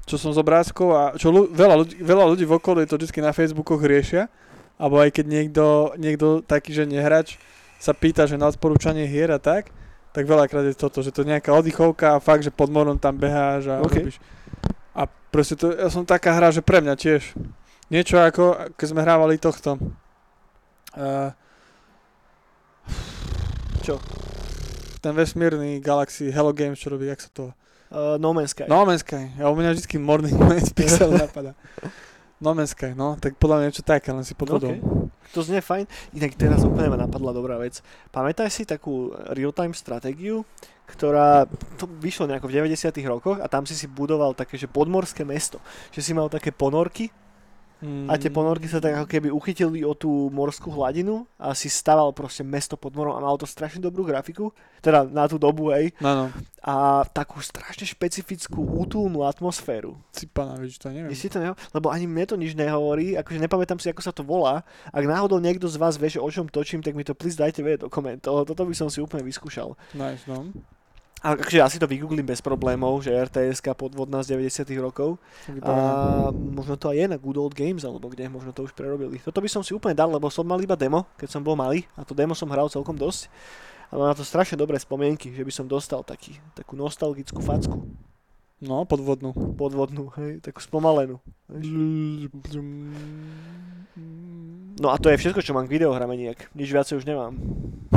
čo 0.05 0.19
som 0.19 0.29
z 0.29 0.37
obrázkov 0.37 0.87
a 0.93 1.03
čo 1.15 1.31
ľu, 1.31 1.49
veľa, 1.49 1.75
ľudí, 1.79 1.95
veľa 1.97 2.25
ľudí 2.27 2.45
v 2.45 2.53
okolí 2.53 2.83
to 2.85 2.99
vždy 2.99 3.17
na 3.17 3.31
Facebookoch 3.31 3.79
riešia, 3.79 4.27
alebo 4.77 5.01
aj 5.01 5.09
keď 5.15 5.25
niekto, 5.29 5.65
niekto 5.97 6.41
taký, 6.43 6.73
že 6.73 6.89
nehrač, 6.89 7.37
sa 7.83 7.91
pýta, 7.91 8.23
že 8.23 8.39
na 8.39 8.47
odporúčanie 8.47 9.03
hier 9.03 9.27
a 9.33 9.39
tak, 9.39 9.69
tak 10.13 10.29
veľakrát 10.29 10.63
je 10.69 10.77
toto, 10.77 11.01
že 11.01 11.11
to 11.11 11.25
je 11.25 11.35
nejaká 11.35 11.51
oddychovka 11.51 12.15
a 12.15 12.23
fakt, 12.23 12.45
že 12.45 12.53
pod 12.53 12.69
morom 12.69 12.95
tam 12.95 13.17
beháš 13.17 13.67
a 13.67 13.81
OK. 13.81 13.91
robíš. 13.91 14.21
A 14.93 15.09
proste 15.09 15.57
to, 15.57 15.73
ja 15.73 15.89
som 15.89 16.05
taká 16.05 16.37
hra, 16.37 16.53
že 16.53 16.61
pre 16.61 16.79
mňa 16.79 16.95
tiež. 16.95 17.33
Niečo 17.89 18.21
ako, 18.21 18.71
keď 18.77 18.87
sme 18.87 19.01
hrávali 19.01 19.41
tohto. 19.41 19.81
Uh, 20.93 21.33
Čo? 23.81 23.99
Ten 25.03 25.11
vesmírny 25.17 25.83
Galaxy 25.83 26.31
Hello 26.31 26.55
Games, 26.55 26.79
čo 26.79 26.93
robí, 26.93 27.09
jak 27.09 27.19
sa 27.19 27.29
to... 27.33 27.43
Uh, 27.91 28.15
no 28.17 28.31
Man's 28.31 28.55
Sky. 28.55 28.65
No 28.69 28.87
Man's 28.87 29.03
Sky. 29.03 29.33
Ja 29.35 29.51
u 29.51 29.57
mňa 29.57 29.75
vždy 29.75 29.97
morning 29.99 30.33
z 30.61 30.71
pixel 30.77 31.11
napadá. 31.13 31.53
No 32.41 32.51
Sky, 32.65 32.97
no. 32.97 33.15
Tak 33.19 33.37
podľa 33.37 33.55
mňa 33.61 33.65
niečo 33.69 33.85
také, 33.85 34.09
len 34.09 34.25
si 34.25 34.33
pod 34.33 34.53
vodou. 34.53 34.73
OK. 34.73 35.09
To 35.33 35.41
znie 35.41 35.63
fajn. 35.63 35.87
Inak 36.13 36.37
teraz 36.37 36.61
úplne 36.61 36.93
ma 36.93 36.99
napadla 36.99 37.33
dobrá 37.33 37.57
vec. 37.57 37.81
Pamätáš 38.13 38.61
si 38.61 38.63
takú 38.67 39.15
real-time 39.33 39.73
stratégiu, 39.73 40.43
ktorá, 40.85 41.47
to 41.79 41.87
vyšlo 41.87 42.27
nejako 42.27 42.51
v 42.51 42.67
90 42.67 42.93
rokoch 43.07 43.37
a 43.39 43.47
tam 43.47 43.63
si 43.65 43.73
si 43.73 43.87
budoval 43.87 44.35
také, 44.35 44.59
že 44.59 44.67
podmorské 44.69 45.23
mesto. 45.23 45.57
Že 45.95 46.01
si 46.03 46.11
mal 46.11 46.27
také 46.27 46.51
ponorky 46.51 47.09
Mm. 47.83 48.07
a 48.07 48.15
tie 48.15 48.31
ponorky 48.31 48.63
sa 48.65 48.79
tak 48.79 48.95
ako 48.95 49.07
keby 49.07 49.27
uchytili 49.27 49.83
o 49.83 49.91
tú 49.91 50.07
morskú 50.31 50.71
hladinu 50.71 51.27
a 51.35 51.51
si 51.51 51.67
staval 51.67 52.15
proste 52.15 52.39
mesto 52.39 52.79
pod 52.79 52.95
morom 52.95 53.11
a 53.11 53.19
malo 53.19 53.35
to 53.35 53.43
strašne 53.43 53.83
dobrú 53.83 54.07
grafiku, 54.07 54.55
teda 54.79 55.03
na 55.03 55.27
tú 55.27 55.35
dobu, 55.35 55.67
hej, 55.69 55.91
No, 55.99 56.15
no. 56.15 56.25
a 56.59 57.03
takú 57.05 57.43
strašne 57.43 57.83
špecifickú 57.83 58.55
útulnú 58.79 59.27
atmosféru. 59.27 59.99
Cipana, 60.09 60.55
vieš, 60.55 60.79
to 60.79 60.95
neviem. 60.95 61.11
Si 61.11 61.27
to 61.27 61.43
neho- 61.43 61.59
Lebo 61.71 61.91
ani 61.91 62.07
mne 62.07 62.23
to 62.23 62.39
nič 62.39 62.55
nehovorí, 62.55 63.19
akože 63.19 63.43
nepamätám 63.43 63.77
si, 63.77 63.91
ako 63.91 63.99
sa 63.99 64.15
to 64.15 64.23
volá. 64.23 64.63
Ak 64.87 65.03
náhodou 65.03 65.43
niekto 65.43 65.67
z 65.67 65.75
vás 65.75 65.99
vie, 65.99 66.07
o 66.15 66.29
čom 66.31 66.47
točím, 66.47 66.79
tak 66.79 66.95
mi 66.95 67.03
to 67.03 67.11
please 67.11 67.35
dajte 67.35 67.59
vedieť 67.59 67.83
do 67.83 67.91
komentov. 67.91 68.47
Toto 68.47 68.63
by 68.63 68.71
som 68.71 68.87
si 68.87 69.03
úplne 69.03 69.27
vyskúšal. 69.27 69.75
Nice, 69.91 70.23
no. 70.23 70.55
A 71.23 71.39
akože 71.39 71.63
ja 71.63 71.71
si 71.71 71.79
to 71.79 71.87
vygooglím 71.87 72.27
bez 72.27 72.43
problémov, 72.43 72.99
že 72.99 73.15
rts 73.15 73.63
podvodná 73.79 74.19
z 74.27 74.35
90 74.35 74.67
rokov. 74.83 75.15
A 75.63 75.71
možno 76.35 76.75
to 76.75 76.91
aj 76.91 76.99
je 76.99 77.05
na 77.07 77.15
Good 77.15 77.39
Old 77.39 77.55
Games, 77.55 77.87
alebo 77.87 78.11
kde, 78.11 78.27
možno 78.27 78.51
to 78.51 78.67
už 78.67 78.75
prerobili. 78.75 79.23
Toto 79.23 79.39
by 79.39 79.47
som 79.47 79.63
si 79.63 79.71
úplne 79.71 79.95
dal, 79.95 80.11
lebo 80.11 80.27
som 80.27 80.43
mal 80.43 80.59
iba 80.59 80.75
demo, 80.75 81.07
keď 81.15 81.29
som 81.31 81.39
bol 81.39 81.55
malý. 81.55 81.87
A 81.95 82.03
to 82.03 82.11
demo 82.11 82.35
som 82.35 82.51
hral 82.51 82.67
celkom 82.67 82.99
dosť. 82.99 83.31
A 83.87 83.95
mám 83.95 84.11
na 84.11 84.17
to 84.19 84.27
strašne 84.27 84.59
dobré 84.59 84.75
spomienky, 84.75 85.31
že 85.31 85.47
by 85.47 85.51
som 85.55 85.63
dostal 85.63 86.03
taký, 86.03 86.35
takú 86.59 86.75
nostalgickú 86.75 87.39
facku. 87.39 87.87
No, 88.59 88.83
podvodnú. 88.83 89.31
Podvodnú, 89.55 90.11
hej, 90.19 90.43
takú 90.43 90.59
spomalenú. 90.59 91.23
No 94.75 94.87
a 94.91 94.99
to 94.99 95.07
je 95.07 95.19
všetko, 95.19 95.39
čo 95.39 95.55
mám 95.55 95.71
k 95.71 95.79
videohrame 95.79 96.19
nejak. 96.19 96.51
Nič 96.51 96.67
viacej 96.67 96.99
už 96.99 97.07
nemám. 97.07 97.31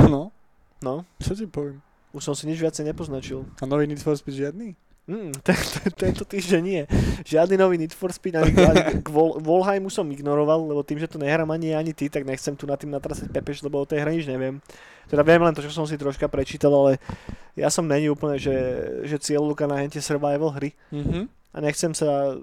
No, 0.07 0.31
No, 0.77 1.09
čo 1.17 1.33
ti 1.33 1.49
poviem. 1.49 1.81
Už 2.17 2.23
som 2.23 2.33
si 2.33 2.49
nič 2.49 2.57
viacej 2.57 2.89
nepoznačil. 2.89 3.45
A 3.61 3.69
nový 3.69 3.85
Need 3.85 4.01
for 4.01 4.17
Speed 4.17 4.35
žiadny? 4.35 4.73
Mm, 5.07 5.31
te, 5.45 5.55
te, 5.55 5.87
tento 5.95 6.27
týždeň 6.27 6.61
nie. 6.61 6.83
Žiadny 7.23 7.55
nový 7.55 7.79
Need 7.79 7.95
for 7.95 8.11
Speed, 8.11 8.35
ani, 8.35 8.51
ani 8.51 8.99
k 8.99 9.07
Vol, 9.07 9.39
Volheimu 9.39 9.87
som 9.87 10.03
ignoroval, 10.03 10.67
lebo 10.67 10.83
tým, 10.83 10.99
že 10.99 11.07
to 11.07 11.15
nehrám 11.15 11.47
ani 11.47 11.71
ani 11.71 11.95
ty, 11.95 12.11
tak 12.11 12.27
nechcem 12.27 12.57
tu 12.57 12.67
na 12.67 12.75
tým 12.75 12.91
natrasať 12.91 13.31
pepeš, 13.31 13.63
lebo 13.63 13.79
o 13.79 13.87
tej 13.87 14.03
hre 14.03 14.11
nič 14.11 14.27
neviem. 14.27 14.59
Teda 15.07 15.23
viem 15.23 15.39
len 15.39 15.55
to, 15.55 15.63
čo 15.63 15.71
som 15.71 15.87
si 15.87 15.95
troška 15.95 16.27
prečítal, 16.27 16.75
ale 16.75 16.99
ja 17.55 17.71
som 17.71 17.87
není 17.87 18.11
úplne, 18.11 18.35
že, 18.35 18.51
že 19.07 19.15
cieľovka 19.15 19.63
na 19.63 19.79
hente 19.79 20.03
survival 20.03 20.51
hry 20.51 20.75
Mhm. 20.91 21.31
a 21.55 21.57
nechcem 21.63 21.95
sa 21.95 22.35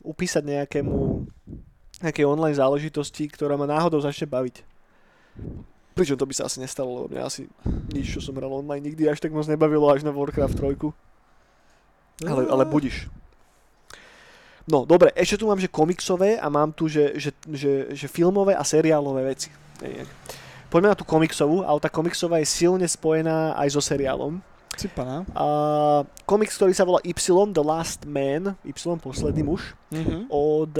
upísať 0.00 0.40
nejakému 0.40 1.28
nejakej 1.96 2.24
online 2.24 2.56
záležitosti, 2.56 3.28
ktorá 3.28 3.56
ma 3.56 3.64
náhodou 3.64 4.00
začne 4.00 4.24
baviť. 4.24 4.64
Pričom 5.96 6.14
to 6.14 6.28
by 6.28 6.34
sa 6.36 6.44
asi 6.44 6.60
nestalo, 6.60 6.92
lebo 6.94 7.08
mňa 7.08 7.24
asi 7.24 7.48
nič, 7.90 8.12
čo 8.12 8.20
som 8.20 8.36
hral 8.36 8.52
online, 8.52 8.84
nikdy 8.84 9.08
až 9.08 9.16
tak 9.16 9.32
moc 9.32 9.48
nebavilo 9.48 9.88
až 9.88 10.04
na 10.04 10.12
Warcraft 10.12 10.52
3. 10.52 10.76
Ale, 12.22 12.42
ale 12.44 12.64
budiš. 12.64 13.08
No, 14.66 14.82
dobre, 14.82 15.14
ešte 15.14 15.38
tu 15.38 15.46
mám, 15.46 15.56
že 15.56 15.70
komiksové 15.70 16.36
a 16.36 16.50
mám 16.50 16.68
tu, 16.68 16.84
že, 16.84 17.16
že, 17.16 17.30
že, 17.46 17.72
že 17.94 18.06
filmové 18.06 18.52
a 18.52 18.60
seriálové 18.60 19.22
veci. 19.24 19.48
Poďme 20.66 20.90
na 20.90 20.98
tú 20.98 21.06
komiksovú, 21.06 21.62
ale 21.62 21.78
tá 21.78 21.86
komiksová 21.86 22.42
je 22.42 22.48
silne 22.50 22.84
spojená 22.84 23.54
aj 23.54 23.68
so 23.70 23.80
seriálom. 23.80 24.42
Cipana. 24.76 25.24
A 25.32 25.46
komiks, 26.26 26.58
ktorý 26.58 26.76
sa 26.76 26.84
volá 26.84 27.00
Y, 27.00 27.14
The 27.48 27.64
Last 27.64 28.04
Man, 28.04 28.52
Y, 28.60 28.74
posledný 29.00 29.46
muž, 29.46 29.72
Mhm. 29.88 30.28
od... 30.28 30.72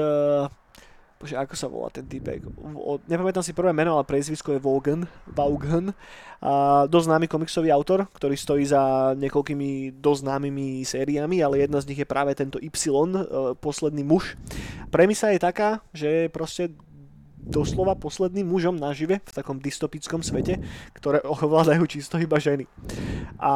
Bože, 1.17 1.33
ako 1.33 1.55
sa 1.57 1.67
volá 1.73 1.89
ten 1.89 2.05
typek? 2.05 2.45
Od, 2.77 3.01
nepamätám 3.09 3.41
si 3.41 3.57
prvé 3.57 3.73
meno, 3.73 3.97
ale 3.97 4.05
priezvisko 4.05 4.53
je 4.53 4.61
Vaughan. 4.61 5.09
Vaughan. 5.25 5.97
A 6.45 6.85
dosť 6.85 7.09
známy 7.09 7.25
komiksový 7.25 7.73
autor, 7.73 8.05
ktorý 8.13 8.37
stojí 8.37 8.69
za 8.69 9.17
niekoľkými 9.17 9.97
dosť 9.97 10.21
známymi 10.29 10.85
sériami, 10.85 11.41
ale 11.41 11.65
jedna 11.65 11.81
z 11.81 11.89
nich 11.89 12.01
je 12.05 12.09
práve 12.09 12.37
tento 12.37 12.61
Y, 12.61 12.69
eh, 12.69 13.57
posledný 13.57 14.05
muž. 14.05 14.37
Premisa 14.93 15.33
je 15.33 15.41
taká, 15.41 15.81
že 15.97 16.29
proste 16.29 16.77
doslova 17.47 17.95
posledným 17.95 18.45
mužom 18.45 18.75
nažive 18.75 19.23
v 19.23 19.33
takom 19.33 19.63
dystopickom 19.63 20.21
svete, 20.21 20.59
ktoré 20.99 21.23
ovládajú 21.23 21.87
čisto 21.87 22.19
iba 22.19 22.37
ženy. 22.43 22.67
A 23.39 23.53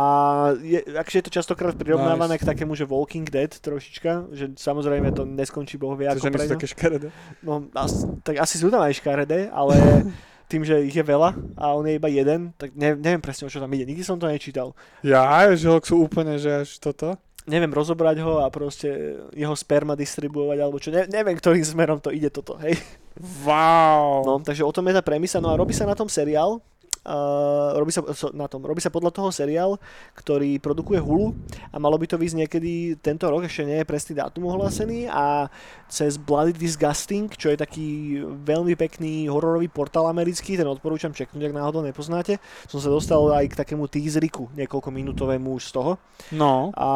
je, 0.62 0.80
akže 0.94 1.20
je 1.20 1.24
to 1.26 1.32
častokrát 1.34 1.74
prirovnávané 1.74 2.38
Nice. 2.38 2.46
k 2.46 2.50
takému, 2.54 2.78
že 2.78 2.86
Walking 2.86 3.26
Dead 3.26 3.50
trošička, 3.50 4.30
že 4.30 4.54
samozrejme 4.54 5.10
to 5.10 5.26
neskončí 5.26 5.74
boh 5.76 5.98
vie 5.98 6.06
ako 6.06 6.30
ženy 6.30 6.38
sú 6.38 6.54
také 6.54 6.68
škaredé. 6.70 7.08
No, 7.42 7.66
as, 7.74 8.06
tak 8.22 8.38
asi 8.38 8.56
sú 8.56 8.70
tam 8.70 8.80
aj 8.86 8.94
škaredé, 9.02 9.50
ale 9.50 9.74
tým, 10.50 10.66
že 10.66 10.82
ich 10.82 10.94
je 10.94 11.06
veľa 11.06 11.34
a 11.54 11.74
on 11.78 11.86
je 11.86 11.94
iba 11.94 12.10
jeden, 12.10 12.50
tak 12.58 12.74
ne, 12.74 12.98
neviem 12.98 13.22
presne 13.22 13.46
o 13.46 13.52
čo 13.52 13.62
tam 13.62 13.70
ide. 13.70 13.86
Nikdy 13.86 14.02
som 14.02 14.18
to 14.18 14.26
nečítal. 14.26 14.74
Ja, 15.06 15.46
že 15.54 15.70
sú 15.86 16.02
úplne, 16.02 16.38
že 16.42 16.66
až 16.66 16.78
toto. 16.82 17.14
Neviem 17.48 17.72
rozobrať 17.72 18.20
ho 18.20 18.44
a 18.44 18.52
proste 18.52 19.16
jeho 19.32 19.56
sperma 19.56 19.96
distribuovať 19.96 20.58
alebo 20.60 20.76
čo. 20.76 20.92
Ne, 20.92 21.08
neviem, 21.08 21.38
ktorým 21.38 21.64
smerom 21.64 21.98
to 22.02 22.12
ide 22.12 22.28
toto, 22.28 22.60
hej. 22.60 22.76
Wow. 23.18 24.22
No, 24.24 24.34
takže 24.40 24.62
o 24.62 24.72
tom 24.72 24.86
je 24.86 24.94
tá 24.94 25.02
premisa. 25.02 25.42
No 25.42 25.50
a 25.50 25.58
robí 25.58 25.74
sa 25.74 25.88
na 25.88 25.98
tom 25.98 26.06
seriál. 26.06 26.62
Uh, 27.00 27.80
robí 27.80 27.96
sa 27.96 28.04
so, 28.12 28.28
na 28.36 28.44
tom, 28.44 28.60
robí 28.60 28.84
sa 28.84 28.92
podľa 28.92 29.08
toho 29.08 29.32
seriál, 29.32 29.80
ktorý 30.12 30.60
produkuje 30.60 31.00
Hulu 31.00 31.32
a 31.72 31.80
malo 31.80 31.96
by 31.96 32.04
to 32.04 32.20
výsť 32.20 32.36
niekedy 32.44 33.00
tento 33.00 33.24
rok, 33.24 33.48
ešte 33.48 33.64
nie 33.64 33.80
je 33.80 33.88
presný 33.88 34.20
dátum 34.20 34.44
ohlásený 34.52 35.08
a 35.08 35.48
cez 35.88 36.20
Bloody 36.20 36.52
Disgusting, 36.52 37.32
čo 37.32 37.48
je 37.48 37.56
taký 37.56 38.20
veľmi 38.44 38.76
pekný 38.76 39.32
hororový 39.32 39.72
portál 39.72 40.12
americký, 40.12 40.60
ten 40.60 40.68
odporúčam 40.68 41.16
čeknúť, 41.16 41.48
ak 41.48 41.56
náhodou 41.56 41.80
nepoznáte, 41.80 42.36
som 42.68 42.84
sa 42.84 42.92
dostal 42.92 43.24
aj 43.32 43.48
k 43.48 43.58
takému 43.64 43.88
teaseriku 43.88 44.52
niekoľko 44.52 44.92
minútovému 44.92 45.56
už 45.56 45.72
z 45.72 45.80
toho 45.80 45.92
No. 46.36 46.68
a, 46.76 46.88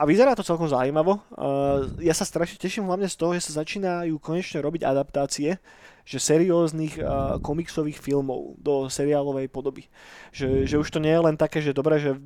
a 0.00 0.02
vyzerá 0.08 0.32
to 0.32 0.40
celkom 0.40 0.72
zaujímavo. 0.72 1.20
Uh, 1.36 1.84
ja 2.00 2.16
sa 2.16 2.24
strašne 2.24 2.56
teším 2.56 2.88
hlavne 2.88 3.12
z 3.12 3.16
toho, 3.20 3.36
že 3.36 3.52
sa 3.52 3.60
začínajú 3.60 4.16
konečne 4.24 4.64
robiť 4.64 4.88
adaptácie 4.88 5.60
že 6.04 6.18
serióznych 6.18 6.98
uh, 6.98 7.38
komiksových 7.40 7.98
filmov 8.00 8.56
do 8.60 8.88
seriálovej 8.90 9.48
podoby. 9.48 9.86
Že, 10.34 10.66
že 10.66 10.76
už 10.80 10.88
to 10.90 10.98
nie 10.98 11.12
je 11.12 11.24
len 11.24 11.36
také, 11.36 11.62
že 11.62 11.76
dobre, 11.76 12.00
že 12.00 12.16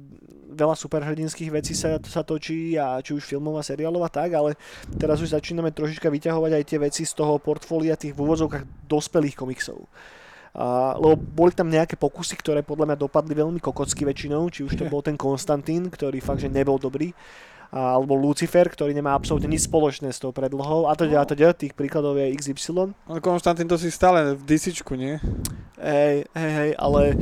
veľa 0.54 0.78
superhrdinských 0.78 1.50
vecí 1.50 1.74
sa, 1.74 1.98
sa 1.98 2.22
točí 2.22 2.78
a 2.78 3.02
či 3.02 3.12
už 3.18 3.26
filmová, 3.26 3.60
seriálová 3.66 4.06
tak, 4.06 4.32
ale 4.38 4.54
teraz 4.96 5.18
už 5.18 5.34
začíname 5.34 5.74
trošička 5.74 6.06
vyťahovať 6.06 6.52
aj 6.54 6.64
tie 6.64 6.78
veci 6.78 7.02
z 7.02 7.12
toho 7.12 7.42
portfólia 7.42 7.98
tých 7.98 8.14
v 8.14 8.22
úvodzovkách 8.22 8.64
dospelých 8.86 9.34
komiksov. 9.34 9.90
A, 10.54 10.94
lebo 10.94 11.18
boli 11.18 11.50
tam 11.50 11.66
nejaké 11.66 11.98
pokusy, 11.98 12.38
ktoré 12.38 12.62
podľa 12.62 12.94
mňa 12.94 13.02
dopadli 13.02 13.34
veľmi 13.34 13.58
kokocky 13.58 14.06
väčšinou, 14.06 14.46
či 14.54 14.62
už 14.62 14.78
to 14.78 14.86
bol 14.92 15.02
ten 15.02 15.18
Konstantín, 15.18 15.90
ktorý 15.90 16.22
fakt, 16.22 16.46
že 16.46 16.48
nebol 16.48 16.78
dobrý, 16.78 17.10
a, 17.10 17.16
alebo 17.74 18.14
Lucifer, 18.14 18.70
ktorý 18.70 18.94
nemá 18.94 19.18
absolútne 19.18 19.50
nič 19.50 19.66
spoločné 19.66 20.14
s 20.14 20.22
tou 20.22 20.30
predlohou, 20.30 20.86
a 20.86 20.94
teda, 20.94 21.18
a 21.18 21.26
teda, 21.26 21.50
tých 21.50 21.74
príkladov 21.74 22.14
je 22.22 22.30
XY. 22.30 22.94
Ale 23.10 23.18
Konštantín 23.18 23.66
to 23.66 23.74
si 23.74 23.90
stále 23.90 24.38
v 24.38 24.42
DCčku, 24.46 24.94
nie? 24.94 25.18
Hej, 25.82 26.30
hej, 26.30 26.52
hej, 26.54 26.70
ale 26.78 27.18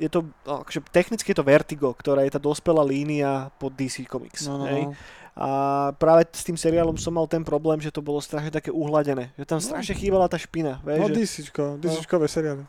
je 0.00 0.08
to, 0.08 0.24
no, 0.48 0.64
akože 0.64 0.80
technicky 0.88 1.34
je 1.34 1.36
to 1.36 1.44
Vertigo, 1.44 1.92
ktorá 1.92 2.24
je 2.24 2.32
tá 2.32 2.40
dospelá 2.40 2.80
línia 2.80 3.52
pod 3.60 3.76
DC 3.76 4.08
Comics. 4.08 4.48
No, 4.48 4.62
no, 4.62 4.66
hej. 4.70 4.88
no. 4.88 4.96
A 5.38 5.50
práve 5.94 6.26
s 6.28 6.42
tým 6.42 6.58
seriálom 6.58 6.98
som 6.98 7.14
mal 7.14 7.22
ten 7.24 7.40
problém, 7.40 7.78
že 7.78 7.88
to 7.88 8.02
bolo 8.02 8.18
strašne 8.18 8.50
také 8.50 8.68
uhladené. 8.68 9.30
Že 9.38 9.44
tam 9.46 9.60
strašne 9.60 9.94
chýbala 9.94 10.26
tá 10.26 10.34
špina. 10.34 10.82
Vieš, 10.82 10.98
No 10.98 11.06
že, 11.06 11.14
DCčko, 11.14 11.64
DCčkové 11.78 12.26
seriály. 12.26 12.66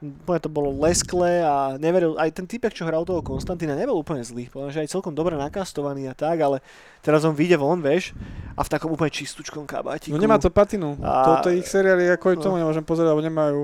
úplne 0.00 0.40
to 0.40 0.48
bolo 0.48 0.72
lesklé 0.78 1.44
a 1.44 1.76
neveril, 1.76 2.16
aj 2.16 2.32
ten 2.32 2.46
typek, 2.46 2.72
čo 2.72 2.82
hral 2.82 3.04
toho 3.04 3.20
Konstantína, 3.20 3.76
nebol 3.76 3.92
úplne 3.94 4.24
zlý. 4.24 4.48
Povedal, 4.48 4.72
že 4.72 4.80
aj 4.80 4.90
celkom 4.90 5.12
dobre 5.12 5.36
nakastovaný 5.36 6.08
a 6.08 6.16
tak, 6.16 6.40
ale 6.40 6.64
teraz 6.98 7.22
on 7.22 7.36
vyjde 7.36 7.54
von, 7.56 7.76
vieš, 7.76 8.16
a 8.54 8.62
v 8.62 8.68
takom 8.68 8.88
úplne 8.88 9.12
čistúčkom 9.12 9.62
kabátiku. 9.62 10.08
No 10.08 10.16
nemá 10.16 10.40
to 10.40 10.48
patinu. 10.48 10.96
A- 10.98 11.36
Toto 11.36 11.52
ich 11.52 11.64
seriály, 11.64 12.08
ako 12.08 12.24
aj 12.26 12.36
no. 12.36 12.42
tomu 12.42 12.56
nemôžem 12.56 12.82
pozerať, 12.82 13.10
lebo 13.10 13.20
nemajú, 13.20 13.60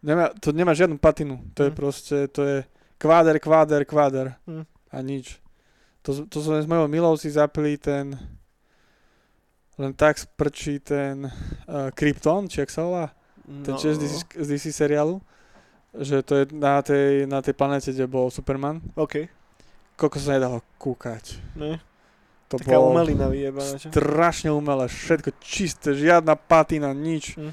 nemá, 0.00 0.32
to 0.34 0.48
nemá 0.50 0.72
žiadnu 0.72 0.96
patinu. 0.96 1.44
To 1.52 1.60
je 1.60 1.68
Hm. 1.68 1.76
proste, 1.76 2.16
to 2.26 2.40
je 2.40 2.56
kváder, 2.96 3.36
kváder, 3.36 3.84
kváder. 3.84 4.32
Hm. 4.48 4.64
A 4.88 4.98
nič. 4.98 5.44
To, 6.06 6.22
to 6.30 6.38
sme 6.38 6.62
s 6.62 6.70
mojou 6.70 6.86
milou 6.86 7.18
si 7.18 7.26
zapili 7.34 7.74
ten, 7.74 8.14
len 9.74 9.90
tak 9.90 10.22
sprčí 10.22 10.78
ten 10.78 11.26
uh, 11.26 11.90
Krypton, 11.90 12.46
či 12.46 12.62
jak 12.62 12.70
sa 12.70 12.86
volá? 12.86 13.06
Ten 13.42 13.74
no, 13.74 13.78
tiež 13.78 13.98
z 13.98 14.00
DC, 14.06 14.16
z 14.38 14.46
DC 14.46 14.64
seriálu. 14.70 15.18
Že 15.96 16.16
to 16.22 16.32
je 16.38 16.44
na 16.54 16.78
tej, 16.78 17.26
na 17.26 17.42
tej 17.42 17.54
planete, 17.58 17.90
kde 17.90 18.06
bol 18.06 18.30
Superman. 18.30 18.78
OK, 18.94 19.26
Koľko 19.96 20.16
sa 20.20 20.36
nedalo 20.36 20.60
kúkať. 20.76 21.40
ne. 21.56 21.80
To 22.46 22.62
Taká 22.62 22.78
bolo 22.78 22.94
umelina 22.94 23.26
vyjebaná, 23.26 23.74
strašne 23.74 24.54
umelé, 24.54 24.86
všetko 24.86 25.34
čisté, 25.42 25.98
žiadna 25.98 26.38
patina, 26.38 26.94
nič. 26.94 27.34
Hm. 27.34 27.50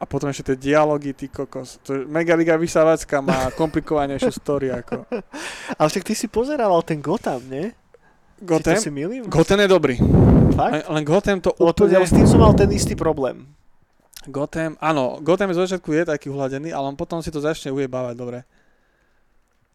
A 0.00 0.08
potom 0.08 0.32
ešte 0.32 0.56
tie 0.56 0.72
dialógy, 0.72 1.12
ty 1.12 1.28
kokos. 1.28 1.76
To 1.84 1.92
je 1.92 2.00
mega 2.08 2.32
liga 2.32 2.56
vysávacka 2.56 3.20
má 3.20 3.48
komplikovanejšiu 3.60 4.32
story 4.32 4.72
ako 4.72 5.04
Ale 5.76 5.86
však 5.92 6.04
ty 6.08 6.16
si 6.16 6.24
pozerával 6.24 6.80
ten 6.80 7.04
Gotham, 7.04 7.44
nie? 7.44 7.76
Gotham. 8.40 8.80
to 8.80 8.80
si 8.80 8.88
milím? 8.88 9.28
Gotham 9.28 9.60
je 9.60 9.68
dobrý. 9.68 9.96
Fakt? 10.56 10.72
Len, 10.72 10.82
len 10.88 11.04
Gotham 11.04 11.38
to 11.44 11.52
Lebo 11.60 11.76
to, 11.76 11.84
úplne... 11.84 12.00
ja 12.00 12.08
s 12.08 12.16
tým 12.16 12.24
som 12.24 12.40
mal 12.40 12.56
ten 12.56 12.72
istý 12.72 12.96
problém. 12.96 13.44
Gotham, 14.24 14.80
áno, 14.80 15.20
Gotham 15.20 15.52
zo 15.52 15.64
začiatku 15.64 15.92
je 15.96 16.08
taký 16.08 16.32
uhladený, 16.32 16.72
ale 16.72 16.92
on 16.92 16.96
potom 16.96 17.20
si 17.20 17.32
to 17.32 17.40
začne 17.40 17.72
ujebávať 17.72 18.14
dobre. 18.16 18.38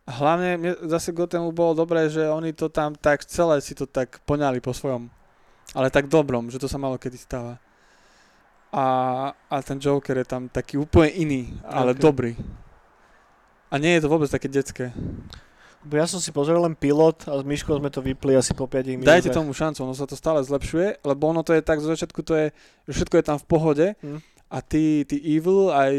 Hlavne 0.06 0.62
mne 0.62 0.72
zase 0.86 1.10
Gothamu 1.10 1.50
bolo 1.50 1.74
dobré, 1.74 2.06
že 2.14 2.30
oni 2.30 2.54
to 2.54 2.70
tam 2.70 2.94
tak 2.94 3.26
celé 3.26 3.58
si 3.58 3.74
to 3.74 3.90
tak 3.90 4.22
poňali 4.30 4.62
po 4.62 4.70
svojom. 4.70 5.10
Ale 5.74 5.90
tak 5.90 6.06
dobrom, 6.06 6.54
že 6.54 6.62
to 6.62 6.70
sa 6.70 6.78
malo 6.78 7.02
kedy 7.02 7.18
stáva. 7.18 7.58
A, 8.76 8.88
a 9.32 9.56
ten 9.64 9.80
Joker 9.80 10.20
je 10.20 10.28
tam 10.28 10.52
taký 10.52 10.76
úplne 10.76 11.16
iný, 11.16 11.42
ale 11.64 11.96
okay. 11.96 12.04
dobrý. 12.04 12.32
A 13.72 13.80
nie 13.80 13.96
je 13.96 14.04
to 14.04 14.12
vôbec 14.12 14.28
také 14.28 14.52
detské. 14.52 14.92
Ja 15.86 16.10
som 16.10 16.18
si 16.18 16.34
pozrel 16.34 16.58
len 16.58 16.74
pilot 16.74 17.30
a 17.30 17.40
s 17.40 17.46
Myškou 17.46 17.78
sme 17.78 17.94
to 17.94 18.02
vypli 18.02 18.34
asi 18.34 18.58
po 18.58 18.66
5 18.66 19.00
minútach. 19.00 19.16
Dajte 19.16 19.30
tomu 19.32 19.54
šancu, 19.54 19.86
ono 19.86 19.94
sa 19.94 20.10
to 20.10 20.18
stále 20.18 20.42
zlepšuje, 20.42 21.06
lebo 21.06 21.30
ono 21.30 21.46
to 21.46 21.54
je 21.54 21.62
tak, 21.62 21.78
zo 21.78 21.94
začiatku 21.94 22.20
to 22.26 22.34
je, 22.36 22.48
všetko 22.90 23.22
je 23.22 23.24
tam 23.24 23.38
v 23.38 23.46
pohode 23.46 23.88
mm. 24.02 24.20
a 24.50 24.58
tí, 24.66 25.06
tí 25.06 25.22
evil, 25.24 25.70
aj, 25.70 25.94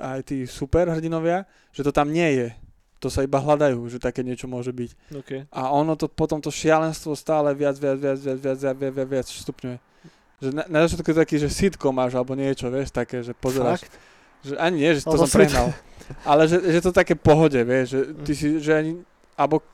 aj 0.00 0.20
tí 0.24 0.48
superhrdinovia, 0.48 1.44
že 1.70 1.84
to 1.84 1.92
tam 1.92 2.10
nie 2.10 2.26
je. 2.32 2.48
To 3.04 3.12
sa 3.12 3.22
iba 3.22 3.36
hľadajú, 3.36 3.86
že 3.92 4.00
také 4.00 4.24
niečo 4.24 4.48
môže 4.48 4.72
byť. 4.72 4.90
Okay. 5.20 5.40
A 5.52 5.68
ono 5.68 6.00
to 6.00 6.08
potom 6.08 6.40
to 6.40 6.48
šialenstvo 6.48 7.12
stále 7.12 7.52
viac, 7.52 7.76
viac, 7.76 8.00
viac, 8.00 8.16
viac, 8.16 8.40
viac, 8.40 8.58
viac, 8.58 8.78
viac, 8.80 9.08
viac 9.20 9.26
stupňuje. 9.28 9.76
Že 10.36 10.48
na, 10.52 10.62
na 10.66 10.78
začiatku 10.82 11.06
je 11.06 11.18
taký, 11.18 11.36
že 11.36 11.48
sitcom 11.48 11.90
máš 11.90 12.12
alebo 12.12 12.32
niečo, 12.32 12.68
vieš, 12.68 12.90
také, 12.90 13.20
že 13.20 13.32
pozeráš. 13.32 13.82
Fakt? 13.82 13.94
Že 14.42 14.54
ani 14.56 14.76
nie, 14.78 14.90
že 14.92 15.02
to 15.02 15.16
som 15.16 15.28
prehnal. 15.28 15.72
Ale 16.22 16.44
že, 16.44 16.60
že 16.60 16.78
to 16.78 16.92
také 16.92 17.12
pohode, 17.12 17.56
vieš, 17.58 17.86
že 17.88 18.00
ty 18.22 18.32
si, 18.32 18.46
že 18.58 18.70
ani, 18.70 18.92
alebo 19.32 19.64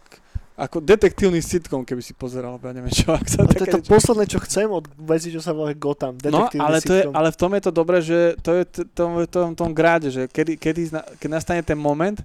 ako 0.55 0.79
detektívny 0.79 1.41
sitcom, 1.41 1.83
keby 1.83 1.99
si 1.99 2.13
pozeral, 2.13 2.57
ja 2.57 2.71
neviem 2.71 2.93
čo, 2.95 3.11
ak 3.11 3.27
sa 3.27 3.43
A 3.43 3.49
to 3.49 3.59
je 3.59 3.69
to 3.69 3.81
niečo- 3.81 3.91
posledné, 3.91 4.25
čo 4.29 4.39
chcem 4.39 4.69
od 4.69 4.85
veci, 4.97 5.29
čo 5.29 5.41
sa 5.41 5.51
volá 5.51 5.75
Gotham. 5.75 6.15
No, 6.15 6.23
Detektívny 6.47 6.63
ale, 6.63 6.79
to 6.79 6.93
je, 6.93 7.03
sitcom. 7.03 7.13
ale 7.13 7.29
v 7.29 7.39
tom 7.41 7.51
je 7.53 7.63
to 7.63 7.73
dobré, 7.73 7.99
že 7.99 8.19
to 8.39 8.51
je 8.55 8.63
t- 8.65 8.87
tom, 8.89 9.11
tom, 9.27 9.49
tom 9.53 9.71
gráde, 9.73 10.09
že 10.09 10.25
kedy, 10.25 10.57
kedy, 10.57 10.83
keď 11.19 11.29
nastane 11.29 11.61
ten 11.61 11.75
moment, 11.75 12.21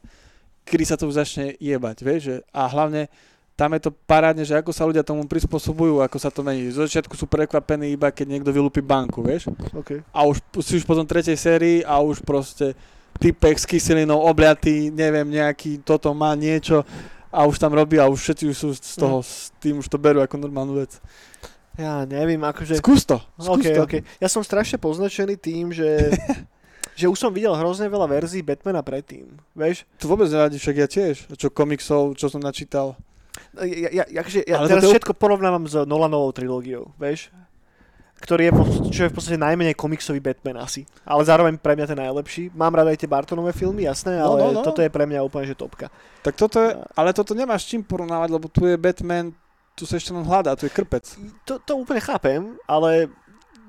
kedy 0.63 0.83
sa 0.85 0.95
to 0.95 1.07
už 1.07 1.17
začne 1.17 1.55
jebať, 1.57 1.97
vieš, 1.99 2.21
že, 2.21 2.35
a 2.51 2.67
hlavne 2.67 3.07
tam 3.57 3.73
je 3.73 3.89
to 3.89 3.91
parádne, 4.05 4.45
že 4.45 4.53
ako 4.53 4.69
sa 4.69 4.85
ľudia 4.85 5.01
tomu 5.01 5.25
prispôsobujú, 5.25 6.05
ako 6.05 6.17
sa 6.21 6.29
to 6.29 6.45
mení. 6.45 6.69
Z 6.69 6.85
začiatku 6.85 7.17
sú 7.17 7.25
prekvapení 7.25 7.97
iba, 7.97 8.13
keď 8.13 8.37
niekto 8.37 8.53
vylúpi 8.53 8.85
banku, 8.85 9.25
vieš, 9.25 9.49
Okay. 9.73 10.05
a 10.13 10.29
už 10.29 10.37
si 10.61 10.77
už 10.77 10.85
potom 10.85 11.01
tretej 11.09 11.33
sérii 11.33 11.81
a 11.81 11.97
už 11.97 12.21
proste 12.21 12.77
typek 13.17 13.57
s 13.57 13.65
kyselinou 13.65 14.21
obliatý, 14.21 14.93
neviem, 14.93 15.25
nejaký, 15.25 15.81
toto 15.81 16.13
má 16.13 16.37
niečo 16.37 16.85
a 17.33 17.49
už 17.49 17.57
tam 17.57 17.73
robí 17.73 17.97
a 17.97 18.05
už 18.05 18.21
všetci 18.21 18.43
už 18.45 18.57
sú 18.57 18.69
z 18.77 18.93
toho, 18.93 19.25
s 19.25 19.49
tým 19.57 19.81
už 19.81 19.89
to 19.89 19.97
berú 19.97 20.21
ako 20.21 20.37
normálnu 20.37 20.77
vec. 20.77 21.01
Ja 21.81 22.05
neviem, 22.05 22.41
akože... 22.45 22.77
Skús 22.77 23.09
to, 23.09 23.17
skús 23.41 23.57
Okay, 23.65 23.73
to. 23.73 23.81
okay. 23.89 24.01
Ja 24.21 24.29
som 24.29 24.45
strašne 24.45 24.77
poznačený 24.77 25.33
tým, 25.33 25.73
že, 25.73 26.13
že 26.99 27.09
už 27.09 27.17
som 27.17 27.33
videl 27.33 27.57
hrozne 27.57 27.89
veľa 27.89 28.05
verzií 28.05 28.45
Batmana 28.45 28.85
predtým. 28.85 29.33
Vieš? 29.57 29.85
To 29.97 30.13
vôbec 30.13 30.29
nevadí, 30.29 30.61
však 30.61 30.75
ja 30.77 30.85
tiež. 30.85 31.25
Čo 31.37 31.49
komiksov, 31.49 32.13
čo 32.17 32.29
som 32.29 32.41
načítal. 32.41 32.93
Ja, 33.65 33.89
ja, 33.89 34.21
akože 34.21 34.45
ja 34.45 34.55
Ale 34.59 34.67
teraz 34.69 34.83
je 34.85 34.91
všetko 34.93 35.13
porovnávam 35.17 35.65
s 35.65 35.73
Nolanovou 35.81 36.29
trilógiou, 36.29 36.93
vieš? 36.97 37.33
Ktorý 38.17 38.49
je, 38.49 38.51
čo 38.89 39.01
je 39.05 39.11
v 39.13 39.15
podstate 39.15 39.37
najmenej 39.37 39.77
komiksový 39.77 40.17
Batman 40.17 40.57
asi. 40.57 40.89
Ale 41.05 41.21
zároveň 41.21 41.53
pre 41.61 41.77
mňa 41.77 41.85
ten 41.85 42.01
najlepší. 42.01 42.49
Mám 42.57 42.73
rada 42.73 42.89
aj 42.89 42.97
tie 42.97 43.09
Bartonové 43.09 43.53
filmy, 43.53 43.85
jasné, 43.85 44.17
No, 44.17 44.33
ale 44.33 44.49
no, 44.49 44.61
no. 44.61 44.61
toto 44.65 44.81
je 44.81 44.89
pre 44.89 45.05
mňa 45.05 45.21
úplne 45.21 45.45
že 45.45 45.53
topka. 45.53 45.93
Tak 46.25 46.33
toto 46.33 46.57
je, 46.57 46.73
ale 46.97 47.13
toto 47.13 47.37
nemáš 47.37 47.69
čím 47.69 47.85
porovnávať, 47.85 48.29
lebo 48.33 48.49
tu 48.49 48.65
je 48.65 48.73
Batman, 48.73 49.29
tu 49.77 49.85
sa 49.85 50.01
ešte 50.01 50.09
len 50.17 50.25
hľadá, 50.25 50.57
tu 50.57 50.65
je 50.65 50.73
krpec. 50.73 51.05
To, 51.45 51.61
to 51.61 51.77
úplne 51.77 52.01
chápem, 52.01 52.57
ale 52.65 53.05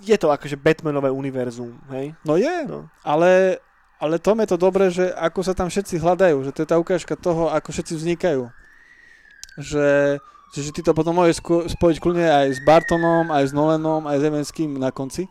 je 0.01 0.17
to 0.17 0.33
akože 0.33 0.57
Batmanové 0.57 1.13
univerzum, 1.13 1.77
hej? 1.93 2.17
No 2.25 2.41
je, 2.41 2.65
No. 2.65 2.89
ale, 3.05 3.61
ale 4.01 4.17
tom 4.17 4.41
je 4.41 4.49
to 4.49 4.57
dobré, 4.57 4.89
že 4.89 5.13
ako 5.13 5.45
sa 5.45 5.53
tam 5.53 5.69
všetci 5.69 6.01
hľadajú, 6.01 6.49
že 6.49 6.57
to 6.57 6.65
je 6.65 6.69
tá 6.73 6.81
ukážka 6.81 7.21
toho, 7.21 7.53
ako 7.53 7.69
všetci 7.69 7.93
vznikajú. 8.01 8.49
Že, 9.59 10.19
že 10.55 10.71
ty 10.71 10.81
to 10.87 10.95
potom 10.95 11.19
môžeš 11.19 11.43
spojiť 11.75 11.97
kľudne 11.99 12.31
aj 12.31 12.47
s 12.57 12.61
Bartonom, 12.63 13.29
aj 13.35 13.51
s 13.51 13.53
Nolanom, 13.53 14.07
aj 14.07 14.23
s 14.23 14.25
Evenským 14.25 14.79
na 14.79 14.95
konci, 14.95 15.27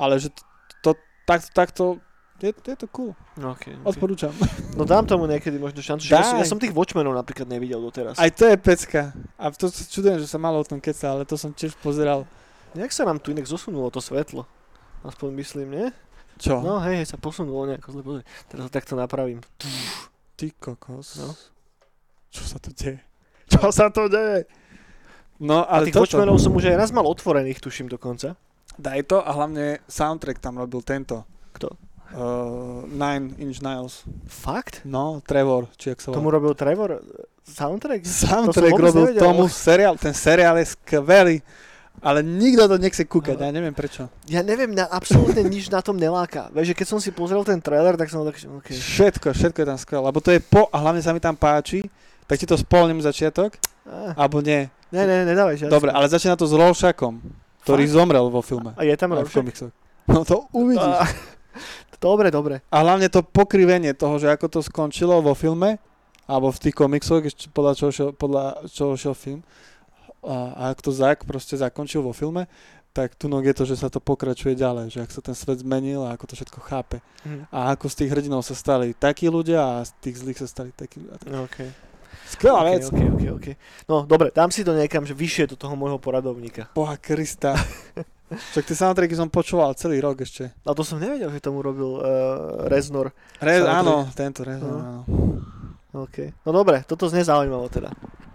ale 0.00 0.16
že 0.16 0.32
to, 0.32 0.42
to 0.80 0.90
tak, 1.28 1.44
takto, 1.52 2.00
je, 2.40 2.54
je 2.54 2.76
to 2.78 2.86
cool, 2.88 3.12
Okay, 3.38 3.74
okay. 3.74 3.86
odporúčam. 3.86 4.32
No 4.78 4.86
dám 4.86 5.06
tomu 5.06 5.26
niekedy 5.26 5.58
možno 5.58 5.82
šancu. 5.82 6.06
Že 6.06 6.14
ja, 6.14 6.22
som, 6.22 6.36
ja 6.38 6.46
som 6.46 6.58
tých 6.58 6.74
Watchmenov 6.74 7.14
napríklad 7.14 7.50
nevidel 7.50 7.82
doteraz. 7.82 8.18
Aj 8.18 8.30
to 8.30 8.46
je 8.46 8.56
pecka. 8.58 9.14
A 9.34 9.50
to 9.50 9.70
sa 9.70 9.82
čudujem, 9.86 10.22
že 10.22 10.30
sa 10.30 10.38
malo 10.38 10.62
o 10.62 10.66
tom 10.66 10.78
keca, 10.78 11.18
ale 11.18 11.26
to 11.26 11.34
som 11.34 11.50
tiež 11.50 11.74
pozeral. 11.82 12.26
Jak 12.78 12.94
sa 12.94 13.02
nám 13.06 13.18
tu 13.18 13.34
inak 13.34 13.46
zosunulo 13.46 13.90
to 13.90 13.98
svetlo? 13.98 14.46
Aspoň 15.02 15.28
myslím, 15.38 15.66
nie? 15.70 15.86
Čo? 16.38 16.62
No 16.62 16.78
hej, 16.82 17.02
hej, 17.02 17.10
sa 17.10 17.18
posunulo 17.18 17.66
nejako 17.66 17.90
zle. 17.90 18.02
Pozri. 18.06 18.22
Teraz 18.46 18.62
to 18.66 18.70
takto 18.70 18.94
napravím. 18.94 19.42
Ty 20.38 20.46
kokos. 20.62 21.18
No. 21.18 21.34
Čo 22.30 22.42
sa 22.46 22.62
tu 22.62 22.70
deje? 22.70 23.02
Čo 23.48 23.68
sa 23.70 23.88
tu 23.88 24.06
deje? 24.06 24.44
No, 25.38 25.62
A 25.62 25.78
ale 25.78 25.88
tých 25.88 25.96
toto, 25.96 26.18
som 26.36 26.52
už 26.52 26.66
aj 26.66 26.76
raz 26.76 26.90
mal 26.90 27.04
otvorených, 27.04 27.58
tuším 27.58 27.86
dokonca. 27.86 28.34
daj 28.74 29.02
to 29.04 29.18
a 29.18 29.30
hlavne 29.30 29.78
soundtrack 29.86 30.38
tam 30.38 30.58
robil 30.58 30.82
tento. 30.82 31.22
Kto? 31.52 31.74
Uh, 32.08 32.88
Nine 32.88 33.36
Inch 33.36 33.60
Nails. 33.60 34.02
Fakt? 34.24 34.82
No, 34.82 35.20
Trevor, 35.22 35.68
či 35.76 35.92
jak 35.92 36.00
sa 36.00 36.10
Tomu 36.10 36.30
robil 36.30 36.54
Trevor 36.54 37.04
soundtrack? 37.44 38.02
Soundtrack 38.02 38.72
vôbec 38.72 38.86
robil 38.90 39.04
nevedel. 39.12 39.22
tomu 39.22 39.44
seriál, 39.46 39.94
ten 39.94 40.12
seriál 40.12 40.56
je 40.56 40.72
skvelý. 40.72 41.38
Ale 41.98 42.22
nikto 42.22 42.70
to 42.70 42.78
nechce 42.78 43.02
kúkať, 43.02 43.34
No. 43.34 43.42
ja 43.42 43.50
neviem 43.50 43.74
prečo. 43.74 44.06
Ja 44.26 44.38
neviem, 44.40 44.70
na, 44.70 44.86
absolútne 44.86 45.42
nič 45.42 45.66
na 45.66 45.82
tom 45.82 45.98
neláka. 45.98 46.46
Vieš, 46.54 46.70
že 46.70 46.78
keď 46.78 46.86
som 46.86 46.98
si 47.02 47.10
pozrel 47.10 47.42
ten 47.42 47.58
trailer, 47.58 47.98
tak 47.98 48.06
som 48.06 48.22
tak, 48.22 48.38
že 48.38 48.46
OK. 48.46 48.70
Všetko, 48.70 49.34
všetko 49.34 49.58
je 49.58 49.66
tam 49.66 49.78
skvelé, 49.78 50.02
lebo 50.06 50.22
to 50.22 50.30
je 50.30 50.38
po, 50.38 50.70
a 50.70 50.78
hlavne 50.78 51.02
sa 51.02 51.10
mi 51.10 51.18
tam 51.18 51.34
páči, 51.34 51.82
tak 52.28 52.36
ti 52.38 52.46
to 52.46 52.54
spolním 52.54 53.00
začiatok, 53.00 53.56
Ah, 53.88 54.12
alebo 54.20 54.44
nie. 54.44 54.68
ne, 54.92 55.02
ne, 55.08 55.24
nedávaj 55.24 55.64
žiadne. 55.64 55.72
Dobre, 55.72 55.90
ale 55.90 56.06
začína 56.12 56.36
to 56.36 56.44
s 56.44 56.52
Rorschachom, 56.52 57.24
ktorý 57.64 57.88
Fakt? 57.88 57.94
zomrel 57.96 58.28
vo 58.28 58.44
filme. 58.44 58.76
A 58.76 58.84
je 58.84 58.92
tam 59.00 59.16
Rorschach? 59.16 59.72
No 60.04 60.28
to 60.28 60.44
uvidíš. 60.52 60.84
Ah, 60.84 61.08
Dobre, 61.98 62.30
dobre. 62.30 62.62
A 62.70 62.86
hlavne 62.86 63.10
to 63.10 63.26
pokrivenie 63.26 63.90
toho, 63.90 64.22
že 64.22 64.30
ako 64.30 64.46
to 64.46 64.60
skončilo 64.62 65.18
vo 65.18 65.34
filme, 65.34 65.82
alebo 66.30 66.54
v 66.54 66.58
tých 66.62 66.76
komiksoch, 66.78 67.26
podľa 67.50 67.72
čoho 67.74 67.90
šiel, 67.90 68.08
podľa 68.14 68.62
čoho 68.70 68.94
šiel 68.94 69.18
film, 69.18 69.40
a, 70.22 70.54
a 70.54 70.62
ako 70.70 70.90
to 70.90 70.92
Zack 70.94 71.26
proste 71.26 71.58
zakončil 71.58 71.98
vo 72.04 72.14
filme, 72.14 72.46
tak 72.94 73.14
tu 73.14 73.26
je 73.30 73.54
to, 73.54 73.64
že 73.66 73.78
sa 73.78 73.88
to 73.90 74.02
pokračuje 74.02 74.58
ďalej, 74.58 74.90
že 74.90 74.98
ak 75.06 75.10
sa 75.10 75.22
ten 75.22 75.34
svet 75.34 75.62
zmenil 75.62 76.02
a 76.02 76.14
ako 76.14 76.24
to 76.30 76.34
všetko 76.38 76.58
chápe. 76.66 76.98
Mhm. 77.26 77.50
A 77.50 77.74
ako 77.74 77.86
z 77.90 77.94
tých 78.04 78.10
hrdinov 78.14 78.42
sa 78.46 78.54
stali 78.54 78.94
takí 78.94 79.26
ľudia 79.26 79.82
a 79.82 79.86
z 79.86 79.90
tých 80.02 80.22
zlých 80.22 80.38
sa 80.38 80.46
stali 80.50 80.70
takí 80.74 81.02
ľudia. 81.02 81.18
Okay. 81.50 81.70
Skvelá 82.26 82.60
Okay, 82.62 82.72
vec. 82.74 82.84
okay, 82.88 83.06
okay, 83.08 83.30
okay. 83.30 83.54
No 83.86 84.02
dobre, 84.02 84.28
dám 84.30 84.50
si 84.50 84.62
to 84.62 84.72
niekam, 84.72 85.02
že 85.02 85.14
vyššie 85.14 85.52
do 85.52 85.56
toho 85.56 85.74
môjho 85.74 85.96
poradovníka. 85.96 86.66
Boha 86.72 86.98
Krista. 86.98 87.54
Však 88.28 88.64
tie 88.66 88.76
soundtracky 88.76 89.16
som 89.16 89.32
počúval 89.32 89.72
celý 89.72 90.04
rok 90.04 90.20
ešte. 90.20 90.52
A 90.62 90.76
to 90.76 90.84
som 90.84 91.00
nevedel, 91.00 91.32
že 91.32 91.40
tomu 91.40 91.64
robil 91.64 91.96
uh, 91.96 92.04
Reznor. 92.68 93.08
Re, 93.40 93.64
Soundtrack. 93.64 93.80
áno, 93.80 93.94
tento 94.12 94.40
Rez, 94.44 94.60
No. 94.60 94.68
áno. 94.68 94.96
Okay. 95.88 96.36
No 96.44 96.52
dobre, 96.52 96.84
toto 96.84 97.08
znie 97.08 97.24
zaujímavo 97.24 97.64
teda. 97.72 97.88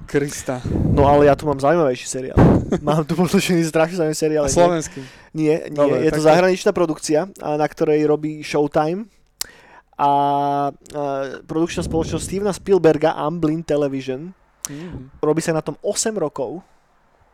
Krista. 0.09 0.59
No 0.67 1.05
ale 1.05 1.29
ja 1.29 1.37
tu 1.37 1.45
mám 1.45 1.61
zaujímavejší 1.61 2.07
seriál. 2.09 2.37
mám 2.81 3.05
tu 3.05 3.13
potočený 3.13 3.61
strašne 3.63 4.01
zaujímavý 4.01 4.17
seriál. 4.17 4.43
Slovenský. 4.49 5.05
Nie, 5.31 5.69
nie, 5.69 5.77
Dobre, 5.77 6.01
je 6.01 6.11
to 6.11 6.25
zahraničná 6.25 6.73
produkcia, 6.73 7.29
na 7.37 7.67
ktorej 7.69 8.01
robí 8.03 8.41
Showtime 8.41 9.05
a, 9.97 10.09
a 10.09 10.11
produkčná 11.45 11.85
spoločnosť 11.85 12.23
Stevena 12.23 12.53
Spielberga 12.53 13.13
Amblin 13.13 13.61
Television. 13.61 14.33
Mhm. 14.69 15.19
Robí 15.19 15.41
sa 15.43 15.53
na 15.53 15.61
tom 15.61 15.75
8 15.81 16.15
rokov. 16.15 16.63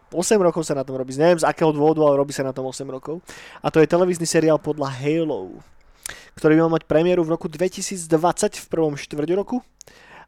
8 0.09 0.41
rokov 0.41 0.65
sa 0.65 0.73
na 0.73 0.81
tom 0.81 0.97
robí. 0.97 1.13
Neviem 1.13 1.37
z 1.37 1.45
akého 1.45 1.69
dôvodu, 1.69 2.01
ale 2.01 2.17
robí 2.17 2.33
sa 2.33 2.41
na 2.41 2.49
tom 2.49 2.65
8 2.65 2.81
rokov. 2.89 3.21
A 3.61 3.69
to 3.69 3.77
je 3.77 3.85
televízny 3.85 4.25
seriál 4.25 4.57
podľa 4.57 4.89
Halo, 4.89 5.61
ktorý 6.33 6.57
by 6.57 6.61
mal 6.65 6.73
mať 6.81 6.89
premiéru 6.89 7.21
v 7.21 7.37
roku 7.37 7.45
2020 7.45 8.09
v 8.57 8.65
prvom 8.65 8.97
štvrť 8.97 9.29
roku 9.37 9.61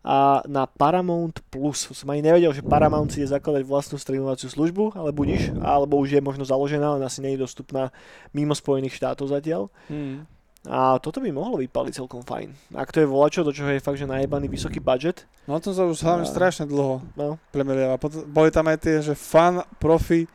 a 0.01 0.41
na 0.49 0.65
Paramount 0.65 1.45
Plus. 1.53 1.93
Som 1.93 2.09
ani 2.09 2.25
nevedel, 2.25 2.49
že 2.57 2.65
Paramount 2.65 3.13
si 3.13 3.21
ide 3.21 3.29
zakladať 3.29 3.61
vlastnú 3.65 4.01
streamovaciu 4.01 4.49
službu, 4.49 4.97
ale 4.97 5.13
budiš, 5.13 5.53
alebo 5.61 6.01
už 6.01 6.17
je 6.17 6.21
možno 6.21 6.41
založená, 6.41 6.97
len 6.97 7.05
asi 7.05 7.21
nie 7.21 7.37
je 7.37 7.45
dostupná 7.45 7.93
mimo 8.33 8.57
Spojených 8.57 8.97
štátov 8.97 9.29
zatiaľ. 9.29 9.69
Mhm. 9.89 10.40
A 10.63 10.97
toto 10.97 11.17
by 11.17 11.31
mohlo 11.31 11.57
vypaliť 11.57 11.93
celkom 11.95 12.21
fajn. 12.21 12.53
Ak 12.73 12.89
to 12.89 13.01
je 13.01 13.07
volačo, 13.07 13.41
do 13.41 13.49
čoho 13.49 13.65
je 13.67 13.79
fakt, 13.79 13.97
že 13.97 14.05
najebaný 14.05 14.45
vysoký 14.45 14.77
budget. 14.77 15.25
No 15.43 15.57
o 15.57 15.59
tom 15.59 15.73
sa 15.73 15.81
už 15.83 15.97
hlavne 15.99 16.21
A- 16.21 16.29
strašne 16.29 16.65
dlho 16.65 17.01
No, 17.15 17.41
premeriava. 17.49 17.97
Boli 18.27 18.49
tam 18.49 18.67
aj 18.67 18.77
tie, 18.77 19.01
že 19.01 19.13
fan, 19.13 19.65
profi, 19.75 20.29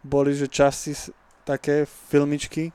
boli, 0.00 0.32
že 0.32 0.48
časti 0.48 0.92
s- 0.92 1.12
také 1.42 1.84
filmičky 1.84 2.72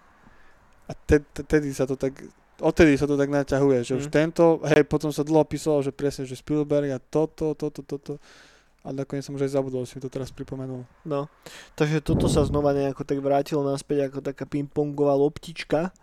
a 0.83 0.93
te- 0.93 1.25
te- 1.25 1.41
tedy 1.41 1.69
sa 1.69 1.83
to 1.83 1.95
tak, 1.95 2.13
odtedy 2.59 2.93
sa 2.93 3.09
to 3.09 3.15
tak 3.15 3.29
naťahuje, 3.31 3.79
že 3.83 3.93
už 3.95 4.05
Mm. 4.07 4.13
tento, 4.13 4.43
hej, 4.63 4.83
potom 4.83 5.09
sa 5.09 5.21
dlho 5.21 5.41
písalo, 5.43 5.81
že 5.81 5.89
presne, 5.89 6.23
že 6.23 6.35
Spielberg 6.35 6.89
a 6.89 7.01
toto, 7.01 7.53
toto, 7.53 7.81
toto. 7.81 8.21
A 8.83 8.91
nakoniec 8.91 9.23
som 9.23 9.31
už 9.31 9.47
aj 9.47 9.55
zabudol, 9.55 9.87
si 9.87 9.95
to 9.95 10.07
teraz 10.07 10.27
pripomenul. 10.27 10.83
no. 11.03 11.31
Takže 11.73 12.03
toto 12.03 12.27
sa 12.27 12.43
znova 12.43 12.71
nejako 12.71 13.01
tak 13.01 13.17
vrátilo 13.17 13.63
naspäť 13.63 14.11
ako 14.11 14.19
taká 14.19 14.43
pingpongová 14.43 15.15
loptička. 15.15 15.95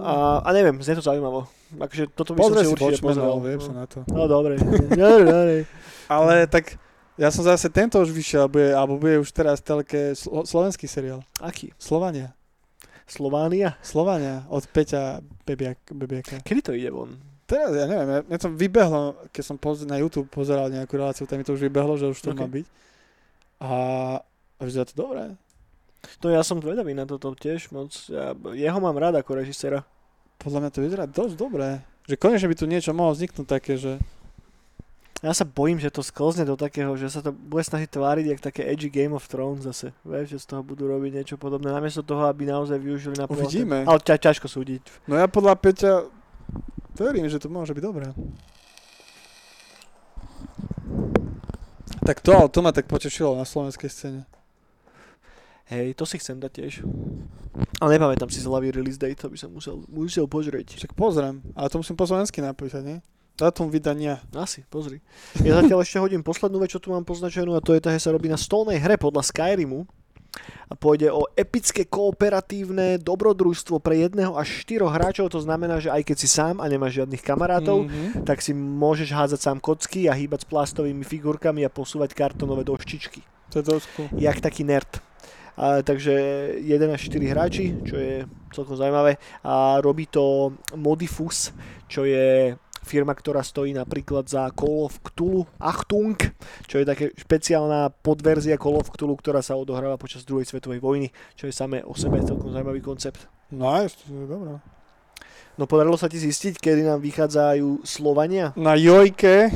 A, 0.00 0.12
a 0.40 0.48
neviem, 0.50 0.76
znie 0.78 0.92
to 0.92 1.02
zaujímavo. 1.02 1.48
Akože 1.72 2.10
toto 2.10 2.34
by 2.34 2.38
Pozri 2.38 2.52
som 2.52 2.64
si 2.64 2.68
si 2.68 2.74
určite 2.74 3.00
pozrel. 3.00 3.24
no, 3.24 3.38
viem 3.38 3.60
sa 3.60 3.70
No, 3.70 3.78
na 3.78 3.86
to. 3.86 3.98
no 4.06 4.22
dobre. 4.26 4.60
dobre, 4.92 5.24
dobre. 5.24 5.56
Ale 6.04 6.44
tak 6.44 6.76
ja 7.16 7.28
som 7.28 7.40
zase 7.40 7.68
tento 7.68 7.96
už 7.96 8.10
vyšiel, 8.10 8.44
bude, 8.44 8.72
alebo 8.72 8.96
bude 8.96 9.16
už 9.16 9.30
teraz 9.30 9.60
telke 9.60 10.12
slo- 10.12 10.44
slovenský 10.44 10.84
seriál. 10.84 11.24
Aký? 11.38 11.72
Slovania. 11.76 12.32
Slovánia? 13.06 13.74
Slovania 13.80 14.44
od 14.46 14.62
Peťa 14.66 15.18
Bebiak, 15.42 15.80
Bebiaka. 15.90 16.42
Kedy 16.42 16.60
to 16.60 16.72
ide 16.72 16.90
von? 16.90 17.16
Teraz, 17.50 17.74
ja 17.74 17.82
neviem, 17.90 18.06
ja, 18.14 18.20
mne 18.22 18.38
to 18.38 18.48
vybehlo, 18.54 19.02
keď 19.34 19.42
som 19.42 19.56
poz- 19.58 19.82
na 19.82 19.98
YouTube 19.98 20.30
pozeral 20.30 20.70
nejakú 20.70 20.94
reláciu, 20.94 21.26
tam 21.26 21.42
mi 21.42 21.46
to 21.46 21.58
už 21.58 21.66
vybehlo, 21.66 21.98
že 21.98 22.06
už 22.06 22.22
to 22.22 22.30
Ok. 22.30 22.38
má 22.38 22.46
byť. 22.46 22.66
A, 23.58 23.70
a 24.22 24.60
vyzerá 24.62 24.86
to 24.86 24.94
dobré. 24.94 25.34
No 26.22 26.30
ja 26.30 26.46
som 26.46 26.62
zvedavý 26.62 26.94
na 26.94 27.04
toto 27.10 27.34
tiež 27.34 27.74
moc. 27.74 27.90
Ja, 28.06 28.38
jeho 28.54 28.78
mám 28.78 28.94
rád 28.96 29.18
ako 29.18 29.42
režisera. 29.42 29.82
Podľa 30.38 30.58
mňa 30.62 30.70
to 30.70 30.80
vyzerá 30.80 31.04
dosť 31.10 31.34
dobré. 31.34 31.82
Že 32.06 32.16
konečne 32.16 32.48
by 32.48 32.56
tu 32.56 32.64
niečo 32.70 32.94
mohlo 32.94 33.12
vzniknúť 33.18 33.46
také, 33.50 33.74
že... 33.76 33.98
Ja 35.20 35.36
sa 35.36 35.44
bojím, 35.44 35.76
že 35.76 35.92
to 35.92 36.00
sklzne 36.00 36.48
do 36.48 36.56
takého, 36.56 36.96
že 36.96 37.12
sa 37.12 37.20
to 37.20 37.34
bude 37.34 37.60
snažiť 37.60 37.92
tváriť 37.92 38.24
jak 38.32 38.40
také 38.40 38.62
edgy 38.64 38.88
Game 38.88 39.12
of 39.12 39.28
Thrones 39.28 39.68
zase. 39.68 39.92
Vieš, 40.00 40.32
že 40.32 40.38
z 40.40 40.46
toho 40.48 40.62
budú 40.64 40.88
robiť 40.88 41.12
niečo 41.20 41.36
podobné, 41.36 41.68
namiesto 41.68 42.00
toho, 42.00 42.24
aby 42.24 42.48
naozaj 42.48 42.80
využili 42.80 43.20
na 43.20 43.28
Uvidíme. 43.28 43.84
Ale 43.84 44.00
ťa, 44.00 44.16
ťažko 44.16 44.48
súdiť. 44.48 44.80
No 45.04 45.20
ja 45.20 45.28
podľa 45.28 45.60
Peťa 45.60 46.08
verím, 47.00 47.26
že 47.32 47.40
to 47.40 47.48
môže 47.48 47.72
byť 47.72 47.84
dobré. 47.84 48.12
Tak 52.04 52.20
to, 52.20 52.32
to 52.52 52.58
ma 52.60 52.76
tak 52.76 52.84
potešilo 52.84 53.36
na 53.36 53.48
slovenskej 53.48 53.88
scéne. 53.88 54.22
Hej, 55.70 55.94
to 55.94 56.02
si 56.02 56.18
chcem 56.18 56.36
dať 56.42 56.50
tiež. 56.50 56.72
Ale 57.78 57.94
nepamätám 57.94 58.26
si 58.26 58.42
z 58.42 58.50
hlavy 58.50 58.74
release 58.74 58.98
date, 58.98 59.16
to 59.16 59.30
by 59.30 59.38
som 59.38 59.54
musel, 59.54 59.86
musel 59.86 60.26
pozrieť. 60.26 60.74
Však 60.74 60.98
pozriem, 60.98 61.40
ale 61.54 61.70
to 61.70 61.78
musím 61.78 61.94
po 61.94 62.10
slovensky 62.10 62.42
napísať, 62.42 62.82
nie? 62.82 62.98
Dátum 63.38 63.70
vydania. 63.70 64.18
Asi, 64.34 64.66
pozri. 64.66 64.98
Ja 65.40 65.62
zatiaľ 65.62 65.86
ešte 65.86 66.02
hodím 66.02 66.20
poslednú 66.26 66.58
vec, 66.60 66.74
čo 66.74 66.82
tu 66.82 66.90
mám 66.90 67.06
poznačenú 67.06 67.54
a 67.54 67.62
to 67.62 67.72
je 67.72 67.80
tá, 67.80 67.94
že 67.94 68.02
sa 68.02 68.12
robí 68.12 68.26
na 68.26 68.36
stolnej 68.36 68.82
hre 68.82 68.98
podľa 68.98 69.24
Skyrimu. 69.30 69.86
Pôjde 70.78 71.10
o 71.10 71.26
epické 71.34 71.82
kooperatívne 71.82 73.02
dobrodružstvo 73.02 73.82
pre 73.82 74.06
jedného 74.06 74.38
až 74.38 74.62
štyroch 74.62 74.94
hráčov, 74.94 75.34
to 75.34 75.42
znamená, 75.42 75.82
že 75.82 75.90
aj 75.90 76.06
keď 76.06 76.16
si 76.16 76.28
sám 76.30 76.62
a 76.62 76.70
nemáš 76.70 77.02
žiadnych 77.02 77.22
kamarátov, 77.26 77.90
Mhm. 77.90 78.22
tak 78.22 78.38
si 78.38 78.54
môžeš 78.54 79.10
hádzať 79.10 79.40
sám 79.42 79.58
kocky 79.58 80.06
a 80.06 80.14
hýbať 80.14 80.46
s 80.46 80.50
plastovými 80.50 81.02
figurkami 81.02 81.66
a 81.66 81.74
posúvať 81.74 82.14
kartonové 82.14 82.62
doštičky. 82.62 83.26
To 83.50 83.58
je 83.58 83.82
cool. 83.98 84.06
Jak 84.14 84.38
taký 84.38 84.62
nerd. 84.62 85.02
A, 85.58 85.82
takže 85.82 86.14
1 86.62 86.94
až 86.94 87.10
4 87.10 87.26
hráči, 87.26 87.74
čo 87.82 87.98
je 87.98 88.24
celkom 88.54 88.78
zaujímavé. 88.78 89.18
A 89.42 89.82
robí 89.82 90.06
to 90.06 90.54
Modifus, 90.78 91.50
čo 91.90 92.06
je 92.06 92.54
firma, 92.84 93.12
ktorá 93.12 93.44
stojí 93.44 93.76
napríklad 93.76 94.26
za 94.26 94.48
Call 94.56 94.88
of 94.88 94.98
Cthulhu 95.04 95.46
Achtung, 95.60 96.16
čo 96.66 96.80
je 96.80 96.88
také 96.88 97.04
špeciálna 97.14 97.92
podverzia 98.00 98.56
Call 98.56 98.80
of 98.80 98.90
Cthulhu, 98.90 99.16
ktorá 99.20 99.44
sa 99.44 99.56
odohráva 99.56 100.00
počas 100.00 100.24
druhej 100.24 100.48
svetovej 100.48 100.80
vojny, 100.80 101.08
čo 101.36 101.46
je 101.46 101.54
samé 101.54 101.84
o 101.84 101.92
sebe 101.92 102.20
celkom 102.24 102.50
zaujímavý 102.50 102.80
koncept. 102.80 103.28
Nice, 103.52 104.00
to 104.02 104.14
je 104.14 104.26
dobré. 104.26 104.58
No 105.60 105.68
podarilo 105.68 105.98
sa 106.00 106.08
ti 106.08 106.16
zistiť, 106.16 106.56
kedy 106.56 106.88
nám 106.88 107.04
vychádzajú 107.04 107.84
Slovania? 107.84 108.56
Na 108.56 108.78
Jojke 108.80 109.52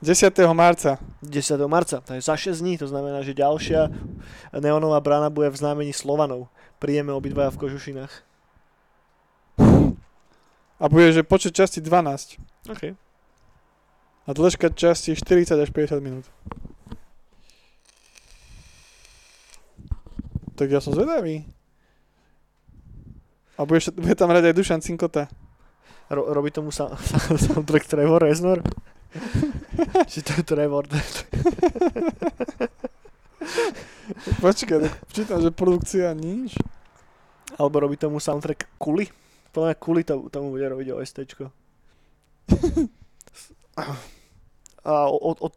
10. 0.00 0.30
marca. 0.54 0.96
10. 1.26 1.58
marca, 1.66 1.98
to 2.00 2.14
je 2.14 2.22
za 2.22 2.38
6 2.38 2.62
dní, 2.62 2.78
to 2.78 2.86
znamená, 2.86 3.26
že 3.26 3.34
ďalšia 3.34 3.90
neonová 4.54 5.02
brána 5.02 5.26
bude 5.26 5.50
v 5.50 5.58
znamení 5.58 5.90
Slovanov. 5.90 6.46
Prídeme 6.78 7.10
obidvaja 7.10 7.50
v 7.50 7.60
kožušinách. 7.66 8.12
A 10.78 10.86
bude, 10.86 11.10
že 11.10 11.26
počet 11.26 11.54
časti 11.54 11.82
12. 11.82 12.38
OK. 12.70 12.82
A 14.24 14.30
dĺžka 14.30 14.70
časti 14.70 15.16
40 15.16 15.58
až 15.58 15.70
50 15.74 15.98
minút. 15.98 16.26
Tak 20.54 20.70
ja 20.70 20.78
som 20.78 20.94
zvedavý. 20.94 21.46
A 23.58 23.66
bude, 23.66 23.82
bude 23.98 24.14
tam 24.14 24.30
hrať 24.30 24.50
aj 24.50 24.54
Dušan 24.54 24.82
Cinkota. 24.82 25.26
Ro- 26.10 26.30
robí 26.30 26.54
tomu 26.54 26.70
sa- 26.70 26.94
sa- 26.98 27.38
soundtrack 27.50 27.86
Trevor 27.86 28.22
Reznor? 28.22 28.62
Či 30.10 30.18
to 30.22 30.30
je 30.38 30.42
Trevor? 30.46 30.86
Počkaj, 34.40 34.78
tak 34.78 34.94
čítam, 35.10 35.38
že 35.42 35.50
produkcia 35.50 36.14
nič. 36.14 36.54
Alebo 37.56 37.80
robí 37.80 37.96
tomu 37.96 38.20
soundtrack 38.20 38.78
Kuli? 38.78 39.08
Podľa 39.50 39.66
mňa 39.68 39.76
Kuli 39.78 40.02
to, 40.04 40.28
tomu 40.28 40.52
bude 40.52 40.66
robiť 40.68 40.92
OSTčko. 40.92 41.44
A 44.84 45.04
o, 45.08 45.16
o, 45.16 45.32
o, 45.36 45.48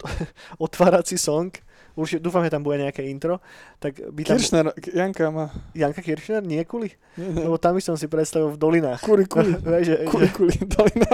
otvárací 0.60 1.16
song, 1.16 1.56
určite 1.96 2.20
dúfam, 2.20 2.44
že 2.44 2.52
tam 2.52 2.64
bude 2.64 2.84
nejaké 2.84 3.08
intro, 3.08 3.40
tak 3.80 3.96
by 4.12 4.22
tam... 4.28 4.36
Kiršner, 4.36 4.66
Janka 4.92 5.32
má. 5.32 5.48
Janka 5.72 6.02
Kirchner? 6.04 6.44
Nie 6.44 6.68
Kuli? 6.68 6.92
Nie, 7.16 7.32
nie. 7.32 7.44
Lebo 7.48 7.56
tam 7.56 7.80
by 7.80 7.82
som 7.84 7.96
si 7.96 8.12
predstavil 8.12 8.52
v 8.52 8.60
dolinách. 8.60 9.00
Kuli, 9.04 9.24
kuli. 9.28 9.56
Vieš, 9.64 9.86
že, 9.88 9.96
Kuli, 10.10 10.28
že, 10.28 10.34
kuli, 10.36 10.54
dolina. 10.76 11.10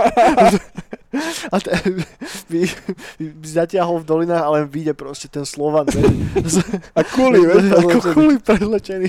a 1.53 1.55
te, 1.61 1.71
by, 2.49 2.59
by 3.21 3.47
zatiahol 3.47 4.01
v 4.01 4.05
dolinách, 4.09 4.43
ale 4.43 4.57
vyjde 4.65 4.93
proste 4.97 5.29
ten 5.29 5.45
Slovan. 5.45 5.85
A 6.97 7.01
kuli, 7.05 7.41
vieš, 7.41 7.63
Ako 7.73 7.97
kuli 8.17 8.35
prezlečený. 8.41 9.07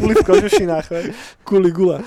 Kuli 0.00 0.14
v 0.16 0.24
kožušinách. 0.26 0.86
vieš. 0.90 1.06
Kuli 1.46 1.70
gula. 1.70 2.00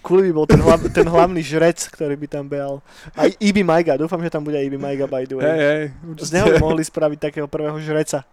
Kuli 0.00 0.28
by 0.28 0.32
bol 0.32 0.46
ten, 0.48 0.60
hlav, 0.64 0.80
ten 0.88 1.04
hlavný 1.04 1.44
žrec, 1.44 1.76
ktorý 1.92 2.16
by 2.16 2.26
tam 2.26 2.48
behal. 2.48 2.80
Aj 3.12 3.28
Ibi 3.36 3.60
Majga, 3.60 4.00
dúfam, 4.00 4.16
že 4.24 4.32
tam 4.32 4.40
bude 4.40 4.56
aj 4.56 4.64
Ibi 4.64 4.80
Majga 4.80 5.04
by 5.04 5.28
the 5.28 5.36
way. 5.36 5.44
Hej, 5.44 5.60
hej. 5.60 5.84
Z 6.24 6.30
neho 6.32 6.46
by 6.48 6.56
mohli 6.56 6.80
spraviť 6.80 7.18
takého 7.20 7.44
prvého 7.44 7.76
žreca. 7.84 8.24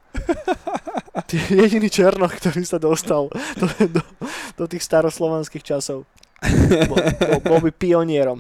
Ty 1.27 1.35
jediný 1.51 1.91
černoch, 1.91 2.31
ktorý 2.39 2.63
sa 2.63 2.79
dostal 2.79 3.27
do, 3.59 3.67
do, 3.83 4.01
do 4.55 4.65
tých 4.71 4.87
staroslovanských 4.87 5.63
časov. 5.63 6.07
Bol, 6.87 6.97
bol, 7.19 7.39
bol 7.43 7.59
by 7.67 7.71
pionierom. 7.75 8.39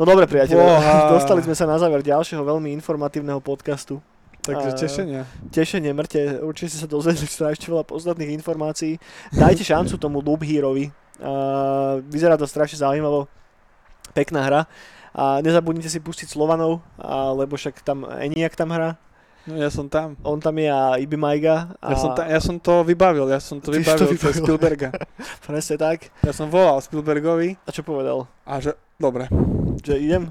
No 0.00 0.08
dobre, 0.08 0.24
priateľe, 0.24 0.56
Boha. 0.56 1.12
dostali 1.12 1.44
sme 1.44 1.52
sa 1.52 1.68
na 1.68 1.76
záver 1.76 2.00
ďalšieho 2.00 2.40
veľmi 2.40 2.72
informatívneho 2.78 3.42
podcastu. 3.42 4.00
Takže 4.40 4.72
tešenia. 4.80 5.22
Tešenie, 5.52 5.92
mŕte, 5.92 6.40
určite 6.40 6.72
ste 6.72 6.80
sa 6.80 6.88
dozvedeli 6.88 7.28
strašne 7.28 7.68
veľa 7.68 7.84
podstatných 7.84 8.32
informácií. 8.40 8.96
Dajte 9.28 9.60
šancu 9.60 10.00
tomu 10.00 10.24
Loop 10.24 10.40
Herovi. 10.40 10.88
Uh, 11.20 12.00
vyzerá 12.08 12.36
to 12.36 12.48
strašne 12.48 12.80
zaujímavo. 12.80 13.28
Pekná 14.10 14.42
hra. 14.42 14.60
A 15.10 15.42
nezabudnite 15.42 15.90
si 15.90 15.98
pustiť 15.98 16.30
Slovanov, 16.30 16.86
a, 16.94 17.34
lebo 17.34 17.58
však 17.58 17.82
tam 17.82 18.06
Eniak 18.06 18.54
tam 18.54 18.70
hrá. 18.70 18.94
No 19.42 19.58
ja 19.58 19.66
som 19.66 19.90
tam. 19.90 20.14
On 20.22 20.38
tam 20.38 20.54
je 20.54 20.70
a 20.70 20.94
Ibi 20.96 21.18
Majga. 21.18 21.74
A 21.82 21.92
Ja 21.92 21.96
som, 21.98 22.10
ta, 22.14 22.30
ja 22.30 22.38
som 22.38 22.62
to 22.62 22.86
vybavil, 22.86 23.26
ja 23.26 23.42
som 23.42 23.58
to 23.58 23.74
Ty 23.74 23.74
to 23.74 23.78
vybavil 23.82 23.98
cez 23.98 24.10
vybavil. 24.14 24.38
Spielberga. 24.38 24.88
Presne 25.46 25.76
tak. 25.76 26.14
Ja 26.22 26.30
som 26.30 26.46
volal 26.46 26.78
Spielbergovi 26.78 27.58
A 27.58 27.70
čo 27.74 27.82
povedal? 27.82 28.30
a 28.46 28.62
že, 28.62 28.78
dobre, 29.02 29.26
Že 29.82 29.94
idem? 29.98 30.22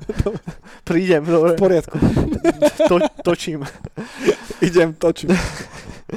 Prídem, 0.88 1.28
dobre. 1.28 1.56
v 1.56 1.60
poriadku, 1.60 1.96
To, 2.90 2.96
točím. 3.26 3.68
idem, 4.64 4.96
točím. 4.96 5.36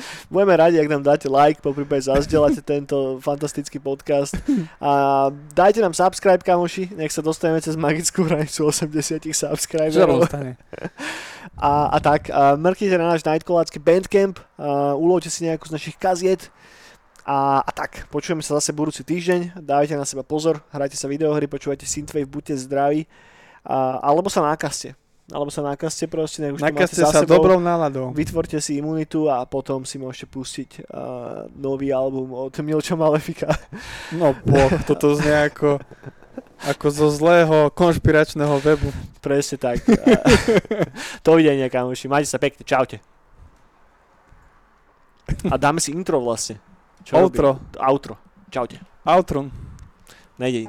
Budeme 0.32 0.54
radi, 0.56 0.76
ak 0.80 0.88
nám 0.88 1.02
dáte 1.02 1.28
like, 1.28 1.60
po 1.60 1.76
prípade 1.76 2.08
zazdieľate 2.08 2.62
tento 2.72 3.20
fantastický 3.20 3.78
podcast. 3.78 4.36
A 4.80 5.28
dajte 5.52 5.84
nám 5.84 5.94
subscribe, 5.96 6.40
kamoši, 6.40 6.96
nech 6.96 7.12
sa 7.12 7.20
dostaneme 7.20 7.60
cez 7.60 7.76
magickú 7.76 8.24
hranicu 8.24 8.68
80 8.68 9.22
Želom 9.22 9.36
subscriberov. 9.36 10.24
A, 11.58 11.92
a 11.92 11.98
tak, 12.00 12.32
a 12.32 12.56
mrknite 12.56 12.96
na 12.96 13.12
náš 13.12 13.22
Nightcolácky 13.22 13.76
Bandcamp, 13.76 14.40
a 14.56 14.96
ulovte 14.96 15.28
si 15.28 15.44
nejakú 15.44 15.68
z 15.68 15.74
našich 15.76 15.96
kaziet. 16.00 16.48
A, 17.22 17.62
a 17.62 17.70
tak, 17.70 18.10
počujeme 18.10 18.42
sa 18.42 18.58
zase 18.58 18.74
budúci 18.74 19.06
týždeň, 19.06 19.62
dávajte 19.62 19.94
na 19.94 20.02
seba 20.02 20.26
pozor, 20.26 20.58
hrajte 20.74 20.98
sa 20.98 21.06
videohry, 21.06 21.46
počúvajte 21.46 21.86
Synthwave, 21.86 22.26
buďte 22.26 22.66
zdraví, 22.66 23.06
a, 23.62 24.02
alebo 24.02 24.26
sa 24.26 24.42
nákazte. 24.42 24.98
Alebo 25.32 25.48
sa 25.48 25.64
nákazte 25.64 26.04
proste, 26.12 26.44
nech 26.44 26.52
už 26.52 26.60
Nakazte 26.60 27.00
sa 27.00 27.24
sebou. 27.24 27.40
dobrou 27.40 27.56
náladou. 27.56 28.12
Vytvorte 28.12 28.60
si 28.60 28.76
imunitu 28.76 29.32
a 29.32 29.48
potom 29.48 29.88
si 29.88 29.96
môžete 29.96 30.28
pustiť 30.28 30.70
uh, 30.84 31.48
nový 31.56 31.88
album 31.88 32.36
od 32.36 32.52
Milča 32.60 32.94
Malefika. 32.94 33.48
No 34.12 34.36
boh, 34.44 34.68
toto 34.84 35.16
znie 35.16 35.48
ako, 35.48 35.80
ako 36.68 36.86
zo 36.92 37.08
zlého 37.08 37.72
konšpiračného 37.72 38.60
webu. 38.60 38.92
Presne 39.24 39.56
tak. 39.56 39.80
to 41.24 41.30
videnia, 41.32 41.72
kamoši. 41.72 42.12
Majte 42.12 42.28
sa 42.28 42.36
pekne. 42.36 42.60
Čaute. 42.68 43.00
A 45.48 45.56
dáme 45.56 45.80
si 45.80 45.96
intro 45.96 46.20
vlastne. 46.20 46.60
Outro. 47.08 47.56
robí? 47.56 47.80
Outro. 47.80 48.14
Čaute. 48.52 48.76
Outron. 49.08 49.48
Nejde. 50.36 50.68